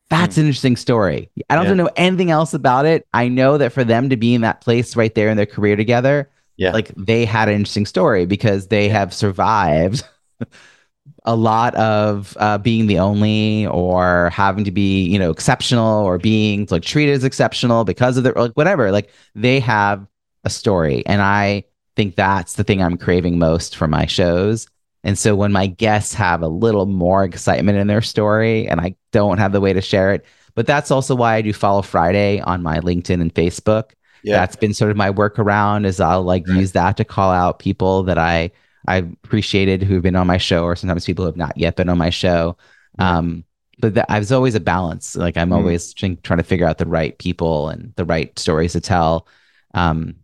That's 0.08 0.36
mm. 0.36 0.40
an 0.40 0.46
interesting 0.46 0.76
story. 0.76 1.30
I 1.48 1.56
don't 1.56 1.66
yeah. 1.66 1.74
know 1.74 1.90
anything 1.96 2.30
else 2.30 2.54
about 2.54 2.86
it. 2.86 3.06
I 3.12 3.28
know 3.28 3.58
that 3.58 3.72
for 3.72 3.84
them 3.84 4.08
to 4.08 4.16
be 4.16 4.34
in 4.34 4.42
that 4.42 4.60
place 4.60 4.96
right 4.96 5.14
there 5.14 5.28
in 5.28 5.36
their 5.36 5.46
career 5.46 5.76
together, 5.76 6.30
yeah. 6.56 6.72
like 6.72 6.92
they 6.96 7.24
had 7.24 7.48
an 7.48 7.54
interesting 7.54 7.86
story 7.86 8.26
because 8.26 8.68
they 8.68 8.86
yeah. 8.86 8.92
have 8.92 9.14
survived 9.14 10.04
a 11.24 11.36
lot 11.36 11.74
of 11.76 12.36
uh, 12.40 12.58
being 12.58 12.86
the 12.86 12.98
only 12.98 13.66
or 13.66 14.30
having 14.30 14.64
to 14.64 14.70
be, 14.70 15.04
you 15.04 15.18
know, 15.18 15.30
exceptional 15.30 16.04
or 16.04 16.18
being 16.18 16.66
like 16.70 16.82
treated 16.82 17.14
as 17.14 17.24
exceptional 17.24 17.84
because 17.84 18.16
of 18.16 18.24
their 18.24 18.34
like 18.34 18.52
whatever. 18.52 18.90
Like 18.90 19.10
they 19.34 19.60
have 19.60 20.06
a 20.44 20.50
story. 20.50 21.04
And 21.06 21.22
I 21.22 21.64
think 22.00 22.16
that's 22.16 22.54
the 22.54 22.64
thing 22.64 22.82
I'm 22.82 22.96
craving 22.96 23.38
most 23.38 23.76
for 23.76 23.86
my 23.86 24.06
shows. 24.06 24.66
And 25.04 25.18
so 25.18 25.36
when 25.36 25.52
my 25.52 25.66
guests 25.66 26.14
have 26.14 26.40
a 26.40 26.48
little 26.48 26.86
more 26.86 27.24
excitement 27.24 27.76
in 27.76 27.88
their 27.88 28.00
story 28.00 28.66
and 28.66 28.80
I 28.80 28.94
don't 29.12 29.36
have 29.36 29.52
the 29.52 29.60
way 29.60 29.74
to 29.74 29.82
share 29.82 30.14
it, 30.14 30.24
but 30.54 30.66
that's 30.66 30.90
also 30.90 31.14
why 31.14 31.34
I 31.34 31.42
do 31.42 31.52
follow 31.52 31.82
Friday 31.82 32.40
on 32.40 32.62
my 32.62 32.80
LinkedIn 32.80 33.20
and 33.20 33.34
Facebook. 33.34 33.90
Yeah. 34.24 34.36
That's 34.36 34.56
been 34.56 34.72
sort 34.72 34.90
of 34.90 34.96
my 34.96 35.10
workaround 35.10 35.84
is 35.84 36.00
I'll 36.00 36.22
like 36.22 36.48
right. 36.48 36.56
use 36.56 36.72
that 36.72 36.96
to 36.96 37.04
call 37.04 37.30
out 37.30 37.58
people 37.58 38.02
that 38.04 38.16
I 38.16 38.50
I 38.88 38.96
appreciated 38.96 39.82
who've 39.82 40.02
been 40.02 40.16
on 40.16 40.26
my 40.26 40.38
show 40.38 40.64
or 40.64 40.76
sometimes 40.76 41.04
people 41.04 41.24
who 41.24 41.30
have 41.30 41.36
not 41.36 41.58
yet 41.58 41.76
been 41.76 41.90
on 41.90 41.98
my 41.98 42.08
show. 42.08 42.56
Um, 42.98 43.44
but 43.78 43.92
that, 43.94 44.06
I 44.08 44.18
was 44.18 44.32
always 44.32 44.54
a 44.54 44.60
balance. 44.60 45.16
Like 45.16 45.36
I'm 45.36 45.50
mm. 45.50 45.56
always 45.56 45.92
trying, 45.92 46.16
trying 46.22 46.38
to 46.38 46.44
figure 46.44 46.66
out 46.66 46.78
the 46.78 46.86
right 46.86 47.18
people 47.18 47.68
and 47.68 47.92
the 47.96 48.06
right 48.06 48.36
stories 48.38 48.72
to 48.72 48.80
tell. 48.80 49.28
Um, 49.74 50.16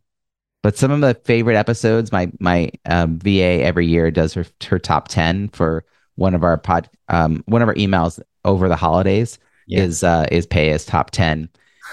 but 0.66 0.76
some 0.76 0.90
of 0.90 1.00
the 1.00 1.14
favorite 1.22 1.54
episodes, 1.54 2.10
my 2.10 2.28
my 2.40 2.72
um, 2.86 3.20
VA 3.20 3.62
every 3.62 3.86
year 3.86 4.10
does 4.10 4.34
her 4.34 4.44
her 4.66 4.80
top 4.80 5.06
ten 5.06 5.46
for 5.50 5.84
one 6.16 6.34
of 6.34 6.42
our 6.42 6.58
pod 6.58 6.90
um, 7.08 7.44
one 7.46 7.62
of 7.62 7.68
our 7.68 7.74
emails 7.76 8.20
over 8.44 8.68
the 8.68 8.74
holidays 8.74 9.38
yeah. 9.68 9.82
is 9.84 10.02
uh, 10.02 10.26
is 10.32 10.44
Paya's 10.44 10.84
top 10.84 11.12
ten. 11.12 11.48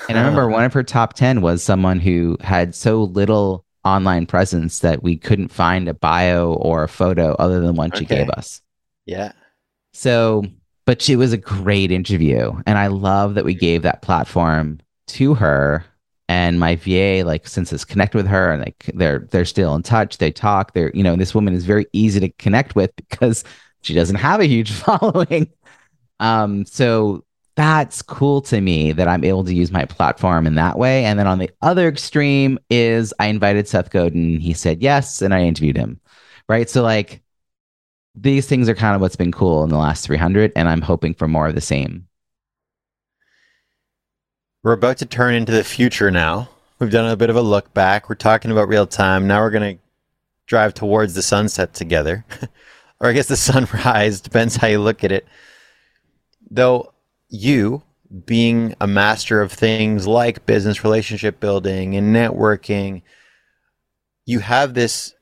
And 0.10 0.18
I 0.18 0.22
remember 0.22 0.50
one 0.50 0.64
of 0.64 0.74
her 0.74 0.82
top 0.82 1.14
10 1.14 1.42
was 1.42 1.62
someone 1.62 2.00
who 2.00 2.36
had 2.42 2.74
so 2.74 3.04
little 3.04 3.64
online 3.86 4.26
presence 4.26 4.80
that 4.80 5.04
we 5.04 5.18
couldn't 5.18 5.50
find 5.50 5.88
a 5.88 5.94
bio 5.94 6.54
or 6.54 6.84
a 6.84 6.90
photo 6.90 7.36
other 7.36 7.62
than 7.62 7.76
one 7.76 7.92
okay. 7.92 8.00
she 8.00 8.06
gave 8.06 8.28
us. 8.32 8.60
Yeah. 9.06 9.34
So, 9.94 10.46
but 10.86 11.00
she 11.00 11.16
was 11.16 11.32
a 11.32 11.38
great 11.38 11.92
interview. 11.92 12.54
And 12.66 12.80
I 12.80 12.88
love 12.88 13.36
that 13.36 13.46
we 13.46 13.54
gave 13.54 13.84
that 13.84 14.02
platform 14.02 14.80
to 15.10 15.36
her 15.36 15.86
and 16.34 16.60
my 16.60 16.76
VA 16.76 17.22
like 17.24 17.48
since 17.48 17.69
has 17.69 17.86
connected 17.86 18.17
with 18.17 18.26
her 18.26 18.52
and 18.52 18.63
like 18.63 18.89
they're 18.96 19.19
they're 19.30 19.46
still 19.46 19.76
in 19.76 19.84
touch. 19.84 20.17
They 20.17 20.32
talk. 20.32 20.74
They're 20.74 20.91
you 20.95 21.03
know 21.03 21.16
this 21.16 21.36
woman 21.36 21.53
is 21.53 21.64
very 21.64 21.86
easy 21.93 22.20
to 22.22 22.30
connect 22.30 22.76
with 22.76 22.95
because 22.95 23.43
she 23.82 23.93
doesn't 23.93 24.16
have 24.16 24.39
a 24.41 24.47
huge 24.47 24.72
following. 24.86 25.51
Um, 26.20 26.66
so 26.66 27.24
that's 27.55 28.01
cool 28.01 28.41
to 28.41 28.62
me 28.62 28.93
that 28.93 29.08
I'm 29.08 29.24
able 29.24 29.43
to 29.43 29.53
use 29.53 29.72
my 29.72 29.86
platform 29.86 30.47
in 30.47 30.55
that 30.55 30.80
way. 30.80 31.05
And 31.05 31.20
then 31.20 31.28
on 31.28 31.38
the 31.38 31.51
other 31.62 31.88
extreme 31.88 32.58
is 32.72 33.14
I 33.20 33.28
invited 33.28 33.68
Seth 33.68 33.91
Godin. 33.91 34.39
He 34.39 34.53
said 34.53 34.82
yes, 34.82 35.22
and 35.22 35.36
I 35.36 35.43
interviewed 35.43 35.78
him. 35.78 35.99
Right. 36.49 36.68
So 36.68 36.82
like 36.82 37.22
these 38.16 38.47
things 38.47 38.68
are 38.70 38.76
kind 38.76 38.95
of 38.95 39.01
what's 39.01 39.16
been 39.16 39.32
cool 39.32 39.64
in 39.64 39.70
the 39.70 39.78
last 39.78 40.05
300, 40.05 40.51
and 40.55 40.68
I'm 40.68 40.82
hoping 40.82 41.14
for 41.14 41.28
more 41.28 41.47
of 41.47 41.55
the 41.55 41.62
same. 41.62 42.08
We're 44.64 44.72
about 44.72 44.99
to 44.99 45.05
turn 45.05 45.36
into 45.36 45.51
the 45.51 45.66
future 45.66 46.09
now. 46.09 46.47
We've 46.80 46.89
done 46.89 47.11
a 47.11 47.18
bit 47.18 47.30
of 47.30 47.36
a 47.36 47.41
look 47.41 47.74
back. 47.74 48.07
We're 48.07 48.16
talking 48.16 48.49
about 48.49 48.70
real 48.70 48.88
time. 48.88 49.28
Now 49.28 49.41
we're 49.41 49.49
going 49.49 49.76
to 49.76 49.84
drive 50.47 50.74
towards 50.74 51.14
the 51.14 51.22
sunset 51.22 51.74
together. 51.74 52.24
or 53.01 53.09
I 53.09 53.11
guess 53.11 53.28
the 53.28 53.36
sunrise, 53.36 54.22
depends 54.22 54.55
how 54.55 54.68
you 54.68 54.80
look 54.80 55.03
at 55.03 55.11
it. 55.11 55.28
Though 56.49 56.93
you, 57.28 57.84
being 58.26 58.74
a 58.80 58.88
master 58.88 59.41
of 59.41 59.51
things 59.51 60.07
like 60.07 60.45
business 60.45 60.82
relationship 60.82 61.41
building 61.41 61.97
and 61.97 62.16
networking, 62.16 63.01
you 64.26 64.39
have 64.39 64.76
this 64.76 65.14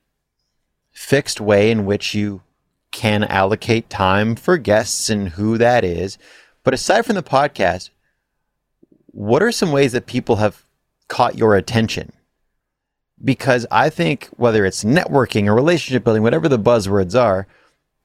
fixed 0.92 1.42
way 1.42 1.72
in 1.72 1.88
which 1.88 2.14
you 2.14 2.44
can 2.92 3.24
allocate 3.24 3.90
time 3.90 4.36
for 4.36 4.60
guests 4.60 5.10
and 5.10 5.30
who 5.30 5.58
that 5.58 5.84
is. 5.84 6.20
But 6.64 6.76
aside 6.76 7.08
from 7.08 7.16
the 7.16 7.24
podcast, 7.24 7.90
what 9.12 9.44
are 9.44 9.52
some 9.52 9.72
ways 9.72 9.92
that 9.92 10.06
people 10.06 10.38
have 10.38 10.64
caught 11.08 11.38
your 11.38 11.56
attention? 11.56 12.12
Because 13.24 13.68
I 13.70 13.90
think 13.90 14.30
whether 14.38 14.66
it's 14.66 14.84
networking 14.84 15.48
or 15.48 15.54
relationship 15.54 16.04
building, 16.04 16.24
whatever 16.24 16.50
the 16.50 16.58
buzzwords 16.58 17.20
are, 17.20 17.48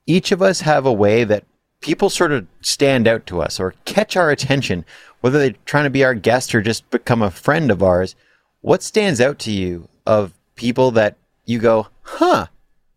each 0.07 0.31
of 0.31 0.43
us 0.43 0.61
have 0.61 0.85
a 0.85 0.93
way 0.93 1.25
that 1.25 1.45
people 1.81 2.11
sort 2.11 2.33
of 2.33 2.47
stand 2.61 3.09
out 3.09 3.27
to 3.27 3.41
us 3.41 3.59
or 3.59 3.75
catch 3.85 4.17
our 4.17 4.31
attention, 4.31 4.85
whether 5.21 5.39
they're 5.39 5.55
trying 5.65 5.85
to 5.85 5.91
be 5.91 6.05
our 6.05 6.15
guest 6.15 6.55
or 6.55 6.61
just 6.61 6.89
become 6.91 7.23
a 7.23 7.31
friend 7.31 7.71
of 7.71 7.83
ours. 7.83 8.15
What 8.61 8.83
stands 8.83 9.21
out 9.21 9.39
to 9.41 9.53
you 9.53 9.89
of 10.07 10.35
people 10.55 10.91
that 10.93 11.17
you 11.45 11.59
go, 11.59 11.89
huh, 12.03 12.47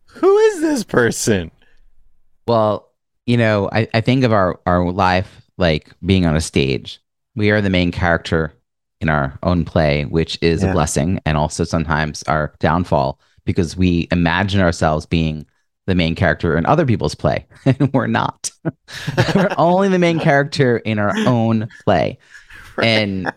who 0.06 0.38
is 0.38 0.62
this 0.62 0.84
person? 0.84 1.52
Well, 2.48 2.90
you 3.26 3.38
know, 3.38 3.70
I, 3.72 3.88
I 3.94 4.02
think 4.02 4.24
of 4.24 4.34
our, 4.34 4.60
our 4.66 4.92
life 4.92 5.42
like 5.58 5.92
being 6.04 6.26
on 6.26 6.36
a 6.36 6.42
stage. 6.42 7.00
We 7.36 7.52
are 7.52 7.62
the 7.62 7.70
main 7.70 7.92
character 7.92 8.54
in 9.02 9.10
our 9.10 9.38
own 9.44 9.66
play, 9.66 10.06
which 10.06 10.38
is 10.42 10.64
yeah. 10.64 10.70
a 10.70 10.74
blessing 10.74 11.20
and 11.26 11.38
also 11.38 11.64
sometimes 11.64 12.24
our 12.24 12.54
downfall 12.60 13.20
because 13.46 13.78
we 13.78 14.08
imagine 14.12 14.62
ourselves 14.62 15.06
being 15.06 15.46
the 15.90 15.96
main 15.96 16.16
character 16.16 16.56
in 16.58 16.66
other 16.68 16.86
people's 16.86 17.16
play, 17.16 17.46
and 17.66 17.92
we're 17.94 18.08
not. 18.08 18.52
we're 19.36 19.50
only 19.58 19.90
the 19.90 20.00
main 20.00 20.20
character 20.20 20.78
in 20.78 21.00
our 21.00 21.18
own 21.26 21.68
play. 21.84 22.18
And 22.82 23.30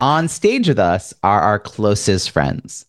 on 0.00 0.26
stage 0.26 0.66
with 0.66 0.80
us 0.80 1.14
are 1.22 1.40
our 1.40 1.60
closest 1.60 2.30
friends. 2.30 2.86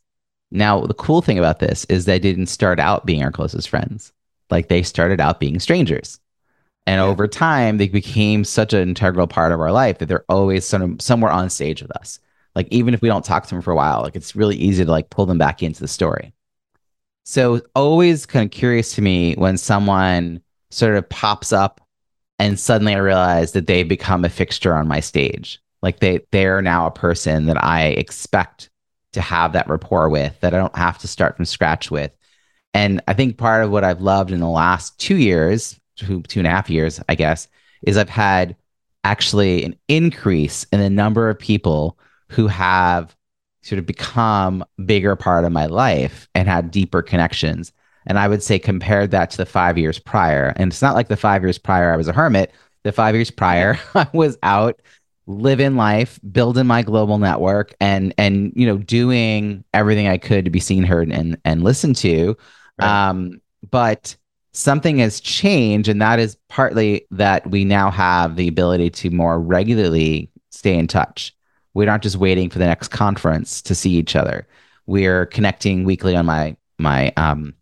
Now, 0.50 0.82
the 0.82 0.96
cool 0.96 1.22
thing 1.22 1.38
about 1.38 1.60
this 1.60 1.86
is 1.90 2.06
they 2.06 2.18
didn't 2.18 2.48
start 2.48 2.80
out 2.80 3.06
being 3.06 3.22
our 3.22 3.32
closest 3.32 3.70
friends. 3.70 4.12
Like 4.50 4.68
they 4.68 4.82
started 4.82 5.22
out 5.22 5.40
being 5.40 5.60
strangers. 5.60 6.20
And 6.88 7.00
yeah. 7.00 7.06
over 7.06 7.28
time, 7.28 7.78
they 7.78 7.88
became 7.88 8.44
such 8.44 8.74
an 8.74 8.82
integral 8.82 9.28
part 9.28 9.52
of 9.52 9.60
our 9.60 9.72
life 9.72 10.00
that 10.00 10.08
they're 10.08 10.26
always 10.30 10.66
some, 10.66 11.00
somewhere 11.00 11.32
on 11.32 11.50
stage 11.50 11.82
with 11.82 11.92
us. 11.98 12.20
Like 12.56 12.68
even 12.72 12.94
if 12.94 13.02
we 13.02 13.08
don't 13.08 13.24
talk 13.24 13.44
to 13.44 13.50
them 13.56 13.62
for 13.62 13.72
a 13.72 13.76
while, 13.76 14.02
like 14.02 14.16
it's 14.16 14.36
really 14.36 14.58
easy 14.58 14.84
to 14.84 14.92
like 14.92 15.10
pull 15.10 15.26
them 15.26 15.38
back 15.38 15.64
into 15.64 15.80
the 15.80 15.88
story. 15.88 16.34
So 17.24 17.62
always 17.76 18.26
kind 18.26 18.46
of 18.46 18.52
curious 18.52 18.96
to 18.96 19.02
me 19.02 19.36
when 19.36 19.58
someone 19.58 20.42
sort 20.72 20.96
of 20.96 21.08
pops 21.08 21.54
up 21.54 21.82
and 22.40 22.60
suddenly 22.60 22.96
I 22.96 23.00
realize 23.00 23.52
that 23.52 23.68
they 23.68 23.84
become 23.84 24.26
a 24.26 24.30
fixture 24.30 24.76
on 24.76 24.88
my 24.88 25.00
stage. 25.00 25.62
Like 25.82 26.00
they 26.00 26.22
they're 26.32 26.62
now 26.62 26.88
a 26.88 26.92
person 26.92 27.46
that 27.46 27.64
I 27.64 27.90
expect 27.90 28.70
to 29.14 29.22
have 29.22 29.54
that 29.54 29.70
rapport 29.70 30.10
with, 30.10 30.40
that 30.40 30.54
I 30.54 30.58
don't 30.58 30.76
have 30.76 30.98
to 31.00 31.08
start 31.08 31.36
from 31.36 31.46
scratch 31.46 31.92
with. 31.92 32.12
And 32.74 33.02
I 33.08 33.14
think 33.14 33.38
part 33.38 33.64
of 33.64 33.72
what 33.72 33.84
I've 33.84 34.02
loved 34.02 34.32
in 34.32 34.40
the 34.40 34.48
last 34.48 34.98
two 35.00 35.18
years, 35.18 35.80
two, 36.06 36.22
two 36.24 36.40
and 36.40 36.48
a 36.48 36.52
half 36.52 36.70
years, 36.70 37.00
I 37.10 37.16
guess, 37.16 37.48
is 37.84 37.98
I've 37.98 38.10
had 38.10 38.56
actually 39.04 39.64
an 39.64 39.76
increase 39.88 40.66
in 40.72 40.80
the 40.80 40.90
number 40.90 41.30
of 41.30 41.40
people 41.40 41.98
who 42.30 42.48
have 42.48 43.16
sort 43.64 43.80
of 43.80 43.86
become 43.86 44.64
bigger 44.86 45.16
part 45.16 45.46
of 45.46 45.52
my 45.52 45.66
life 45.66 46.28
and 46.34 46.48
had 46.48 46.72
deeper 46.72 47.02
connections. 47.02 47.72
And 48.08 48.18
I 48.18 48.28
would 48.28 48.42
say 48.42 48.58
compared 48.58 49.12
that 49.12 49.30
to 49.32 49.38
the 49.38 49.46
five 49.46 49.78
years 49.78 50.00
prior. 50.00 50.54
And 50.56 50.72
it's 50.72 50.82
not 50.82 50.96
like 50.96 51.08
the 51.08 51.18
five 51.18 51.44
years 51.44 51.58
prior 51.58 51.94
I 51.94 51.98
was 51.98 52.08
a 52.08 52.14
hermit. 52.14 52.52
The 52.84 52.92
five 52.92 53.14
years 53.14 53.30
prior 53.30 53.80
I 53.96 54.08
was 54.14 54.38
out 54.42 54.82
living 55.28 55.76
life, 55.76 56.20
building 56.32 56.66
my 56.66 56.82
global 56.82 57.18
network 57.20 57.76
and 57.80 58.14
and 58.18 58.52
you 58.56 58.66
know, 58.66 58.78
doing 58.78 59.64
everything 59.74 60.08
I 60.08 60.18
could 60.18 60.46
to 60.46 60.52
be 60.52 60.60
seen, 60.60 60.84
heard, 60.84 61.12
and 61.12 61.38
and 61.46 61.64
listened 61.64 61.96
to. 61.98 62.36
Right. 62.80 63.10
Um, 63.10 63.42
but 63.70 64.16
something 64.54 64.98
has 65.00 65.20
changed, 65.20 65.88
and 65.90 66.02
that 66.02 66.20
is 66.20 66.38
partly 66.50 67.08
that 67.12 67.50
we 67.50 67.66
now 67.66 67.92
have 67.92 68.36
the 68.36 68.48
ability 68.48 68.90
to 68.90 69.10
more 69.10 69.40
regularly 69.40 70.30
stay 70.50 70.78
in 70.78 70.88
touch. 70.88 71.36
We're 71.74 71.86
not 71.86 72.02
just 72.02 72.18
waiting 72.18 72.50
for 72.50 72.60
the 72.60 72.66
next 72.66 72.90
conference 72.90 73.62
to 73.64 73.76
see 73.76 73.92
each 73.92 74.16
other. 74.16 74.48
We're 74.86 75.26
connecting 75.26 75.86
weekly 75.86 76.16
on 76.16 76.26
my 76.26 76.58
my 76.78 77.14
um, 77.16 77.54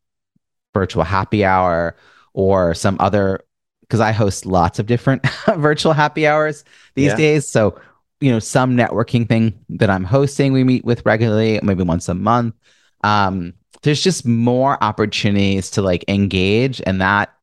virtual 0.74 1.04
happy 1.04 1.46
hour 1.46 1.96
or 2.34 2.74
some 2.74 2.98
other 3.00 3.42
because 3.82 4.00
I 4.00 4.12
host 4.12 4.46
lots 4.46 4.80
of 4.80 4.86
different 4.86 5.28
virtual 5.58 5.94
happy 5.94 6.28
hours 6.28 6.64
these 6.96 7.08
yeah. 7.08 7.16
days. 7.16 7.48
So, 7.48 7.80
you 8.22 8.32
know, 8.32 8.40
some 8.40 8.78
networking 8.78 9.28
thing 9.28 9.66
that 9.70 9.90
I'm 9.90 10.04
hosting, 10.04 10.54
we 10.54 10.64
meet 10.64 10.86
with 10.86 11.06
regularly, 11.06 11.60
maybe 11.64 11.84
once 11.84 12.08
a 12.08 12.14
month. 12.14 12.56
Um, 13.04 13.54
there's 13.82 14.04
just 14.04 14.26
more 14.26 14.82
opportunities 14.84 15.70
to 15.72 15.82
like 15.82 16.06
engage, 16.08 16.82
and 16.86 17.02
that 17.02 17.34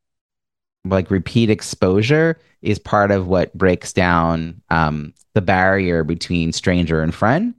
like 0.85 1.11
repeat 1.11 1.51
exposure 1.51 2.39
is 2.63 2.79
part 2.79 3.11
of 3.11 3.27
what 3.27 3.57
breaks 3.57 3.93
down 3.93 4.61
um, 4.71 5.13
the 5.35 5.41
barrier 5.41 6.05
between 6.05 6.53
stranger 6.53 7.03
and 7.03 7.15
friend. 7.15 7.55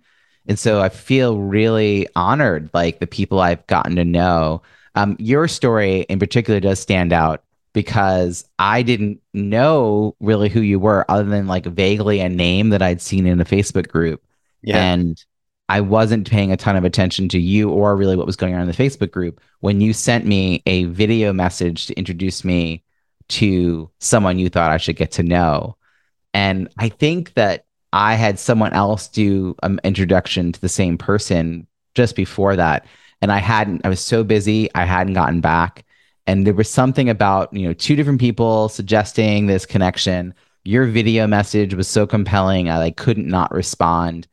And 0.47 0.57
so 0.57 0.81
I 0.81 0.89
feel 0.89 1.39
really 1.39 2.07
honored, 2.15 2.69
like 2.73 2.99
the 2.99 3.07
people 3.07 3.39
I've 3.39 3.65
gotten 3.67 3.95
to 3.97 4.05
know. 4.05 4.61
Um, 4.95 5.15
your 5.19 5.47
story 5.47 6.01
in 6.03 6.19
particular 6.19 6.59
does 6.59 6.79
stand 6.79 7.13
out 7.13 7.43
because 7.73 8.47
I 8.57 8.81
didn't 8.81 9.21
know 9.33 10.15
really 10.19 10.49
who 10.49 10.61
you 10.61 10.79
were 10.79 11.05
other 11.09 11.29
than 11.29 11.47
like 11.47 11.65
vaguely 11.65 12.21
a 12.21 12.29
name 12.29 12.69
that 12.69 12.81
I'd 12.81 13.01
seen 13.01 13.27
in 13.27 13.39
a 13.39 13.45
Facebook 13.45 13.89
group. 13.89 14.23
Yeah. 14.63 14.83
And 14.83 15.23
I 15.69 15.81
wasn't 15.81 16.29
paying 16.29 16.51
a 16.51 16.57
ton 16.57 16.75
of 16.75 16.85
attention 16.85 17.27
to 17.29 17.39
you 17.39 17.69
or 17.69 17.95
really 17.95 18.15
what 18.15 18.25
was 18.25 18.37
going 18.37 18.55
on 18.55 18.61
in 18.61 18.67
the 18.67 18.73
Facebook 18.73 19.11
group 19.11 19.41
when 19.59 19.81
you 19.81 19.93
sent 19.93 20.25
me 20.25 20.63
a 20.65 20.85
video 20.85 21.33
message 21.33 21.87
to 21.87 21.93
introduce 21.95 22.45
me 22.45 22.83
to 23.29 23.89
someone 23.99 24.39
you 24.39 24.49
thought 24.49 24.71
I 24.71 24.77
should 24.77 24.95
get 24.95 25.11
to 25.13 25.23
know. 25.23 25.75
And 26.33 26.69
I 26.77 26.89
think 26.89 27.33
that 27.33 27.65
I 27.91 28.15
had 28.15 28.39
someone 28.39 28.73
else 28.73 29.07
do 29.07 29.55
an 29.63 29.79
introduction 29.83 30.51
to 30.51 30.61
the 30.61 30.69
same 30.69 30.97
person 30.97 31.67
just 31.95 32.15
before 32.15 32.55
that. 32.55 32.85
And 33.21 33.31
I 33.31 33.39
hadn't, 33.39 33.85
I 33.85 33.89
was 33.89 33.99
so 33.99 34.23
busy, 34.23 34.73
I 34.75 34.85
hadn't 34.85 35.13
gotten 35.13 35.41
back. 35.41 35.83
And 36.27 36.45
there 36.45 36.53
was 36.53 36.69
something 36.69 37.09
about, 37.09 37.53
you 37.53 37.67
know, 37.67 37.73
two 37.73 37.95
different 37.95 38.19
people 38.19 38.69
suggesting 38.69 39.47
this 39.47 39.65
connection. 39.65 40.33
Your 40.63 40.85
video 40.85 41.25
message 41.27 41.73
was 41.73 41.87
so 41.87 42.05
compelling, 42.05 42.69
I 42.69 42.77
like 42.77 42.97
couldn't 42.97 43.27
not 43.27 43.51
respond. 43.53 44.27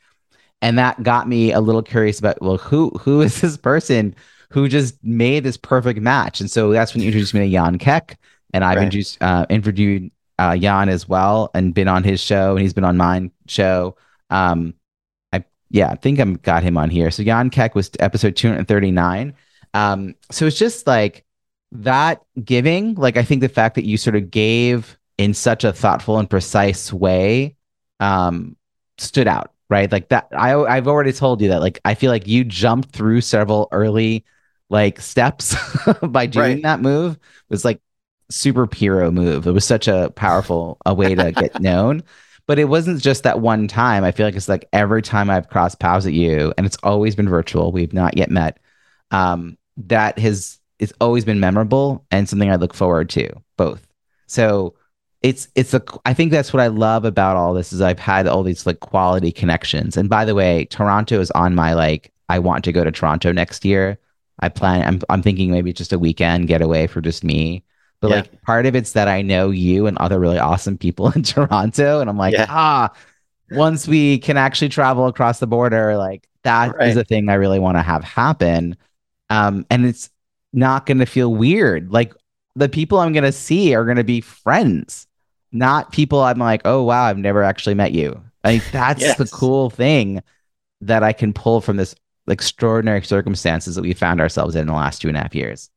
And 0.64 0.78
that 0.78 1.02
got 1.02 1.28
me 1.28 1.52
a 1.52 1.60
little 1.60 1.82
curious 1.82 2.18
about, 2.18 2.40
well, 2.40 2.56
who 2.56 2.88
who 2.98 3.20
is 3.20 3.40
this 3.42 3.58
person 3.58 4.16
who 4.48 4.66
just 4.66 4.96
made 5.04 5.44
this 5.44 5.58
perfect 5.58 6.00
match? 6.00 6.40
And 6.40 6.50
so 6.50 6.72
that's 6.72 6.94
when 6.94 7.02
you 7.02 7.08
introduced 7.08 7.34
me 7.34 7.40
to 7.40 7.50
Jan 7.50 7.78
Keck. 7.78 8.18
And 8.54 8.64
I've 8.64 8.76
right. 8.76 8.84
introduced, 8.84 9.18
uh, 9.20 9.44
interviewed 9.50 10.10
uh, 10.38 10.56
Jan 10.56 10.88
as 10.88 11.06
well 11.06 11.50
and 11.54 11.74
been 11.74 11.88
on 11.88 12.02
his 12.02 12.20
show 12.20 12.52
and 12.52 12.60
he's 12.60 12.72
been 12.72 12.84
on 12.84 12.96
mine 12.96 13.30
show. 13.46 13.96
Um, 14.30 14.72
I 15.34 15.44
yeah, 15.68 15.90
I 15.90 15.96
think 15.96 16.18
I'm 16.18 16.34
got 16.34 16.62
him 16.62 16.78
on 16.78 16.88
here. 16.88 17.10
So 17.10 17.22
Jan 17.22 17.50
Keck 17.50 17.74
was 17.74 17.90
episode 18.00 18.34
239. 18.34 19.34
Um, 19.74 20.14
so 20.30 20.46
it's 20.46 20.58
just 20.58 20.86
like 20.86 21.26
that 21.72 22.22
giving, 22.42 22.94
like 22.94 23.18
I 23.18 23.22
think 23.22 23.42
the 23.42 23.50
fact 23.50 23.74
that 23.74 23.84
you 23.84 23.98
sort 23.98 24.16
of 24.16 24.30
gave 24.30 24.96
in 25.18 25.34
such 25.34 25.64
a 25.64 25.74
thoughtful 25.74 26.18
and 26.18 26.30
precise 26.30 26.90
way 26.90 27.56
um, 28.00 28.56
stood 28.96 29.28
out, 29.28 29.52
right? 29.70 29.90
Like 29.90 30.08
that. 30.08 30.28
I 30.32 30.54
I've 30.54 30.88
already 30.88 31.12
told 31.12 31.40
you 31.40 31.48
that. 31.48 31.60
Like 31.60 31.80
I 31.84 31.94
feel 31.94 32.10
like 32.10 32.26
you 32.26 32.44
jumped 32.44 32.90
through 32.90 33.20
several 33.20 33.68
early 33.72 34.24
like 34.70 35.00
steps 35.00 35.54
by 36.02 36.26
doing 36.26 36.54
right. 36.54 36.62
that 36.62 36.80
move. 36.80 37.14
It 37.14 37.20
was 37.50 37.64
like 37.64 37.80
super 38.30 38.68
hero 38.74 39.10
move. 39.10 39.46
It 39.46 39.52
was 39.52 39.64
such 39.64 39.88
a 39.88 40.12
powerful 40.16 40.78
a 40.86 40.94
way 40.94 41.14
to 41.14 41.32
get 41.32 41.60
known. 41.60 42.02
But 42.46 42.58
it 42.58 42.66
wasn't 42.66 43.00
just 43.00 43.22
that 43.22 43.40
one 43.40 43.68
time. 43.68 44.04
I 44.04 44.12
feel 44.12 44.26
like 44.26 44.36
it's 44.36 44.50
like 44.50 44.68
every 44.72 45.00
time 45.00 45.30
I've 45.30 45.48
crossed 45.48 45.80
paths 45.80 46.04
at 46.04 46.12
you, 46.12 46.52
and 46.58 46.66
it's 46.66 46.76
always 46.82 47.16
been 47.16 47.28
virtual. 47.28 47.72
We've 47.72 47.94
not 47.94 48.18
yet 48.18 48.30
met. 48.30 48.58
Um, 49.10 49.56
that 49.78 50.18
has 50.18 50.58
it's 50.78 50.92
always 51.00 51.24
been 51.24 51.40
memorable 51.40 52.04
and 52.10 52.28
something 52.28 52.50
I 52.50 52.56
look 52.56 52.74
forward 52.74 53.08
to 53.10 53.30
both. 53.56 53.86
So 54.26 54.74
it's 55.24 55.48
it's 55.54 55.72
a 55.72 55.82
I 56.04 56.12
think 56.12 56.30
that's 56.30 56.52
what 56.52 56.62
I 56.62 56.66
love 56.66 57.06
about 57.06 57.36
all 57.36 57.54
this 57.54 57.72
is 57.72 57.80
I've 57.80 57.98
had 57.98 58.28
all 58.28 58.42
these 58.42 58.66
like 58.66 58.80
quality 58.80 59.32
connections. 59.32 59.96
And 59.96 60.06
by 60.06 60.26
the 60.26 60.34
way, 60.34 60.66
Toronto 60.66 61.18
is 61.18 61.30
on 61.30 61.54
my 61.54 61.72
like 61.72 62.12
I 62.28 62.38
want 62.38 62.62
to 62.64 62.72
go 62.72 62.84
to 62.84 62.92
Toronto 62.92 63.32
next 63.32 63.64
year. 63.64 63.98
I 64.40 64.50
plan 64.50 64.86
I'm 64.86 65.00
I'm 65.08 65.22
thinking 65.22 65.50
maybe 65.50 65.72
just 65.72 65.94
a 65.94 65.98
weekend 65.98 66.46
getaway 66.46 66.86
for 66.86 67.00
just 67.00 67.24
me. 67.24 67.64
But 68.00 68.10
yeah. 68.10 68.16
like 68.16 68.42
part 68.42 68.66
of 68.66 68.76
it's 68.76 68.92
that 68.92 69.08
I 69.08 69.22
know 69.22 69.48
you 69.50 69.86
and 69.86 69.96
other 69.96 70.20
really 70.20 70.38
awesome 70.38 70.76
people 70.76 71.10
in 71.16 71.22
Toronto. 71.22 72.00
And 72.00 72.10
I'm 72.10 72.18
like, 72.18 72.34
yeah. 72.34 72.46
ah, 72.50 72.92
once 73.50 73.88
we 73.88 74.18
can 74.18 74.36
actually 74.36 74.68
travel 74.68 75.06
across 75.06 75.38
the 75.38 75.46
border, 75.46 75.96
like 75.96 76.28
that 76.42 76.76
right. 76.76 76.88
is 76.88 76.98
a 76.98 77.04
thing 77.04 77.30
I 77.30 77.34
really 77.34 77.58
want 77.58 77.78
to 77.78 77.82
have 77.82 78.04
happen. 78.04 78.76
Um, 79.30 79.64
and 79.70 79.86
it's 79.86 80.10
not 80.52 80.84
going 80.84 80.98
to 80.98 81.06
feel 81.06 81.32
weird. 81.32 81.90
Like 81.90 82.12
the 82.56 82.68
people 82.68 82.98
I'm 82.98 83.14
going 83.14 83.24
to 83.24 83.32
see 83.32 83.74
are 83.74 83.86
going 83.86 83.96
to 83.96 84.04
be 84.04 84.20
friends. 84.20 85.06
Not 85.54 85.92
people 85.92 86.20
I'm 86.22 86.38
like, 86.38 86.60
oh 86.66 86.82
wow, 86.82 87.04
I've 87.04 87.16
never 87.16 87.42
actually 87.42 87.74
met 87.74 87.92
you. 87.92 88.20
I 88.42 88.58
think 88.58 88.72
that's 88.72 89.00
Yes. 89.00 89.16
the 89.16 89.26
cool 89.26 89.70
thing 89.70 90.22
that 90.82 91.02
I 91.02 91.14
can 91.14 91.32
pull 91.32 91.62
from 91.62 91.76
this 91.78 91.94
extraordinary 92.28 93.02
circumstances 93.02 93.74
that 93.76 93.82
we 93.82 93.94
found 93.94 94.20
ourselves 94.20 94.54
in, 94.54 94.62
in 94.62 94.66
the 94.66 94.72
last 94.74 95.00
two 95.00 95.08
and 95.08 95.16
a 95.16 95.20
half 95.20 95.34
years. 95.34 95.70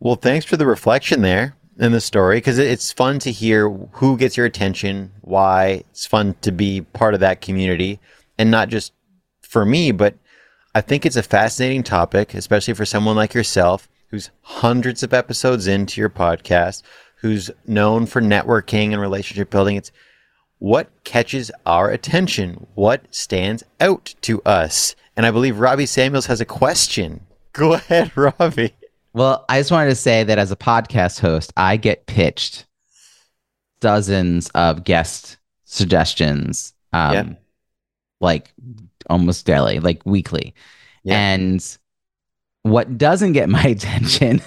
Well, 0.00 0.16
thanks 0.16 0.44
for 0.44 0.56
the 0.56 0.66
reflection 0.66 1.22
there 1.22 1.56
in 1.78 1.92
the 1.92 2.00
story 2.00 2.36
because 2.36 2.58
it's 2.58 2.92
fun 2.92 3.18
to 3.20 3.32
hear 3.32 3.68
who 3.70 4.16
gets 4.16 4.36
your 4.36 4.46
attention, 4.46 5.12
why. 5.22 5.82
It's 5.90 6.06
fun 6.06 6.34
to 6.42 6.52
be 6.52 6.82
part 6.82 7.14
of 7.14 7.20
that 7.20 7.40
community 7.40 7.98
and 8.38 8.50
not 8.50 8.68
just 8.68 8.92
for 9.42 9.64
me, 9.64 9.90
but 9.92 10.14
I 10.74 10.80
think 10.80 11.06
it's 11.06 11.16
a 11.16 11.22
fascinating 11.22 11.82
topic, 11.84 12.34
especially 12.34 12.74
for 12.74 12.84
someone 12.84 13.16
like 13.16 13.34
yourself 13.34 13.88
who's 14.08 14.30
hundreds 14.42 15.02
of 15.02 15.14
episodes 15.14 15.66
into 15.66 16.00
your 16.00 16.10
podcast, 16.10 16.82
who's 17.24 17.50
known 17.66 18.04
for 18.04 18.20
networking 18.20 18.92
and 18.92 19.00
relationship 19.00 19.48
building. 19.48 19.76
It's 19.76 19.90
what 20.58 20.90
catches 21.04 21.50
our 21.64 21.90
attention, 21.90 22.66
what 22.74 23.02
stands 23.14 23.62
out 23.80 24.14
to 24.20 24.42
us. 24.42 24.94
And 25.16 25.24
I 25.24 25.30
believe 25.30 25.58
Robbie 25.58 25.86
Samuels 25.86 26.26
has 26.26 26.42
a 26.42 26.44
question. 26.44 27.24
Go 27.54 27.72
ahead, 27.72 28.14
Robbie. 28.14 28.74
Well, 29.14 29.46
I 29.48 29.58
just 29.58 29.70
wanted 29.70 29.88
to 29.88 29.94
say 29.96 30.22
that 30.22 30.36
as 30.36 30.52
a 30.52 30.56
podcast 30.56 31.18
host, 31.20 31.50
I 31.56 31.78
get 31.78 32.04
pitched 32.04 32.66
dozens 33.80 34.50
of 34.50 34.84
guest 34.84 35.38
suggestions, 35.64 36.74
um, 36.92 37.12
Yeah. 37.14 37.32
like 38.20 38.52
almost 39.08 39.46
daily, 39.46 39.80
like 39.80 40.02
weekly. 40.04 40.54
Yeah. 41.04 41.18
And 41.18 41.78
what 42.64 42.98
doesn't 42.98 43.32
get 43.32 43.48
my 43.48 43.62
attention 43.64 44.42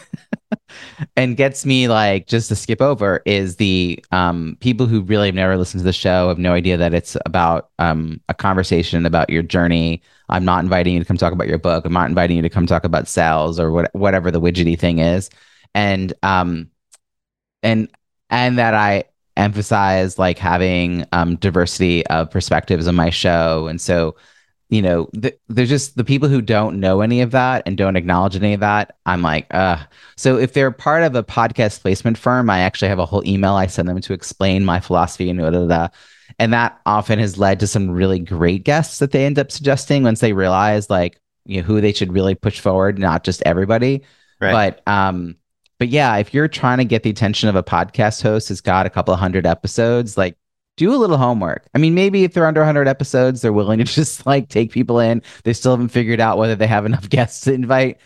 and 1.18 1.38
gets 1.38 1.66
me 1.66 1.88
like 1.88 2.28
just 2.28 2.50
to 2.50 2.56
skip 2.56 2.82
over 2.82 3.22
is 3.26 3.58
the 3.58 4.04
um, 4.12 4.58
people 4.60 4.86
who 4.86 5.02
really 5.02 5.28
have 5.28 5.36
never 5.36 5.58
listened 5.58 5.80
to 5.80 5.86
the 5.86 5.93
show 5.93 6.28
have 6.30 6.38
no 6.38 6.54
idea 6.54 6.78
that 6.78 6.93
it's 6.93 7.18
about 7.26 7.70
um, 7.80 8.22
a 8.30 8.34
conversation 8.34 9.06
about 9.06 9.30
your 9.30 9.43
journey. 9.43 10.02
I'm 10.30 10.45
not 10.45 10.64
inviting 10.64 10.93
you 10.93 11.00
to 11.00 11.06
come 11.06 11.18
talk 11.18 11.34
about 11.34 11.48
your 11.48 11.58
book. 11.58 11.86
I'm 11.86 11.93
not 11.93 12.10
inviting 12.10 12.38
you 12.38 12.41
to 12.41 12.50
come 12.50 12.66
talk 12.66 12.84
about 12.84 13.08
sales 13.08 13.60
or 13.60 13.72
what, 13.72 13.93
whatever 13.93 14.32
the 14.32 14.41
widgety 14.41 14.78
thing 14.78 15.00
is. 15.00 15.30
And 15.74 16.14
um, 16.24 16.70
and 17.64 17.89
and 18.30 18.58
that 18.58 18.74
I 18.74 19.06
emphasize 19.36 20.18
like 20.18 20.38
having 20.38 21.06
um, 21.12 21.36
diversity 21.38 22.06
of 22.08 22.30
perspectives 22.32 22.88
on 22.88 22.95
my 22.95 23.10
show. 23.10 23.68
And 23.68 23.80
so 23.80 24.16
you 24.70 24.82
know, 24.82 25.09
th- 25.22 25.39
there's 25.47 25.70
just 25.70 25.95
the 25.95 26.03
people 26.03 26.28
who 26.28 26.41
don't 26.41 26.80
know 26.80 27.01
any 27.01 27.22
of 27.22 27.32
that 27.32 27.63
and 27.65 27.78
don't 27.78 27.95
acknowledge 27.95 28.36
any 28.36 28.53
of 28.53 28.59
that. 28.59 28.97
I'm 29.05 29.22
like, 29.22 29.47
uh. 29.51 29.78
So 30.18 30.38
if 30.38 30.53
they're 30.53 30.72
part 30.72 31.03
of 31.03 31.15
a 31.15 31.24
podcast 31.24 31.82
placement 31.82 32.18
firm, 32.18 32.49
I 32.49 32.59
actually 32.59 32.89
have 32.89 32.99
a 32.99 33.05
whole 33.05 33.26
email 33.26 33.53
I 33.53 33.68
send 33.68 33.88
them 33.88 34.01
to 34.01 34.13
explain 34.13 34.65
my 34.65 34.80
philosophy 34.80 35.30
and 35.30 35.39
da, 35.39 35.49
da, 35.51 35.65
da. 35.65 35.88
And 36.39 36.51
that 36.53 36.80
often 36.86 37.20
has 37.20 37.38
led 37.38 37.59
to 37.61 37.68
some 37.68 37.89
really 37.89 38.20
great 38.20 38.63
guests 38.63 38.99
that 38.99 39.11
they 39.11 39.26
end 39.26 39.39
up 39.39 39.51
suggesting 39.51 40.03
once 40.03 40.20
they 40.20 40.34
realize 40.34 40.89
like 40.89 41.22
you 41.45 41.61
know 41.61 41.65
who 41.65 41.80
they 41.80 41.93
should 41.93 42.13
really 42.13 42.36
push 42.36 42.59
forward, 42.59 42.99
not 42.99 43.24
just 43.24 43.41
everybody. 43.45 44.03
Right. 44.39 44.51
But 44.51 44.91
um, 44.91 45.38
but 45.80 45.88
yeah, 45.89 46.18
if 46.18 46.34
you're 46.34 46.47
trying 46.47 46.80
to 46.80 46.86
get 46.86 47.03
the 47.03 47.09
attention 47.09 47.49
of 47.49 47.55
a 47.55 47.63
podcast 47.63 48.22
host 48.22 48.49
who's 48.49 48.61
got 48.61 48.86
a 48.86 48.89
couple 48.89 49.13
of 49.13 49.20
hundred 49.20 49.45
episodes, 49.45 50.18
like 50.18 50.38
do 50.78 50.94
a 50.94 50.98
little 50.98 51.18
homework. 51.18 51.68
I 51.74 51.80
mean, 51.80 51.94
maybe 51.94 52.24
if 52.24 52.34
they're 52.34 52.48
under 52.48 52.62
100 52.62 52.88
episodes, 52.88 53.42
they're 53.42 53.52
willing 53.52 53.80
to 53.80 53.84
just 53.84 54.26
like 54.26 54.48
take 54.48 54.72
people 54.72 55.00
in. 55.00 55.22
They 55.44 55.54
still 55.54 55.72
haven't 55.72 55.90
figured 55.90 56.22
out 56.22 56.38
whether 56.38 56.56
they 56.56 56.68
have 56.68 56.86
enough 56.86 57.10
guests 57.10 57.42
to 57.42 57.54
invite. 57.54 58.00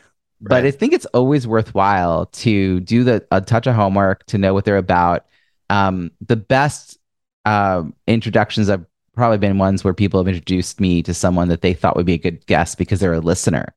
But 0.44 0.66
I 0.66 0.72
think 0.72 0.94
it's 0.94 1.06
always 1.08 1.46
worthwhile 1.46 2.26
to 2.26 2.80
do 2.80 3.04
the 3.04 3.24
a 3.30 3.42
touch 3.42 3.68
of 3.68 3.76
homework 3.76 4.26
to 4.26 4.40
know 4.40 4.56
what 4.56 4.66
they're 4.66 4.78
about. 4.78 5.28
Um, 5.70 6.10
the 6.20 6.36
best 6.36 6.98
um, 7.46 7.94
introductions 8.08 8.68
have 8.68 8.84
probably 9.14 9.38
been 9.38 9.60
ones 9.60 9.84
where 9.84 9.94
people 9.94 10.20
have 10.20 10.28
introduced 10.28 10.80
me 10.80 11.04
to 11.04 11.14
someone 11.14 11.48
that 11.50 11.62
they 11.62 11.74
thought 11.74 11.96
would 11.96 12.08
be 12.08 12.14
a 12.14 12.18
good 12.18 12.44
guest 12.48 12.80
because 12.80 13.00
they're 13.00 13.14
a 13.14 13.20
listener. 13.20 13.76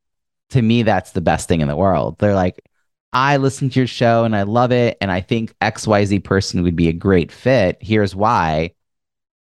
To 0.50 0.62
me, 0.62 0.82
that's 0.82 1.10
the 1.10 1.20
best 1.20 1.48
thing 1.48 1.60
in 1.60 1.68
the 1.68 1.76
world. 1.76 2.18
They're 2.18 2.34
like, 2.34 2.64
I 3.12 3.36
listen 3.36 3.70
to 3.70 3.80
your 3.80 3.86
show 3.86 4.24
and 4.24 4.34
I 4.34 4.42
love 4.42 4.72
it, 4.72 4.96
and 5.00 5.10
I 5.10 5.20
think 5.20 5.54
XYZ 5.60 6.24
person 6.24 6.62
would 6.62 6.76
be 6.76 6.88
a 6.88 6.92
great 6.92 7.30
fit. 7.30 7.78
Here's 7.80 8.14
why. 8.14 8.73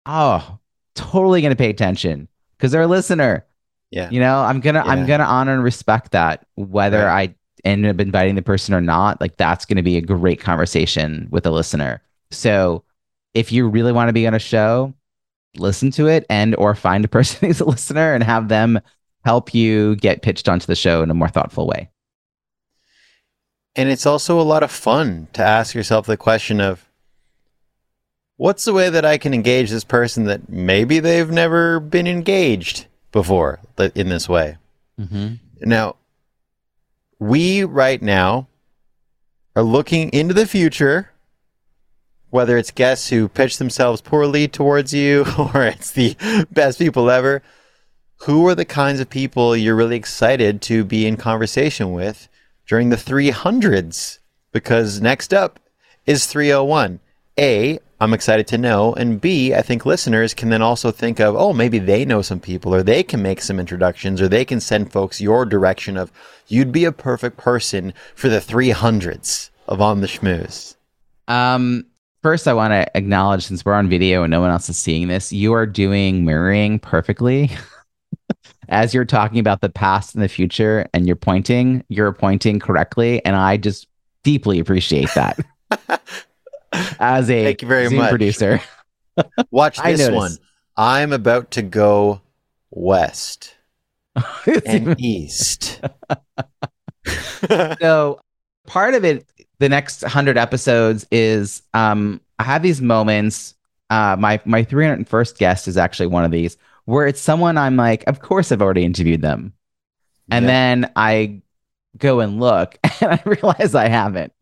Oh, 0.07 0.59
totally 0.95 1.41
gonna 1.41 1.55
pay 1.55 1.69
attention 1.69 2.27
because 2.57 2.71
they're 2.71 2.81
a 2.81 2.87
listener. 2.87 3.45
Yeah. 3.91 4.09
You 4.09 4.19
know, 4.19 4.39
I'm 4.39 4.59
gonna 4.59 4.81
I'm 4.81 5.05
gonna 5.05 5.23
honor 5.23 5.53
and 5.53 5.63
respect 5.63 6.11
that, 6.11 6.45
whether 6.55 7.05
Right. 7.05 7.29
I 7.31 7.35
end 7.67 7.85
up 7.85 7.99
inviting 7.99 8.35
the 8.35 8.41
person 8.41 8.73
or 8.73 8.81
not. 8.81 9.21
Like 9.21 9.37
that's 9.37 9.65
gonna 9.65 9.83
be 9.83 9.97
a 9.97 10.01
great 10.01 10.39
conversation 10.39 11.27
with 11.31 11.45
a 11.45 11.51
listener. 11.51 12.01
So 12.31 12.83
if 13.33 13.51
you 13.51 13.67
really 13.67 13.91
want 13.91 14.09
to 14.09 14.13
be 14.13 14.27
on 14.27 14.33
a 14.33 14.39
show, 14.39 14.93
listen 15.57 15.91
to 15.91 16.07
it 16.07 16.25
and 16.29 16.55
or 16.55 16.75
find 16.75 17.05
a 17.05 17.07
person 17.09 17.39
who's 17.47 17.61
a 17.61 17.65
listener 17.65 18.13
and 18.13 18.23
have 18.23 18.47
them 18.47 18.79
help 19.25 19.53
you 19.53 19.95
get 19.97 20.21
pitched 20.21 20.47
onto 20.47 20.65
the 20.65 20.75
show 20.75 21.03
in 21.03 21.09
a 21.11 21.13
more 21.13 21.27
thoughtful 21.27 21.67
way. 21.67 21.89
And 23.75 23.89
it's 23.89 24.05
also 24.05 24.39
a 24.39 24.43
lot 24.43 24.63
of 24.63 24.71
fun 24.71 25.27
to 25.33 25.43
ask 25.43 25.75
yourself 25.75 26.07
the 26.07 26.17
question 26.17 26.59
of 26.59 26.86
what's 28.37 28.65
the 28.65 28.73
way 28.73 28.89
that 28.89 29.03
I 29.05 29.17
can 29.17 29.33
engage 29.33 29.69
this 29.69 29.83
person 29.83 30.25
that 30.25 30.47
maybe 30.47 30.99
they've 30.99 31.29
never 31.29 31.79
been 31.79 32.07
engaged 32.07 32.85
before 33.11 33.59
in 33.95 34.09
this 34.09 34.29
way? 34.29 34.57
Mm-hmm. 34.99 35.35
Now, 35.61 35.95
we 37.19 37.63
right 37.63 38.01
now 38.01 38.47
are 39.55 39.63
looking 39.63 40.09
into 40.09 40.33
the 40.33 40.45
future, 40.45 41.11
whether 42.29 42.57
it's 42.57 42.71
guests 42.71 43.09
who 43.09 43.27
pitch 43.27 43.57
themselves 43.57 44.01
poorly 44.01 44.47
towards 44.47 44.93
you 44.93 45.25
or 45.39 45.63
it's 45.63 45.91
the 45.91 46.15
best 46.51 46.79
people 46.79 47.09
ever. 47.09 47.41
Who 48.21 48.47
are 48.47 48.55
the 48.55 48.65
kinds 48.65 48.99
of 48.99 49.09
people 49.09 49.55
you're 49.55 49.75
really 49.75 49.95
excited 49.95 50.61
to 50.63 50.83
be 50.83 51.05
in 51.05 51.17
conversation 51.17 51.91
with 51.91 52.27
during 52.67 52.89
the 52.89 52.95
300s? 52.95 54.19
Because 54.51 55.01
next 55.01 55.33
up 55.33 55.59
is 56.07 56.25
301. 56.25 56.99
A, 57.39 57.79
I'm 57.99 58.13
excited 58.13 58.45
to 58.47 58.57
know. 58.57 58.93
And 58.93 59.19
B, 59.19 59.55
I 59.55 59.61
think 59.61 59.85
listeners 59.85 60.33
can 60.33 60.49
then 60.49 60.61
also 60.61 60.91
think 60.91 61.19
of, 61.19 61.35
oh, 61.35 61.51
maybe 61.51 61.79
they 61.79 62.05
know 62.05 62.21
some 62.21 62.39
people 62.39 62.73
or 62.73 62.83
they 62.83 63.01
can 63.01 63.21
make 63.23 63.41
some 63.41 63.59
introductions 63.59 64.21
or 64.21 64.27
they 64.27 64.45
can 64.45 64.59
send 64.59 64.91
folks 64.91 65.19
your 65.19 65.45
direction 65.45 65.97
of, 65.97 66.11
you'd 66.47 66.71
be 66.71 66.85
a 66.85 66.91
perfect 66.91 67.37
person 67.37 67.93
for 68.13 68.29
the 68.29 68.39
300s 68.39 69.49
of 69.67 69.81
On 69.81 70.01
the 70.01 70.07
Schmooze. 70.07 70.75
Um, 71.27 71.85
first, 72.21 72.47
I 72.47 72.53
want 72.53 72.71
to 72.71 72.95
acknowledge 72.95 73.45
since 73.45 73.65
we're 73.65 73.73
on 73.73 73.89
video 73.89 74.23
and 74.23 74.31
no 74.31 74.41
one 74.41 74.51
else 74.51 74.69
is 74.69 74.77
seeing 74.77 75.07
this, 75.07 75.33
you 75.33 75.53
are 75.53 75.65
doing 75.65 76.23
mirroring 76.23 76.79
perfectly. 76.79 77.49
As 78.69 78.93
you're 78.93 79.05
talking 79.05 79.39
about 79.39 79.61
the 79.61 79.69
past 79.69 80.13
and 80.13 80.21
the 80.21 80.27
future, 80.27 80.85
and 80.93 81.07
you're 81.07 81.15
pointing, 81.15 81.85
you're 81.87 82.11
pointing 82.11 82.59
correctly, 82.59 83.23
and 83.23 83.33
I 83.33 83.55
just 83.55 83.87
deeply 84.23 84.59
appreciate 84.59 85.09
that. 85.15 85.39
As 86.99 87.29
a 87.29 87.43
Thank 87.45 87.61
you 87.61 87.67
very 87.67 87.87
Zoom 87.87 87.99
much. 87.99 88.09
producer, 88.09 88.61
Watch 89.51 89.81
this 89.81 90.09
one. 90.11 90.31
I'm 90.75 91.11
about 91.13 91.51
to 91.51 91.61
go 91.61 92.21
west 92.71 93.55
and 94.65 94.99
east. 94.99 95.81
so 97.79 98.19
part 98.65 98.93
of 98.93 99.05
it 99.05 99.25
the 99.59 99.69
next 99.69 100.01
100 100.01 100.37
episodes 100.37 101.05
is 101.11 101.61
um 101.73 102.19
i 102.39 102.43
have 102.43 102.61
these 102.61 102.81
moments 102.81 103.55
uh 103.89 104.15
my 104.19 104.39
my 104.45 104.63
301st 104.63 105.37
guest 105.37 105.67
is 105.67 105.77
actually 105.77 106.07
one 106.07 106.25
of 106.25 106.31
these 106.31 106.57
where 106.85 107.07
it's 107.07 107.21
someone 107.21 107.57
i'm 107.57 107.77
like 107.77 108.03
of 108.07 108.19
course 108.19 108.51
i've 108.51 108.61
already 108.61 108.83
interviewed 108.83 109.21
them 109.21 109.53
and 110.31 110.43
Yeah. 110.43 110.51
then 110.51 110.91
i 110.97 111.41
go 111.97 112.19
and 112.19 112.39
look 112.39 112.77
and 113.01 113.11
i 113.13 113.21
realize 113.25 113.73
i 113.73 113.87
haven't 113.87 114.33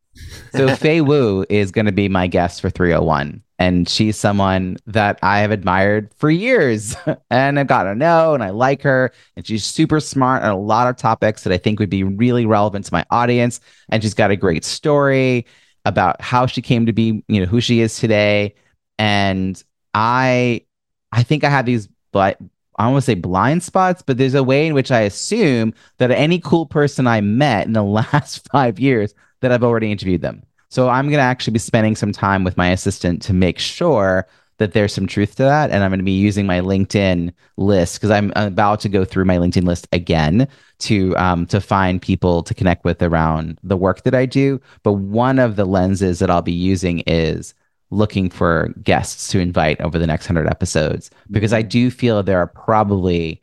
so 0.52 0.76
Fei 0.76 1.02
Wu 1.02 1.46
is 1.50 1.72
going 1.72 1.86
to 1.86 1.92
be 1.92 2.10
my 2.10 2.28
guest 2.28 2.62
for 2.62 2.70
301. 2.70 3.42
And 3.58 3.88
she's 3.88 4.18
someone 4.18 4.78
that 4.86 5.18
I 5.22 5.40
have 5.40 5.52
admired 5.52 6.14
for 6.18 6.30
years 6.30 6.96
and 7.30 7.58
I've 7.58 7.68
gotten 7.68 7.94
to 7.94 7.98
know 7.98 8.34
and 8.34 8.44
I 8.44 8.50
like 8.50 8.82
her. 8.82 9.12
And 9.36 9.48
she's 9.48 9.64
super 9.64 10.00
smart 10.00 10.44
on 10.44 10.52
a 10.52 10.60
lot 10.60 10.90
of 10.90 10.98
topics 10.98 11.44
that 11.44 11.54
I 11.54 11.58
think 11.58 11.80
would 11.80 11.90
be 11.90 12.04
really 12.04 12.46
relevant 12.46 12.86
to 12.86 12.94
my 12.94 13.06
audience. 13.12 13.62
And 13.90 14.04
she's 14.04 14.14
got 14.14 14.32
a 14.32 14.36
great 14.36 14.66
story 14.66 15.46
about 15.86 16.22
how 16.22 16.48
she 16.48 16.62
came 16.62 16.86
to 16.86 16.94
be, 16.94 17.24
you 17.28 17.40
know, 17.40 17.46
who 17.46 17.62
she 17.62 17.80
is 17.80 17.98
today. 17.98 18.56
And 19.00 19.62
I, 19.94 20.66
I 21.12 21.24
think 21.24 21.44
I 21.44 21.50
have 21.50 21.66
these, 21.66 21.88
but 22.12 22.38
I 22.78 22.84
don't 22.84 22.94
want 22.94 23.04
to 23.04 23.12
say 23.12 23.16
blind 23.16 23.64
spots, 23.64 24.02
but 24.02 24.18
there's 24.18 24.34
a 24.34 24.44
way 24.44 24.68
in 24.68 24.74
which 24.74 24.92
I 24.92 25.02
assume 25.02 25.74
that 25.98 26.12
any 26.12 26.40
cool 26.40 26.66
person 26.66 27.08
I 27.08 27.22
met 27.22 27.68
in 27.68 27.74
the 27.74 27.84
last 27.84 28.50
five 28.52 28.80
years 28.80 29.14
that 29.46 29.52
I've 29.52 29.64
already 29.64 29.92
interviewed 29.92 30.22
them. 30.22 30.44
So 30.70 30.90
I'm 30.90 31.06
going 31.06 31.20
to 31.20 31.24
actually 31.24 31.54
be 31.54 31.60
spending 31.60 31.96
some 31.96 32.12
time 32.12 32.44
with 32.44 32.58
my 32.58 32.70
assistant 32.70 33.22
to 33.22 33.34
make 33.34 33.60
sure 33.60 34.28
that 34.58 34.74
there's 34.74 34.94
some 34.94 35.06
truth 35.06 35.36
to 35.36 35.44
that. 35.44 35.70
And 35.70 35.84
I'm 35.84 35.92
going 35.92 36.00
to 36.00 36.04
be 36.04 36.12
using 36.12 36.46
my 36.46 36.62
LinkedIn 36.62 37.32
list 37.58 37.96
because 37.96 38.10
I'm 38.10 38.32
about 38.36 38.80
to 38.82 38.90
go 38.90 39.06
through 39.06 39.26
my 39.26 39.38
LinkedIn 39.38 39.66
list 39.66 39.88
again 39.92 40.48
to 40.80 41.16
um, 41.18 41.46
to 41.48 41.62
find 41.62 42.02
people 42.02 42.42
to 42.44 42.54
connect 42.54 42.84
with 42.86 43.02
around 43.04 43.60
the 43.64 43.78
work 43.78 44.04
that 44.04 44.16
I 44.16 44.26
do. 44.26 44.60
But 44.84 44.94
one 44.94 45.40
of 45.40 45.56
the 45.56 45.66
lenses 45.66 46.20
that 46.20 46.30
I'll 46.32 46.42
be 46.42 46.52
using 46.52 47.00
is 47.02 47.54
looking 47.92 48.30
for 48.30 48.74
guests 48.84 49.30
to 49.30 49.40
invite 49.40 49.80
over 49.82 50.00
the 50.00 50.08
next 50.08 50.28
100 50.28 50.50
episodes 50.50 51.12
because 51.30 51.54
I 51.54 51.62
do 51.62 51.92
feel 51.92 52.24
there 52.24 52.40
are 52.40 52.48
probably 52.48 53.42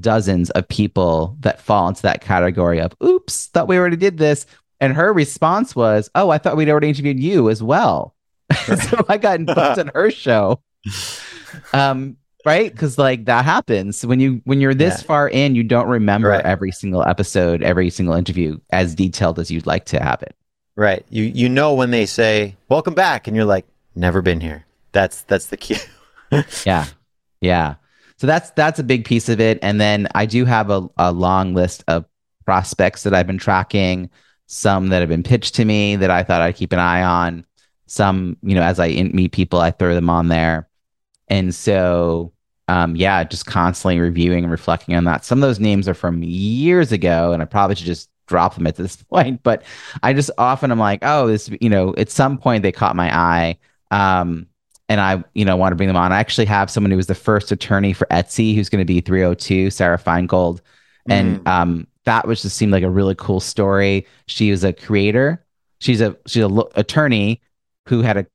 dozens 0.00 0.50
of 0.50 0.66
people 0.66 1.36
that 1.40 1.60
fall 1.60 1.88
into 1.88 2.02
that 2.02 2.20
category 2.20 2.80
of 2.80 2.94
oops, 3.02 3.46
thought 3.46 3.68
we 3.68 3.78
already 3.78 3.96
did 3.96 4.18
this. 4.18 4.46
And 4.80 4.92
her 4.94 5.12
response 5.12 5.74
was, 5.76 6.10
"Oh, 6.14 6.30
I 6.30 6.38
thought 6.38 6.56
we'd 6.56 6.68
already 6.68 6.88
interviewed 6.88 7.20
you 7.20 7.48
as 7.50 7.62
well." 7.62 8.14
so 8.66 9.04
I 9.08 9.16
got 9.18 9.44
booked 9.46 9.78
on 9.78 9.90
her 9.94 10.10
show. 10.10 10.60
Um, 11.72 12.16
right? 12.44 12.70
Because 12.72 12.98
like 12.98 13.26
that 13.26 13.44
happens 13.44 14.04
when 14.04 14.18
you 14.20 14.40
when 14.44 14.60
you're 14.60 14.74
this 14.74 15.00
Yeah. 15.00 15.06
far 15.06 15.28
in, 15.28 15.54
you 15.54 15.62
don't 15.62 15.86
remember 15.88 16.30
Right. 16.30 16.44
every 16.44 16.72
single 16.72 17.04
episode, 17.04 17.62
every 17.62 17.90
single 17.90 18.14
interview 18.16 18.58
as 18.70 18.94
detailed 18.94 19.38
as 19.38 19.50
you'd 19.50 19.66
like 19.66 19.84
to 19.86 20.02
have 20.02 20.20
it. 20.22 20.34
Right. 20.76 21.04
You 21.10 21.22
you 21.24 21.48
know 21.48 21.74
when 21.74 21.90
they 21.92 22.06
say 22.06 22.56
welcome 22.68 22.94
back, 22.94 23.26
and 23.28 23.36
you're 23.36 23.44
like, 23.44 23.66
never 23.94 24.20
been 24.20 24.40
here. 24.40 24.64
That's 24.92 25.22
that's 25.22 25.46
the 25.46 25.56
cue. 25.56 25.76
Yeah. 26.66 26.86
Yeah. 27.40 27.76
So 28.16 28.26
that's 28.26 28.50
that's 28.50 28.80
a 28.80 28.84
big 28.84 29.04
piece 29.04 29.28
of 29.28 29.40
it. 29.40 29.60
And 29.62 29.80
then 29.80 30.08
I 30.16 30.26
do 30.26 30.44
have 30.44 30.70
a, 30.70 30.88
a 30.98 31.12
long 31.12 31.54
list 31.54 31.84
of 31.86 32.04
prospects 32.44 33.04
that 33.04 33.14
I've 33.14 33.28
been 33.28 33.38
tracking, 33.38 34.10
some 34.46 34.88
that 34.88 35.00
have 35.00 35.08
been 35.08 35.22
pitched 35.22 35.54
to 35.56 35.64
me 35.64 35.96
that 35.96 36.10
I 36.10 36.22
thought 36.22 36.42
I'd 36.42 36.56
keep 36.56 36.72
an 36.72 36.78
eye 36.78 37.02
on. 37.02 37.44
Some, 37.86 38.36
you 38.42 38.54
know, 38.54 38.62
as 38.62 38.78
I 38.78 38.86
in- 38.86 39.14
meet 39.14 39.32
people, 39.32 39.60
I 39.60 39.70
throw 39.70 39.94
them 39.94 40.10
on 40.10 40.28
there. 40.28 40.68
And 41.28 41.54
so 41.54 42.34
um, 42.68 42.96
yeah, 42.96 43.24
just 43.24 43.46
constantly 43.46 44.00
reviewing 44.00 44.44
and 44.44 44.50
reflecting 44.50 44.94
on 44.94 45.04
that. 45.04 45.24
Some 45.24 45.38
of 45.38 45.42
those 45.48 45.60
names 45.60 45.88
are 45.88 45.94
from 45.94 46.22
years 46.22 46.92
ago, 46.92 47.32
and 47.32 47.42
I 47.42 47.46
probably 47.46 47.76
should 47.76 47.86
just 47.86 48.08
drop 48.26 48.54
them 48.54 48.66
at 48.66 48.76
this 48.76 48.96
point. 49.10 49.42
But 49.42 49.62
I 50.02 50.12
just 50.12 50.30
often 50.38 50.70
I'm 50.70 50.78
like, 50.78 51.00
oh, 51.02 51.26
this, 51.26 51.50
you 51.60 51.68
know, 51.68 51.94
at 51.96 52.10
some 52.10 52.38
point 52.38 52.62
they 52.62 52.72
caught 52.72 52.96
my 52.96 53.14
eye. 53.14 53.58
Um, 53.90 54.46
and 54.88 55.00
I, 55.00 55.24
you 55.34 55.44
know, 55.44 55.56
want 55.56 55.72
to 55.72 55.76
bring 55.76 55.86
them 55.86 55.96
on. 55.96 56.12
I 56.12 56.20
actually 56.20 56.44
have 56.46 56.70
someone 56.70 56.90
who 56.90 56.96
was 56.98 57.06
the 57.06 57.14
first 57.14 57.50
attorney 57.50 57.94
for 57.94 58.06
Etsy, 58.10 58.54
who's 58.54 58.68
going 58.68 58.82
to 58.82 58.84
be 58.84 59.00
302, 59.00 59.70
Sarah 59.70 59.98
Feingold, 59.98 60.60
and 61.08 61.46
um, 61.48 61.86
that 62.04 62.26
was 62.26 62.42
just 62.42 62.56
seemed 62.56 62.72
like 62.72 62.82
a 62.82 62.90
really 62.90 63.14
cool 63.16 63.40
story. 63.40 64.06
She 64.26 64.50
was 64.50 64.64
a 64.64 64.72
creator. 64.72 65.44
She's 65.80 66.00
a 66.00 66.16
she's 66.26 66.42
a 66.42 66.48
lo- 66.48 66.70
attorney 66.76 67.40
who 67.88 68.02
had 68.02 68.16
a 68.16 68.26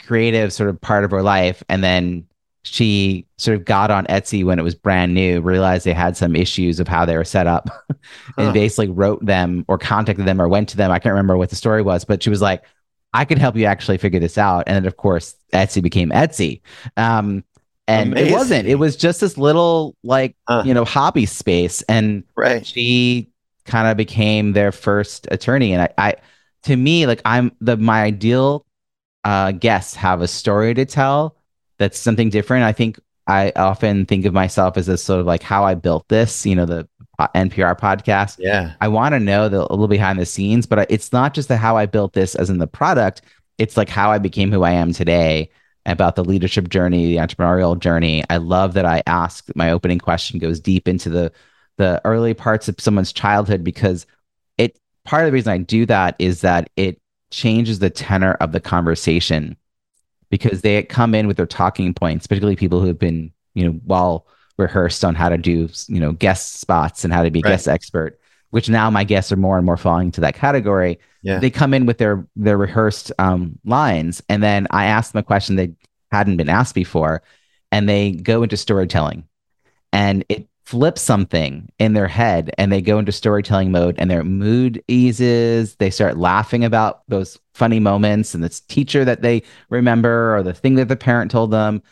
creative 0.00 0.52
sort 0.52 0.68
of 0.70 0.80
part 0.80 1.04
of 1.04 1.10
her 1.10 1.22
life, 1.22 1.62
and 1.68 1.82
then 1.82 2.26
she 2.64 3.26
sort 3.38 3.56
of 3.56 3.64
got 3.64 3.90
on 3.92 4.06
Etsy 4.06 4.44
when 4.44 4.58
it 4.58 4.62
was 4.62 4.74
brand 4.74 5.14
new, 5.14 5.40
realized 5.40 5.86
they 5.86 5.92
had 5.92 6.16
some 6.16 6.34
issues 6.34 6.80
of 6.80 6.88
how 6.88 7.04
they 7.04 7.16
were 7.16 7.24
set 7.24 7.46
up, 7.46 7.68
and 8.38 8.48
Huh. 8.48 8.52
basically 8.52 8.88
wrote 8.88 9.24
them 9.24 9.64
or 9.68 9.78
contacted 9.78 10.24
them 10.26 10.40
or 10.42 10.48
went 10.48 10.68
to 10.70 10.76
them. 10.76 10.90
I 10.90 10.98
can't 10.98 11.12
remember 11.12 11.36
what 11.36 11.50
the 11.50 11.56
story 11.56 11.82
was, 11.82 12.04
but 12.04 12.22
she 12.22 12.30
was 12.30 12.42
like, 12.42 12.64
I 13.12 13.24
could 13.24 13.38
help 13.38 13.56
you 13.56 13.66
actually 13.66 13.98
figure 13.98 14.20
this 14.20 14.36
out. 14.36 14.64
And 14.66 14.74
then, 14.76 14.86
of 14.86 14.96
course, 14.96 15.36
Etsy 15.52 15.82
became 15.82 16.10
Etsy. 16.10 16.60
Um, 16.96 17.44
and 17.88 18.18
it 18.18 18.32
wasn't, 18.32 18.66
it 18.68 18.76
was 18.76 18.96
just 18.96 19.20
this 19.20 19.38
little, 19.38 19.94
like, 20.02 20.36
Huh. 20.48 20.62
you 20.66 20.74
know, 20.74 20.84
hobby 20.84 21.26
space. 21.26 21.82
And 21.82 22.24
right. 22.36 22.64
she 22.66 23.30
kind 23.64 23.88
of 23.88 23.96
became 23.96 24.52
their 24.52 24.72
first 24.72 25.28
attorney. 25.30 25.72
And 25.72 25.82
I, 25.82 25.88
I, 25.98 26.14
to 26.64 26.76
me, 26.76 27.06
like, 27.06 27.20
I'm 27.24 27.52
the, 27.60 27.76
my 27.76 28.02
ideal 28.02 28.66
uh, 29.24 29.52
guests 29.52 29.94
have 29.96 30.20
a 30.20 30.28
story 30.28 30.74
to 30.74 30.84
tell 30.84 31.36
that's 31.78 31.98
something 31.98 32.30
different. 32.30 32.64
I 32.64 32.72
think 32.72 32.98
I 33.26 33.52
often 33.56 34.06
think 34.06 34.24
of 34.24 34.32
myself 34.32 34.76
as 34.76 34.88
a 34.88 34.96
sort 34.96 35.20
of 35.20 35.26
like 35.26 35.42
how 35.42 35.64
I 35.64 35.74
built 35.74 36.06
this, 36.08 36.46
you 36.46 36.54
know, 36.54 36.64
the 36.64 36.88
po- 37.18 37.26
NPR 37.34 37.78
podcast. 37.78 38.36
Yeah. 38.38 38.74
I 38.80 38.86
want 38.88 39.14
to 39.14 39.20
know 39.20 39.48
the 39.48 39.60
a 39.62 39.72
little 39.72 39.88
behind 39.88 40.18
the 40.20 40.26
scenes, 40.26 40.64
but 40.66 40.78
I- 40.78 40.86
it's 40.88 41.12
not 41.12 41.34
just 41.34 41.48
the 41.48 41.56
how 41.56 41.76
I 41.76 41.86
built 41.86 42.12
this 42.12 42.34
as 42.36 42.50
in 42.50 42.58
the 42.58 42.66
product. 42.68 43.22
It's 43.58 43.76
like 43.76 43.88
how 43.88 44.10
I 44.12 44.18
became 44.18 44.52
who 44.52 44.62
I 44.62 44.72
am 44.72 44.92
today 44.92 45.50
about 45.86 46.16
the 46.16 46.24
leadership 46.24 46.68
journey, 46.68 47.06
the 47.06 47.16
entrepreneurial 47.16 47.78
journey. 47.78 48.24
I 48.30 48.38
love 48.38 48.74
that 48.74 48.86
I 48.86 49.02
ask 49.06 49.46
my 49.54 49.70
opening 49.70 49.98
question 49.98 50.38
goes 50.38 50.60
deep 50.60 50.88
into 50.88 51.08
the 51.10 51.32
the 51.78 52.00
early 52.04 52.34
parts 52.34 52.68
of 52.68 52.76
someone's 52.78 53.12
childhood 53.12 53.62
because 53.62 54.06
it 54.58 54.78
part 55.04 55.22
of 55.24 55.26
the 55.28 55.32
reason 55.32 55.52
I 55.52 55.58
do 55.58 55.86
that 55.86 56.16
is 56.18 56.40
that 56.42 56.70
it 56.76 57.00
changes 57.30 57.78
the 57.78 57.90
tenor 57.90 58.32
of 58.34 58.52
the 58.52 58.60
conversation 58.60 59.56
because 60.30 60.62
they 60.62 60.82
come 60.82 61.14
in 61.14 61.26
with 61.26 61.36
their 61.36 61.46
talking 61.46 61.94
points, 61.94 62.26
particularly 62.26 62.56
people 62.56 62.80
who 62.80 62.86
have 62.88 62.98
been, 62.98 63.32
you 63.54 63.64
know, 63.64 63.80
well 63.84 64.26
rehearsed 64.58 65.04
on 65.04 65.14
how 65.14 65.28
to 65.28 65.38
do, 65.38 65.68
you 65.88 66.00
know, 66.00 66.12
guest 66.12 66.54
spots 66.60 67.04
and 67.04 67.12
how 67.12 67.22
to 67.22 67.30
be 67.30 67.42
Right. 67.42 67.50
guest 67.50 67.68
expert, 67.68 68.18
which 68.56 68.70
now 68.70 68.88
my 68.88 69.04
guests 69.04 69.30
are 69.30 69.36
more 69.36 69.58
and 69.58 69.66
more 69.66 69.76
falling 69.76 70.06
into 70.06 70.22
that 70.22 70.34
category. 70.34 70.98
Yeah. 71.20 71.40
They 71.40 71.50
come 71.50 71.74
in 71.74 71.84
with 71.84 71.98
their 71.98 72.26
their 72.36 72.56
rehearsed 72.56 73.12
um, 73.18 73.58
lines, 73.66 74.22
and 74.30 74.42
then 74.42 74.66
I 74.70 74.86
ask 74.86 75.12
them 75.12 75.20
a 75.20 75.22
question 75.22 75.56
they 75.56 75.74
hadn't 76.10 76.38
been 76.38 76.48
asked 76.48 76.74
before, 76.74 77.22
and 77.70 77.86
they 77.86 78.12
go 78.12 78.42
into 78.42 78.56
storytelling, 78.56 79.28
and 79.92 80.24
it 80.30 80.48
flips 80.64 81.02
something 81.02 81.70
in 81.78 81.92
their 81.92 82.08
head, 82.08 82.50
and 82.56 82.72
they 82.72 82.80
go 82.80 82.98
into 82.98 83.12
storytelling 83.12 83.72
mode, 83.72 83.94
and 83.98 84.10
their 84.10 84.24
mood 84.24 84.82
eases. 84.88 85.74
They 85.74 85.90
start 85.90 86.16
laughing 86.16 86.64
about 86.64 87.02
those 87.08 87.38
funny 87.52 87.78
moments 87.78 88.34
and 88.34 88.42
this 88.42 88.60
teacher 88.62 89.04
that 89.04 89.20
they 89.20 89.42
remember, 89.68 90.34
or 90.34 90.42
the 90.42 90.54
thing 90.54 90.76
that 90.76 90.88
the 90.88 90.96
parent 90.96 91.30
told 91.30 91.50
them, 91.50 91.82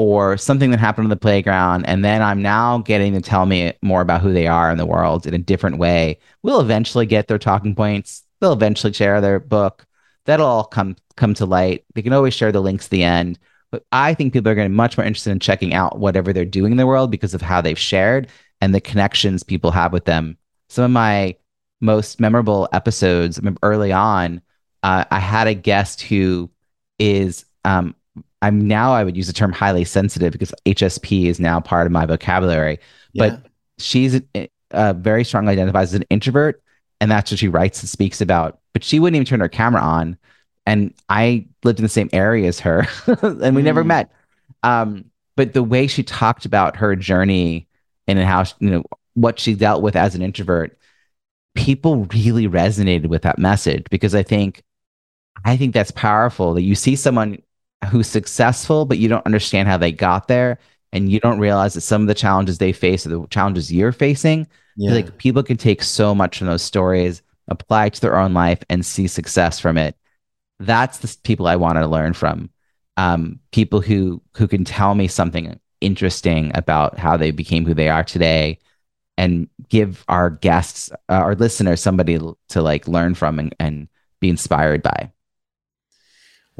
or 0.00 0.38
something 0.38 0.70
that 0.70 0.80
happened 0.80 1.04
on 1.04 1.10
the 1.10 1.16
playground. 1.16 1.84
And 1.84 2.02
then 2.02 2.22
I'm 2.22 2.40
now 2.40 2.78
getting 2.78 3.12
to 3.12 3.20
tell 3.20 3.44
me 3.44 3.74
more 3.82 4.00
about 4.00 4.22
who 4.22 4.32
they 4.32 4.46
are 4.46 4.70
in 4.70 4.78
the 4.78 4.86
world 4.86 5.26
in 5.26 5.34
a 5.34 5.38
different 5.38 5.76
way. 5.76 6.18
We'll 6.42 6.62
eventually 6.62 7.04
get 7.04 7.28
their 7.28 7.38
talking 7.38 7.74
points. 7.74 8.22
They'll 8.40 8.54
eventually 8.54 8.94
share 8.94 9.20
their 9.20 9.38
book. 9.38 9.86
That'll 10.24 10.46
all 10.46 10.64
come 10.64 10.96
come 11.16 11.34
to 11.34 11.44
light. 11.44 11.84
They 11.94 12.00
can 12.00 12.14
always 12.14 12.32
share 12.32 12.50
the 12.50 12.62
links 12.62 12.86
at 12.86 12.92
the 12.92 13.02
end. 13.02 13.38
But 13.70 13.84
I 13.92 14.14
think 14.14 14.32
people 14.32 14.50
are 14.50 14.54
going 14.54 14.68
to 14.68 14.70
be 14.70 14.74
much 14.74 14.96
more 14.96 15.06
interested 15.06 15.32
in 15.32 15.38
checking 15.38 15.74
out 15.74 15.98
whatever 15.98 16.32
they're 16.32 16.46
doing 16.46 16.72
in 16.72 16.78
the 16.78 16.86
world 16.86 17.10
because 17.10 17.34
of 17.34 17.42
how 17.42 17.60
they've 17.60 17.78
shared 17.78 18.28
and 18.62 18.74
the 18.74 18.80
connections 18.80 19.42
people 19.42 19.70
have 19.70 19.92
with 19.92 20.06
them. 20.06 20.38
Some 20.70 20.84
of 20.84 20.90
my 20.92 21.36
most 21.82 22.20
memorable 22.20 22.70
episodes 22.72 23.38
early 23.62 23.92
on, 23.92 24.40
uh, 24.82 25.04
I 25.10 25.18
had 25.18 25.46
a 25.46 25.52
guest 25.52 26.00
who 26.00 26.50
is 26.98 27.44
um, 27.66 27.94
I'm 28.42 28.66
now 28.66 28.92
I 28.92 29.04
would 29.04 29.16
use 29.16 29.26
the 29.26 29.32
term 29.32 29.52
highly 29.52 29.84
sensitive 29.84 30.32
because 30.32 30.52
HSP 30.66 31.26
is 31.26 31.38
now 31.40 31.60
part 31.60 31.86
of 31.86 31.92
my 31.92 32.06
vocabulary. 32.06 32.78
Yeah. 33.12 33.28
But 33.30 33.46
she's 33.78 34.20
uh, 34.70 34.92
very 34.94 35.24
strongly 35.24 35.52
identifies 35.52 35.90
as 35.92 35.94
an 36.00 36.06
introvert, 36.10 36.62
and 37.00 37.10
that's 37.10 37.30
what 37.30 37.38
she 37.40 37.48
writes 37.48 37.82
and 37.82 37.88
speaks 37.88 38.20
about. 38.20 38.60
But 38.72 38.84
she 38.84 38.98
wouldn't 39.00 39.16
even 39.16 39.26
turn 39.26 39.40
her 39.40 39.48
camera 39.48 39.82
on, 39.82 40.16
and 40.66 40.94
I 41.08 41.46
lived 41.64 41.78
in 41.80 41.82
the 41.82 41.88
same 41.88 42.08
area 42.12 42.48
as 42.48 42.60
her, 42.60 42.86
and 43.22 43.54
we 43.54 43.62
never 43.62 43.82
Mm. 43.84 43.88
met. 43.88 44.12
Um, 44.62 45.04
but 45.36 45.52
the 45.54 45.62
way 45.62 45.86
she 45.86 46.02
talked 46.02 46.44
about 46.44 46.76
her 46.76 46.94
journey 46.96 47.66
and 48.06 48.18
how 48.18 48.44
she- 48.44 48.54
you 48.60 48.70
know 48.70 48.84
what 49.14 49.38
she 49.40 49.54
dealt 49.54 49.82
with 49.82 49.96
as 49.96 50.14
an 50.14 50.22
introvert, 50.22 50.78
people 51.54 52.06
really 52.14 52.46
resonated 52.48 53.06
with 53.06 53.22
that 53.22 53.38
message 53.38 53.84
because 53.90 54.14
I 54.14 54.22
think, 54.22 54.62
I 55.44 55.56
think 55.56 55.74
that's 55.74 55.90
powerful 55.90 56.54
that 56.54 56.62
you 56.62 56.74
see 56.74 56.94
someone 56.96 57.38
who's 57.88 58.06
successful, 58.06 58.84
but 58.84 58.98
you 58.98 59.08
don't 59.08 59.26
understand 59.26 59.68
how 59.68 59.76
they 59.76 59.92
got 59.92 60.28
there. 60.28 60.58
And 60.92 61.10
you 61.10 61.20
don't 61.20 61.38
realize 61.38 61.74
that 61.74 61.82
some 61.82 62.02
of 62.02 62.08
the 62.08 62.14
challenges 62.14 62.58
they 62.58 62.72
face 62.72 63.06
are 63.06 63.10
the 63.10 63.26
challenges 63.28 63.72
you're 63.72 63.92
facing. 63.92 64.48
yeah. 64.76 64.92
Like 64.92 65.18
people 65.18 65.42
can 65.42 65.56
take 65.56 65.82
so 65.82 66.14
much 66.14 66.38
from 66.38 66.48
those 66.48 66.62
stories, 66.62 67.22
apply 67.48 67.86
it 67.86 67.94
to 67.94 68.00
their 68.00 68.18
own 68.18 68.34
life, 68.34 68.62
and 68.68 68.84
see 68.84 69.06
success 69.06 69.60
from 69.60 69.78
it. 69.78 69.96
That's 70.58 70.98
the 70.98 71.16
people 71.22 71.46
I 71.46 71.56
want 71.56 71.78
to 71.78 71.86
learn 71.86 72.12
from. 72.12 72.50
Um, 72.96 73.38
people 73.52 73.80
who 73.80 74.20
who 74.36 74.48
can 74.48 74.64
tell 74.64 74.94
me 74.94 75.06
something 75.06 75.58
interesting 75.80 76.50
about 76.54 76.98
how 76.98 77.16
they 77.16 77.30
became 77.30 77.64
who 77.64 77.72
they 77.72 77.88
are 77.88 78.04
today, 78.04 78.58
and 79.16 79.48
give 79.68 80.04
our 80.08 80.28
guests, 80.30 80.90
uh, 81.08 81.12
our 81.12 81.34
listeners, 81.36 81.80
somebody 81.80 82.18
to 82.48 82.62
like 82.62 82.88
learn 82.88 83.14
from 83.14 83.38
and, 83.38 83.54
and 83.60 83.88
be 84.20 84.28
inspired 84.28 84.82
by. 84.82 85.12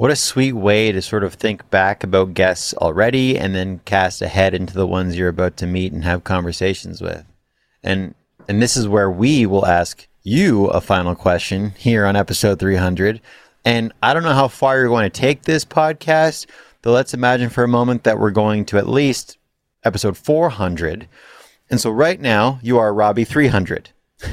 What 0.01 0.11
a 0.11 0.17
sweet 0.17 0.55
way 0.55 0.93
to 0.93 1.03
sort 1.03 1.25
of 1.25 1.35
think 1.35 1.69
back 1.69 2.03
about 2.03 2.33
guests 2.33 2.73
already 2.73 3.39
and 3.39 3.55
then 3.55 3.81
cast 3.85 4.23
ahead 4.23 4.55
into 4.55 4.73
the 4.73 4.87
ones 4.87 5.15
you're 5.15 5.29
about 5.29 5.59
to 5.59 5.67
meet 5.67 5.93
and 5.93 6.05
have 6.05 6.25
conversations 6.25 7.03
with. 7.03 7.27
And 7.83 8.15
and 8.49 8.63
this 8.63 8.79
is 8.79 8.89
where 8.89 9.11
we 9.11 9.45
will 9.45 9.67
ask 9.67 10.09
you 10.23 10.69
a 10.69 10.81
final 10.81 11.15
question 11.15 11.73
here 11.77 12.07
on 12.07 12.17
episode 12.17 12.59
300. 12.59 13.21
And 13.67 13.93
I 14.03 14.15
don't 14.15 14.23
know 14.23 14.33
how 14.33 14.49
far 14.49 14.79
you're 14.79 14.89
going 14.89 15.05
to 15.05 15.21
take 15.21 15.43
this 15.43 15.67
podcast, 15.67 16.47
but 16.81 16.93
let's 16.93 17.13
imagine 17.13 17.51
for 17.51 17.63
a 17.63 17.69
moment 17.69 18.05
that 18.05 18.19
we're 18.19 18.31
going 18.31 18.65
to 18.65 18.79
at 18.79 18.89
least 18.89 19.37
episode 19.85 20.17
400. 20.17 21.09
And 21.69 21.79
so 21.79 21.91
right 21.91 22.19
now 22.19 22.59
you 22.63 22.79
are 22.79 22.95
Robbie 22.95 23.25
300. 23.25 23.91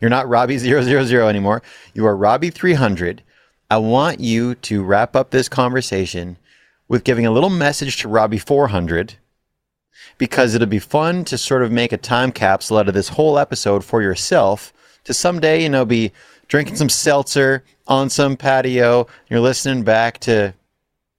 You're 0.00 0.08
not 0.08 0.30
Robbie 0.30 0.56
000 0.56 1.28
anymore. 1.28 1.60
You 1.92 2.06
are 2.06 2.16
Robbie 2.16 2.48
300. 2.48 3.22
I 3.70 3.78
want 3.78 4.18
you 4.18 4.56
to 4.56 4.82
wrap 4.82 5.14
up 5.14 5.30
this 5.30 5.48
conversation 5.48 6.36
with 6.88 7.04
giving 7.04 7.24
a 7.24 7.30
little 7.30 7.50
message 7.50 7.98
to 7.98 8.08
Robbie 8.08 8.38
400 8.38 9.14
because 10.18 10.56
it'll 10.56 10.66
be 10.66 10.80
fun 10.80 11.24
to 11.26 11.38
sort 11.38 11.62
of 11.62 11.70
make 11.70 11.92
a 11.92 11.96
time 11.96 12.32
capsule 12.32 12.78
out 12.78 12.88
of 12.88 12.94
this 12.94 13.10
whole 13.10 13.38
episode 13.38 13.84
for 13.84 14.02
yourself 14.02 14.72
to 15.04 15.14
someday, 15.14 15.62
you 15.62 15.68
know, 15.68 15.84
be 15.84 16.10
drinking 16.48 16.74
some 16.74 16.88
seltzer 16.88 17.62
on 17.86 18.10
some 18.10 18.36
patio. 18.36 19.06
You're 19.28 19.38
listening 19.38 19.84
back 19.84 20.18
to 20.20 20.52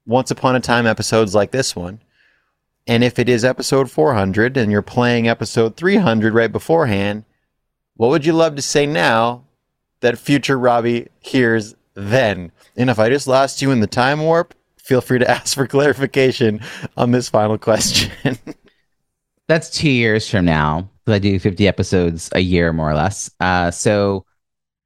once 0.06 0.30
upon 0.30 0.58
a 0.58 0.60
time 0.60 0.86
episodes 0.86 1.34
like 1.34 1.52
this 1.52 1.74
one. 1.74 2.02
And 2.86 3.02
if 3.02 3.18
it 3.18 3.30
is 3.30 3.46
episode 3.46 3.90
400 3.90 4.58
and 4.58 4.74
you're 4.74 4.82
playing 4.82 5.30
episode 5.30 5.78
300 5.78 6.34
right 6.34 6.52
beforehand, 6.52 7.24
what 7.96 8.10
would 8.10 8.26
you 8.26 8.34
love 8.34 8.58
to 8.58 8.62
say 8.62 8.86
now 8.86 9.46
that 10.02 10.18
future 10.18 10.60
Robbie 10.60 11.08
hears 11.22 11.76
then? 11.94 12.52
And 12.76 12.90
if 12.90 13.00
I 13.00 13.10
just 13.10 13.28
lost 13.28 13.62
you 13.62 13.72
in 13.72 13.80
the 13.80 13.88
time 13.88 14.22
warp, 14.22 14.54
feel 14.78 15.02
free 15.02 15.20
to 15.20 15.30
ask 15.30 15.56
for 15.56 15.68
clarification 15.68 16.62
on 16.98 17.12
this 17.12 17.30
final 17.30 17.58
question. 17.58 18.12
That's 19.48 19.70
two 19.70 19.90
years 19.90 20.30
from 20.30 20.46
now. 20.46 20.90
I 21.08 21.20
do 21.20 21.40
50 21.40 21.68
episodes 21.68 22.30
a 22.32 22.40
year, 22.40 22.72
more 22.72 22.90
or 22.90 22.94
less. 22.94 23.30
Uh, 23.42 23.70
so, 23.70 24.26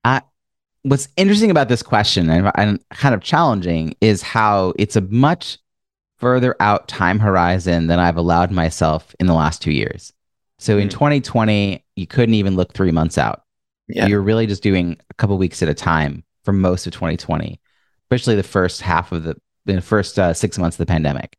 I, 0.03 0.21
what's 0.81 1.07
interesting 1.17 1.51
about 1.51 1.69
this 1.69 1.83
question 1.83 2.29
and, 2.29 2.51
and 2.55 2.79
kind 2.89 3.13
of 3.13 3.21
challenging 3.21 3.95
is 4.01 4.21
how 4.23 4.73
it's 4.79 4.95
a 4.95 5.01
much 5.01 5.59
further 6.17 6.55
out 6.59 6.87
time 6.87 7.19
horizon 7.19 7.87
than 7.87 7.99
I've 7.99 8.17
allowed 8.17 8.51
myself 8.51 9.15
in 9.19 9.27
the 9.27 9.33
last 9.33 9.61
two 9.61 9.71
years. 9.71 10.13
So 10.57 10.77
in 10.77 10.89
2020, 10.89 11.83
you 11.95 12.07
couldn't 12.07 12.35
even 12.35 12.55
look 12.55 12.73
three 12.73 12.91
months 12.91 13.17
out. 13.17 13.43
Yeah. 13.87 14.07
You're 14.07 14.21
really 14.21 14.47
just 14.47 14.63
doing 14.63 14.97
a 15.09 15.13
couple 15.15 15.37
weeks 15.37 15.61
at 15.61 15.69
a 15.69 15.73
time 15.73 16.23
for 16.45 16.53
most 16.53 16.85
of 16.85 16.93
2020, 16.93 17.59
especially 18.05 18.35
the 18.35 18.43
first 18.43 18.81
half 18.81 19.11
of 19.11 19.23
the, 19.23 19.35
the 19.65 19.81
first 19.81 20.17
uh, 20.17 20.33
six 20.33 20.57
months 20.57 20.75
of 20.75 20.85
the 20.85 20.91
pandemic. 20.91 21.37